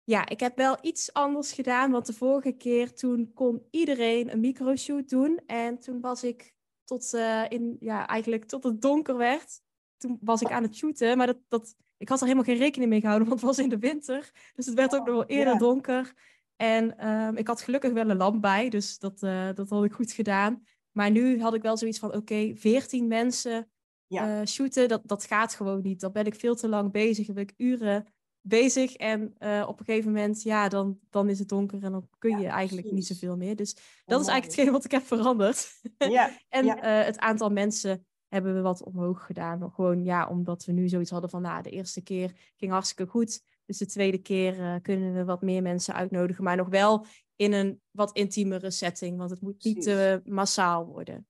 Ja, 0.03 0.27
ik 0.27 0.39
heb 0.39 0.57
wel 0.57 0.77
iets 0.81 1.13
anders 1.13 1.53
gedaan, 1.53 1.91
want 1.91 2.05
de 2.05 2.13
vorige 2.13 2.51
keer 2.51 2.93
toen 2.93 3.31
kon 3.33 3.67
iedereen 3.69 4.31
een 4.31 4.39
microshoot 4.39 5.09
doen. 5.09 5.41
En 5.45 5.79
toen 5.79 6.01
was 6.01 6.23
ik 6.23 6.53
tot, 6.83 7.13
uh, 7.13 7.45
in, 7.49 7.77
ja, 7.79 8.07
eigenlijk 8.07 8.45
tot 8.45 8.63
het 8.63 8.81
donker 8.81 9.17
werd. 9.17 9.61
Toen 9.97 10.17
was 10.21 10.41
ik 10.41 10.51
aan 10.51 10.63
het 10.63 10.75
shooten, 10.75 11.17
maar 11.17 11.27
dat, 11.27 11.39
dat, 11.47 11.75
ik 12.01 12.09
had 12.09 12.19
er 12.19 12.25
helemaal 12.25 12.45
geen 12.45 12.57
rekening 12.57 12.89
mee 12.89 12.99
gehouden, 12.99 13.27
want 13.27 13.41
het 13.41 13.49
was 13.49 13.59
in 13.59 13.69
de 13.69 13.79
winter. 13.79 14.31
Dus 14.55 14.65
het 14.65 14.75
werd 14.75 14.95
ook 14.95 15.05
nog 15.05 15.15
wel 15.15 15.25
eerder 15.25 15.57
donker. 15.57 16.13
En 16.55 16.97
ehm, 16.97 17.35
ik 17.35 17.47
had 17.47 17.61
gelukkig 17.61 17.91
wel 17.91 18.09
een 18.09 18.17
lamp 18.17 18.41
bij, 18.41 18.69
dus 18.69 18.99
dat, 18.99 19.21
uh, 19.21 19.49
dat 19.53 19.69
had 19.69 19.83
ik 19.83 19.91
goed 19.91 20.11
gedaan. 20.11 20.63
Maar 20.91 21.11
nu 21.11 21.41
had 21.41 21.53
ik 21.53 21.61
wel 21.61 21.77
zoiets 21.77 21.99
van, 21.99 22.09
oké, 22.09 22.17
okay, 22.17 22.55
14 22.55 23.07
mensen 23.07 23.69
ja. 24.07 24.39
uh, 24.39 24.45
shooten, 24.45 24.87
dat, 24.87 25.01
dat 25.05 25.25
gaat 25.25 25.55
gewoon 25.55 25.81
niet. 25.81 25.99
Dan 25.99 26.11
ben 26.11 26.25
ik 26.25 26.35
veel 26.35 26.55
te 26.55 26.67
lang 26.67 26.91
bezig, 26.91 27.25
dan 27.25 27.35
ben 27.35 27.43
ik 27.43 27.53
uren 27.57 28.07
bezig. 28.41 28.95
En 28.95 29.35
uh, 29.39 29.65
op 29.67 29.79
een 29.79 29.85
gegeven 29.85 30.11
moment, 30.11 30.41
ja, 30.41 30.69
dan, 30.69 30.99
dan 31.09 31.29
is 31.29 31.39
het 31.39 31.49
donker 31.49 31.83
en 31.83 31.91
dan 31.91 32.07
kun 32.17 32.39
je 32.39 32.47
eigenlijk 32.47 32.87
precies. 32.87 33.09
niet 33.09 33.17
zoveel 33.17 33.37
meer. 33.37 33.55
Dus 33.55 33.73
dat 34.05 34.21
is 34.21 34.27
eigenlijk 34.27 34.45
hetgeen 34.45 34.71
wat 34.71 34.85
ik 34.85 34.91
heb 34.91 35.03
veranderd. 35.03 35.81
Ja, 35.97 36.31
en 36.49 36.79
het 36.79 37.19
aantal 37.19 37.49
mensen 37.49 38.05
hebben 38.31 38.53
we 38.53 38.61
wat 38.61 38.83
omhoog 38.83 39.25
gedaan. 39.25 39.71
Gewoon 39.71 40.03
ja, 40.03 40.27
omdat 40.27 40.65
we 40.65 40.71
nu 40.71 40.87
zoiets 40.87 41.11
hadden 41.11 41.29
van, 41.29 41.41
nou, 41.41 41.61
de 41.61 41.69
eerste 41.69 42.01
keer 42.01 42.53
ging 42.55 42.71
hartstikke 42.71 43.11
goed. 43.11 43.43
Dus 43.65 43.77
de 43.77 43.85
tweede 43.85 44.17
keer 44.17 44.59
uh, 44.59 44.75
kunnen 44.81 45.13
we 45.13 45.25
wat 45.25 45.41
meer 45.41 45.61
mensen 45.61 45.93
uitnodigen. 45.93 46.43
Maar 46.43 46.55
nog 46.55 46.69
wel 46.69 47.05
in 47.35 47.53
een 47.53 47.81
wat 47.91 48.11
intiemere 48.11 48.71
setting. 48.71 49.17
Want 49.17 49.29
het 49.29 49.41
moet 49.41 49.57
Precies. 49.57 49.75
niet 49.75 49.85
te 49.85 50.21
massaal 50.25 50.85
worden. 50.85 51.27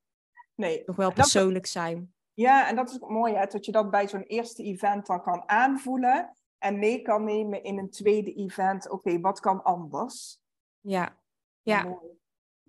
Nee. 0.56 0.84
Nog 0.86 0.96
wel 0.96 1.14
persoonlijk 1.14 1.66
zijn. 1.66 2.14
Ja, 2.34 2.70
en 2.70 2.76
dat 2.76 2.90
is 2.90 3.00
mooi, 3.00 3.34
hè, 3.34 3.46
dat 3.46 3.66
je 3.66 3.72
dat 3.72 3.92
bij 3.92 4.08
zo'n 4.08 4.24
eerste 4.24 4.64
event 4.64 5.06
dan 5.06 5.22
kan 5.22 5.44
aanvoelen 5.50 6.36
en 6.58 6.80
mee 6.80 7.02
kan 7.02 7.24
nemen 7.24 7.64
in 7.64 7.78
een 7.78 7.90
tweede 7.90 8.34
event. 8.34 8.90
Oké, 8.90 9.20
wat 9.20 9.40
kan 9.40 9.64
anders? 9.64 10.40
Ja, 10.80 11.18
ja. 11.62 12.00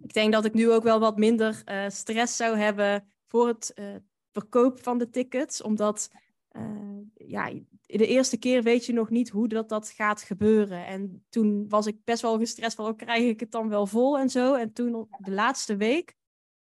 Ik 0.03 0.13
denk 0.13 0.33
dat 0.33 0.45
ik 0.45 0.55
nu 0.55 0.71
ook 0.71 0.83
wel 0.83 1.01
wat 1.01 1.17
minder 1.17 1.63
uh, 1.65 1.89
stress 1.89 2.37
zou 2.37 2.57
hebben 2.57 3.13
voor 3.27 3.47
het 3.47 3.73
uh, 3.75 3.97
verkoop 4.33 4.83
van 4.83 4.99
de 4.99 5.11
tickets. 5.11 5.63
Omdat 5.63 6.11
uh, 6.53 6.99
ja, 7.15 7.53
de 7.87 8.07
eerste 8.07 8.37
keer 8.37 8.63
weet 8.63 8.87
je 8.87 8.93
nog 8.93 9.11
niet 9.11 9.29
hoe 9.29 9.49
dat, 9.49 9.69
dat 9.69 9.89
gaat 9.89 10.23
gebeuren. 10.23 10.87
En 10.87 11.25
toen 11.29 11.69
was 11.69 11.87
ik 11.87 12.05
best 12.05 12.23
wel 12.23 12.39
gestrest 12.39 12.77
van, 12.77 12.87
oh, 12.87 12.97
krijg 12.97 13.25
ik 13.25 13.41
het 13.41 13.51
dan 13.51 13.69
wel 13.69 13.87
vol 13.87 14.19
en 14.19 14.31
zo. 14.31 14.55
En 14.55 14.73
toen 14.73 15.09
de 15.19 15.31
laatste 15.31 15.77
week, 15.77 16.17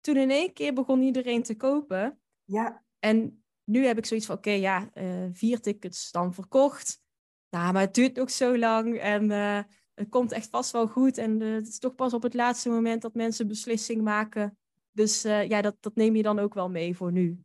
toen 0.01 0.17
in 0.17 0.31
één 0.31 0.53
keer 0.53 0.73
begon 0.73 1.03
iedereen 1.03 1.43
te 1.43 1.57
kopen. 1.57 2.19
Ja. 2.45 2.85
En 2.99 3.45
nu 3.65 3.87
heb 3.87 3.99
ik 3.99 4.07
zoiets 4.07 4.27
van, 4.27 4.37
oké, 4.37 4.51
ja, 4.51 4.91
vier 5.33 5.61
tickets 5.61 6.11
dan 6.11 6.35
verkocht. 6.35 7.01
Nou, 7.51 7.73
maar 7.73 7.83
het 7.83 7.95
duurt 7.95 8.17
nog 8.17 8.31
zo 8.31 8.59
lang 8.59 8.99
en 8.99 9.31
uh, 9.31 9.61
het 9.95 10.09
komt 10.09 10.33
echt 10.33 10.49
vast 10.49 10.71
wel 10.71 10.87
goed. 10.89 11.19
En 11.19 11.41
het 11.41 11.69
is 11.69 11.79
toch 11.79 11.95
pas 11.95 12.15
op 12.15 12.23
het 12.23 12.35
laatste 12.35 12.69
moment 12.69 13.03
dat 13.03 13.15
mensen 13.15 13.49
beslissing 13.49 14.03
maken. 14.03 14.59
Dus 14.93 15.23
ja, 15.23 15.63
dat, 15.63 15.77
dat 15.81 15.95
neem 15.95 16.17
je 16.17 16.23
dan 16.23 16.39
ook 16.39 16.55
wel 16.55 16.71
mee 16.71 16.97
voor 16.97 17.13
nu. 17.13 17.45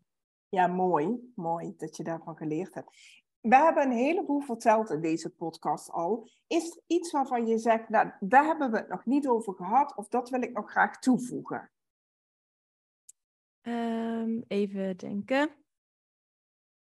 Ja, 0.52 0.68
mooi. 0.68 1.32
Mooi 1.36 1.74
dat 1.78 1.98
je 1.98 2.04
daarvan 2.04 2.38
geleerd 2.38 2.74
hebt. 2.74 3.20
We 3.40 3.56
hebben 3.56 3.84
een 3.84 3.98
heleboel 3.98 4.40
verteld 4.40 4.90
in 4.90 5.02
deze 5.02 5.30
podcast 5.30 5.92
al. 5.92 6.30
Is 6.48 6.76
er 6.76 6.84
iets 6.88 7.12
waarvan 7.12 7.48
je 7.48 7.58
zegt, 7.58 7.90
nou, 7.90 8.12
daar 8.20 8.46
hebben 8.46 8.72
we 8.72 8.78
het 8.78 8.90
nog 8.90 9.06
niet 9.06 9.28
over 9.28 9.54
gehad, 9.54 9.96
of 9.96 10.08
dat 10.08 10.30
wil 10.30 10.42
ik 10.42 10.54
nog 10.54 10.72
graag 10.72 11.00
toevoegen? 11.00 11.72
Um, 13.62 14.44
even 14.48 14.98
denken. 14.98 15.50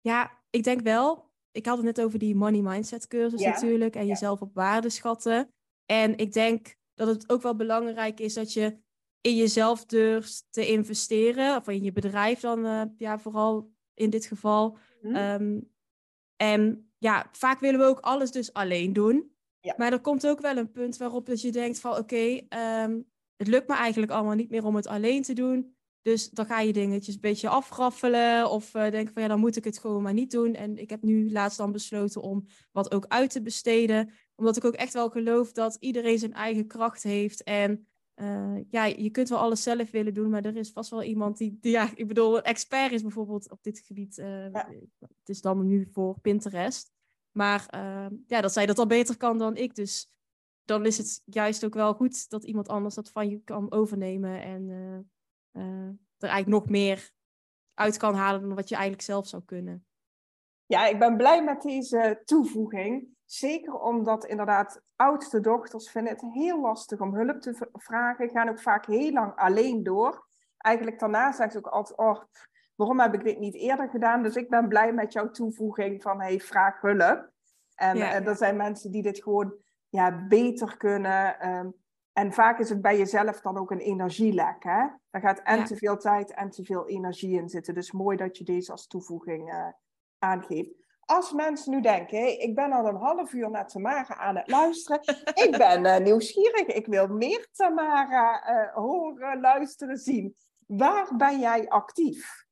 Ja, 0.00 0.42
ik 0.50 0.64
denk 0.64 0.80
wel 0.80 1.26
ik 1.56 1.66
had 1.66 1.76
het 1.76 1.86
net 1.86 2.00
over 2.00 2.18
die 2.18 2.34
money 2.34 2.60
mindset 2.60 3.06
cursus 3.06 3.42
natuurlijk. 3.42 3.96
En 3.96 4.06
jezelf 4.06 4.40
op 4.40 4.54
waarde 4.54 4.90
schatten. 4.90 5.52
En 5.86 6.16
ik 6.16 6.32
denk 6.32 6.76
dat 6.94 7.08
het 7.08 7.30
ook 7.30 7.42
wel 7.42 7.56
belangrijk 7.56 8.20
is 8.20 8.34
dat 8.34 8.52
je 8.52 8.78
in 9.26 9.36
jezelf 9.36 9.84
durft 9.84 10.46
te 10.50 10.66
investeren. 10.66 11.56
Of 11.56 11.68
in 11.68 11.82
je 11.82 11.92
bedrijf 11.92 12.40
dan, 12.40 12.66
uh, 12.66 12.82
ja, 12.98 13.18
vooral 13.18 13.70
in 13.94 14.10
dit 14.10 14.26
geval. 14.26 14.78
Mhm. 15.02 15.14
Ehm, 15.14 15.60
en 16.36 16.90
ja, 16.98 17.28
vaak 17.32 17.60
willen 17.60 17.80
we 17.80 17.86
ook 17.86 18.00
alles 18.00 18.30
dus 18.30 18.52
alleen 18.52 18.92
doen. 18.92 19.30
Ja. 19.60 19.74
Maar 19.76 19.92
er 19.92 20.00
komt 20.00 20.26
ook 20.26 20.40
wel 20.40 20.56
een 20.56 20.70
punt 20.70 20.96
waarop 20.96 21.26
dat 21.26 21.40
je 21.40 21.52
denkt 21.52 21.80
van 21.80 21.96
oké, 21.96 22.40
ehm, 22.48 23.00
het 23.36 23.46
lukt 23.46 23.68
me 23.68 23.74
eigenlijk 23.74 24.12
allemaal 24.12 24.34
niet 24.34 24.50
meer 24.50 24.64
om 24.64 24.76
het 24.76 24.86
alleen 24.86 25.22
te 25.22 25.32
doen. 25.32 25.74
Dus 26.02 26.30
dan 26.30 26.46
ga 26.46 26.60
je 26.60 26.72
dingetjes 26.72 27.14
een 27.14 27.20
beetje 27.20 27.48
afraffelen 27.48 28.50
of 28.50 28.74
uh, 28.74 28.90
denken 28.90 29.12
van 29.12 29.22
ja, 29.22 29.28
dan 29.28 29.40
moet 29.40 29.56
ik 29.56 29.64
het 29.64 29.78
gewoon 29.78 30.02
maar 30.02 30.12
niet 30.12 30.30
doen. 30.30 30.54
En 30.54 30.78
ik 30.78 30.90
heb 30.90 31.02
nu 31.02 31.30
laatst 31.32 31.58
dan 31.58 31.72
besloten 31.72 32.22
om 32.22 32.46
wat 32.72 32.92
ook 32.92 33.04
uit 33.08 33.30
te 33.30 33.42
besteden. 33.42 34.12
Omdat 34.34 34.56
ik 34.56 34.64
ook 34.64 34.74
echt 34.74 34.92
wel 34.92 35.10
geloof 35.10 35.52
dat 35.52 35.76
iedereen 35.80 36.18
zijn 36.18 36.32
eigen 36.32 36.66
kracht 36.66 37.02
heeft. 37.02 37.42
En 37.42 37.86
uh, 38.16 38.57
ja, 38.70 38.85
je 38.85 39.11
kunt 39.11 39.29
wel 39.29 39.38
alles 39.38 39.62
zelf 39.62 39.90
willen 39.90 40.14
doen, 40.14 40.31
maar 40.31 40.44
er 40.44 40.57
is 40.57 40.70
vast 40.70 40.90
wel 40.90 41.02
iemand 41.02 41.38
die, 41.38 41.59
die 41.61 41.72
ja, 41.72 41.90
ik 41.94 42.09
bedoel, 42.09 42.37
een 42.37 42.42
expert 42.42 42.92
is 42.92 43.02
bijvoorbeeld 43.02 43.50
op 43.50 43.62
dit 43.62 43.79
gebied. 43.79 44.18
Uh, 44.18 44.52
ja. 44.52 44.68
Het 44.98 45.29
is 45.29 45.40
dan 45.40 45.66
nu 45.66 45.88
voor 45.92 46.20
Pinterest. 46.20 46.92
Maar 47.31 47.66
ja, 48.26 48.40
dat 48.40 48.52
zij 48.52 48.66
dat 48.66 48.79
al 48.79 48.87
beter 48.87 49.16
kan 49.16 49.38
dan 49.38 49.57
ik. 49.57 49.74
Dus 49.74 50.12
dan 50.64 50.87
is 50.87 50.98
het 50.98 51.22
juist 51.24 51.64
ook 51.64 51.74
wel 51.74 51.94
goed 51.94 52.31
dat 52.31 52.44
iemand 52.44 52.68
anders 52.68 52.94
dat 52.94 53.11
van 53.11 53.29
je 53.29 53.40
kan 53.44 53.72
overnemen. 53.72 54.42
En 54.42 54.68
er 56.18 56.29
eigenlijk 56.29 56.46
nog 56.46 56.68
meer 56.68 57.11
uit 57.74 57.96
kan 57.96 58.14
halen 58.14 58.40
dan 58.40 58.55
wat 58.55 58.68
je 58.68 58.74
eigenlijk 58.74 59.05
zelf 59.05 59.26
zou 59.26 59.42
kunnen. 59.44 59.87
Ja, 60.66 60.87
ik 60.87 60.98
ben 60.98 61.16
blij 61.16 61.44
met 61.44 61.62
deze 61.62 62.22
toevoeging. 62.24 63.15
Zeker 63.26 63.74
omdat 63.74 64.24
inderdaad 64.24 64.82
oudste 64.96 65.40
dochters 65.40 65.90
vinden 65.90 66.12
het 66.12 66.22
heel 66.32 66.60
lastig 66.60 67.00
om 67.00 67.14
hulp 67.14 67.40
te 67.40 67.68
vragen. 67.72 68.28
Gaan 68.28 68.48
ook 68.48 68.60
vaak 68.60 68.86
heel 68.86 69.12
lang 69.12 69.36
alleen 69.36 69.82
door. 69.82 70.26
Eigenlijk 70.56 70.98
daarna 70.98 71.32
zeggen 71.32 71.50
ze 71.50 71.58
ook 71.58 71.72
altijd, 71.72 71.98
oh, 71.98 72.22
waarom 72.74 73.00
heb 73.00 73.14
ik 73.14 73.24
dit 73.24 73.38
niet 73.38 73.54
eerder 73.54 73.88
gedaan? 73.88 74.22
Dus 74.22 74.36
ik 74.36 74.48
ben 74.48 74.68
blij 74.68 74.92
met 74.92 75.12
jouw 75.12 75.30
toevoeging 75.30 76.02
van, 76.02 76.20
hey, 76.20 76.40
vraag 76.40 76.80
hulp. 76.80 77.30
En, 77.74 77.96
ja. 77.96 78.22
er 78.22 78.36
zijn 78.36 78.56
mensen 78.56 78.90
die 78.90 79.02
dit 79.02 79.22
gewoon 79.22 79.54
ja, 79.88 80.26
beter 80.26 80.76
kunnen. 80.76 81.48
Um, 81.48 81.74
en 82.12 82.32
vaak 82.32 82.58
is 82.58 82.68
het 82.68 82.82
bij 82.82 82.98
jezelf 82.98 83.40
dan 83.40 83.58
ook 83.58 83.70
een 83.70 83.78
energielek. 83.78 84.64
Hè? 84.64 84.86
Daar 85.10 85.20
gaat 85.20 85.40
en 85.42 85.64
te 85.64 85.76
veel 85.76 85.96
tijd 85.96 86.34
en 86.34 86.50
te 86.50 86.64
veel 86.64 86.88
energie 86.88 87.38
in 87.38 87.48
zitten. 87.48 87.74
Dus 87.74 87.92
mooi 87.92 88.16
dat 88.16 88.38
je 88.38 88.44
deze 88.44 88.72
als 88.72 88.86
toevoeging 88.86 89.52
uh, 89.52 89.68
aangeeft. 90.18 90.86
Als 91.06 91.32
mensen 91.32 91.72
nu 91.72 91.80
denken, 91.80 92.40
ik 92.40 92.54
ben 92.54 92.72
al 92.72 92.86
een 92.86 92.96
half 92.96 93.32
uur 93.32 93.50
naar 93.50 93.68
Tamara 93.68 94.16
aan 94.16 94.36
het 94.36 94.50
luisteren. 94.50 95.00
ik 95.44 95.54
ben 95.58 95.84
uh, 95.84 95.98
nieuwsgierig, 95.98 96.66
ik 96.66 96.86
wil 96.86 97.06
meer 97.06 97.48
Tamara 97.52 98.50
uh, 98.50 98.74
horen, 98.74 99.40
luisteren, 99.40 99.96
zien. 99.96 100.36
Waar 100.66 101.16
ben 101.16 101.40
jij 101.40 101.68
actief? 101.68 102.44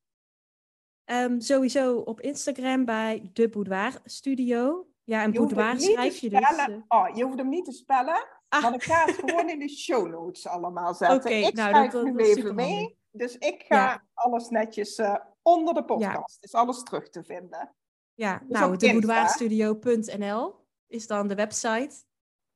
Um, 1.04 1.40
sowieso 1.40 1.96
op 1.96 2.20
Instagram 2.20 2.84
bij 2.84 3.30
De 3.32 3.48
Boudoir 3.48 4.00
Studio. 4.04 4.86
Ja, 5.04 5.22
en 5.22 5.32
boudoir 5.32 5.80
schrijf 5.80 6.16
je 6.16 6.28
dus. 6.28 6.40
Oh, 6.88 7.08
je 7.14 7.24
hoeft 7.24 7.38
hem 7.38 7.48
niet 7.48 7.64
te 7.64 7.72
spellen. 7.72 8.26
Ah. 8.48 8.62
Want 8.62 8.74
ik 8.74 8.82
ga 8.82 9.04
het 9.04 9.14
gewoon 9.24 9.48
in 9.48 9.58
de 9.58 9.68
show 9.68 10.08
notes 10.08 10.46
allemaal 10.46 10.94
zetten. 10.94 11.46
ik 11.46 11.54
nou, 11.54 11.70
schrijf 11.70 11.92
dat, 11.92 12.04
nu 12.04 12.16
even 12.16 12.54
mee. 12.54 12.98
Dus 13.10 13.38
ik 13.38 13.64
ga 13.68 14.04
alles 14.14 14.48
netjes 14.48 14.98
uh, 14.98 15.16
onder 15.42 15.74
de 15.74 15.84
podcast. 15.84 16.38
Ja. 16.40 16.40
Is 16.40 16.54
alles 16.54 16.82
terug 16.82 17.08
te 17.08 17.24
vinden. 17.24 17.74
Ja, 18.14 18.38
dus 18.38 18.48
nou, 18.48 18.76
de 18.76 20.54
is 20.86 21.06
dan 21.06 21.28
de 21.28 21.34
website. 21.34 21.94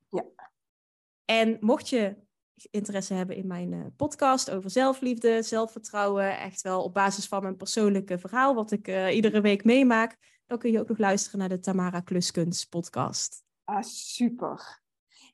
Ja. 0.09 0.25
En 1.25 1.57
mocht 1.61 1.89
je 1.89 2.17
interesse 2.71 3.15
hebben 3.15 3.37
in 3.37 3.47
mijn 3.47 3.73
uh, 3.73 3.87
podcast 3.97 4.51
over 4.51 4.71
zelfliefde, 4.71 5.43
zelfvertrouwen, 5.43 6.39
echt 6.39 6.63
wel 6.63 6.83
op 6.83 6.95
basis 6.95 7.27
van 7.27 7.43
mijn 7.43 7.57
persoonlijke 7.57 8.19
verhaal, 8.19 8.55
wat 8.55 8.73
ik 8.73 8.89
uh, 8.89 9.15
iedere 9.15 9.41
week 9.41 9.65
meemaak, 9.65 10.17
dan 10.47 10.59
kun 10.59 10.73
je 10.73 10.81
ook 10.81 10.89
nog 10.89 10.99
luisteren 10.99 11.39
naar 11.39 11.49
de 11.49 11.59
Tamara 11.59 12.01
Kluskunst 12.01 12.69
podcast. 12.69 13.45
Ah, 13.65 13.83
super 13.83 14.87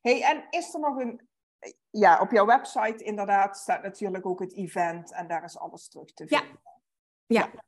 hey, 0.04 0.22
en 0.22 0.46
is 0.50 0.74
er 0.74 0.80
nog 0.80 0.96
een... 0.96 1.28
Ja, 1.90 2.20
op 2.20 2.30
jouw 2.30 2.46
website 2.46 3.04
inderdaad 3.04 3.56
staat 3.56 3.82
natuurlijk 3.82 4.26
ook 4.26 4.40
het 4.40 4.54
event 4.54 5.12
en 5.12 5.28
daar 5.28 5.44
is 5.44 5.58
alles 5.58 5.88
terug 5.88 6.12
te 6.12 6.26
vinden. 6.26 6.60
Ja. 7.26 7.50
ja. 7.52 7.64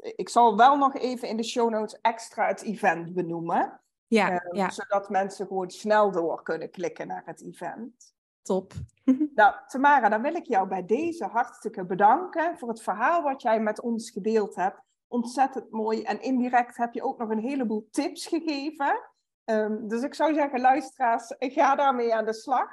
Ik 0.00 0.28
zal 0.28 0.56
wel 0.56 0.76
nog 0.76 0.94
even 0.94 1.28
in 1.28 1.36
de 1.36 1.44
show 1.44 1.70
notes 1.70 2.00
extra 2.00 2.46
het 2.46 2.62
event 2.62 3.14
benoemen. 3.14 3.80
Ja, 4.06 4.42
ja, 4.50 4.70
Zodat 4.70 5.10
mensen 5.10 5.46
gewoon 5.46 5.70
snel 5.70 6.10
door 6.10 6.42
kunnen 6.42 6.70
klikken 6.70 7.06
naar 7.06 7.22
het 7.24 7.42
event. 7.42 8.14
top. 8.42 8.72
Nou, 9.34 9.54
Tamara, 9.66 10.08
dan 10.08 10.22
wil 10.22 10.34
ik 10.34 10.46
jou 10.46 10.68
bij 10.68 10.84
deze 10.86 11.24
hartstikke 11.24 11.84
bedanken 11.84 12.58
voor 12.58 12.68
het 12.68 12.82
verhaal 12.82 13.22
wat 13.22 13.42
jij 13.42 13.60
met 13.60 13.80
ons 13.80 14.10
gedeeld 14.10 14.54
hebt. 14.54 14.80
Ontzettend 15.08 15.70
mooi. 15.70 16.02
En 16.02 16.20
indirect 16.20 16.76
heb 16.76 16.94
je 16.94 17.02
ook 17.02 17.18
nog 17.18 17.30
een 17.30 17.38
heleboel 17.38 17.88
tips 17.90 18.26
gegeven. 18.26 19.00
Ehm, 19.44 19.88
dus 19.88 20.02
ik 20.02 20.14
zou 20.14 20.34
zeggen, 20.34 20.60
luisteraars, 20.60 21.34
ga 21.38 21.74
daarmee 21.74 22.14
aan 22.14 22.24
de 22.24 22.34
slag. 22.34 22.70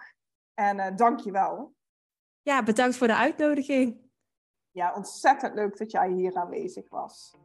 En 0.54 0.78
uh, 0.78 0.96
dank 0.96 1.20
je 1.20 1.32
wel. 1.32 1.74
Ja, 2.42 2.64
bedankt 2.64 2.98
voor 2.98 3.08
de 3.08 3.16
uitnodiging. 3.16 4.03
Ja, 4.74 4.94
ontzettend 4.96 5.54
leuk 5.54 5.78
dat 5.78 5.92
jij 5.92 6.12
hier 6.12 6.36
aanwezig 6.36 6.90
was. 6.90 7.36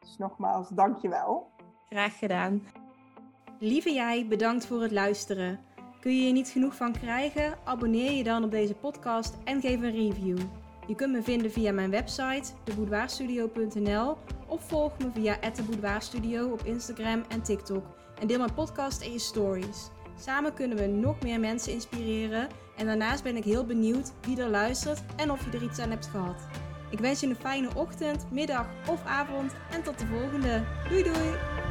Dus 0.00 0.16
nogmaals, 0.18 0.68
dank 0.68 0.98
je 0.98 1.08
wel. 1.08 1.50
Graag 1.88 2.18
gedaan. 2.18 2.62
Lieve 3.58 3.92
jij, 3.92 4.26
bedankt 4.28 4.66
voor 4.66 4.82
het 4.82 4.92
luisteren. 4.92 5.60
Kun 6.00 6.16
je 6.16 6.26
er 6.26 6.32
niet 6.32 6.48
genoeg 6.48 6.74
van 6.76 6.92
krijgen? 6.92 7.58
Abonneer 7.64 8.12
je 8.12 8.24
dan 8.24 8.44
op 8.44 8.50
deze 8.50 8.74
podcast 8.74 9.36
en 9.44 9.60
geef 9.60 9.82
een 9.82 9.94
review. 9.94 10.38
Je 10.86 10.94
kunt 10.94 11.12
me 11.12 11.22
vinden 11.22 11.50
via 11.50 11.72
mijn 11.72 11.90
website, 11.90 12.52
deboudoirstudio.nl 12.64 14.16
of 14.46 14.68
volg 14.68 14.98
me 14.98 15.10
via 15.10 15.36
@deboudoirstudio 15.54 16.52
op 16.52 16.62
Instagram 16.62 17.24
en 17.28 17.42
TikTok 17.42 17.84
en 18.20 18.26
deel 18.26 18.38
mijn 18.38 18.54
podcast 18.54 19.02
in 19.02 19.12
je 19.12 19.18
stories. 19.18 19.90
Samen 20.18 20.54
kunnen 20.54 20.76
we 20.76 20.86
nog 20.86 21.22
meer 21.22 21.40
mensen 21.40 21.72
inspireren 21.72 22.48
en 22.78 22.86
daarnaast 22.86 23.22
ben 23.22 23.36
ik 23.36 23.44
heel 23.44 23.64
benieuwd 23.64 24.12
wie 24.20 24.40
er 24.40 24.48
luistert 24.48 25.00
en 25.16 25.30
of 25.30 25.44
je 25.44 25.56
er 25.56 25.62
iets 25.62 25.78
aan 25.78 25.90
hebt 25.90 26.06
gehad. 26.06 26.46
Ik 26.90 26.98
wens 26.98 27.20
je 27.20 27.26
een 27.26 27.36
fijne 27.36 27.68
ochtend, 27.74 28.26
middag 28.30 28.66
of 28.86 29.04
avond 29.04 29.52
en 29.70 29.82
tot 29.82 29.98
de 29.98 30.06
volgende. 30.06 30.64
Doei 30.88 31.02
doei! 31.02 31.67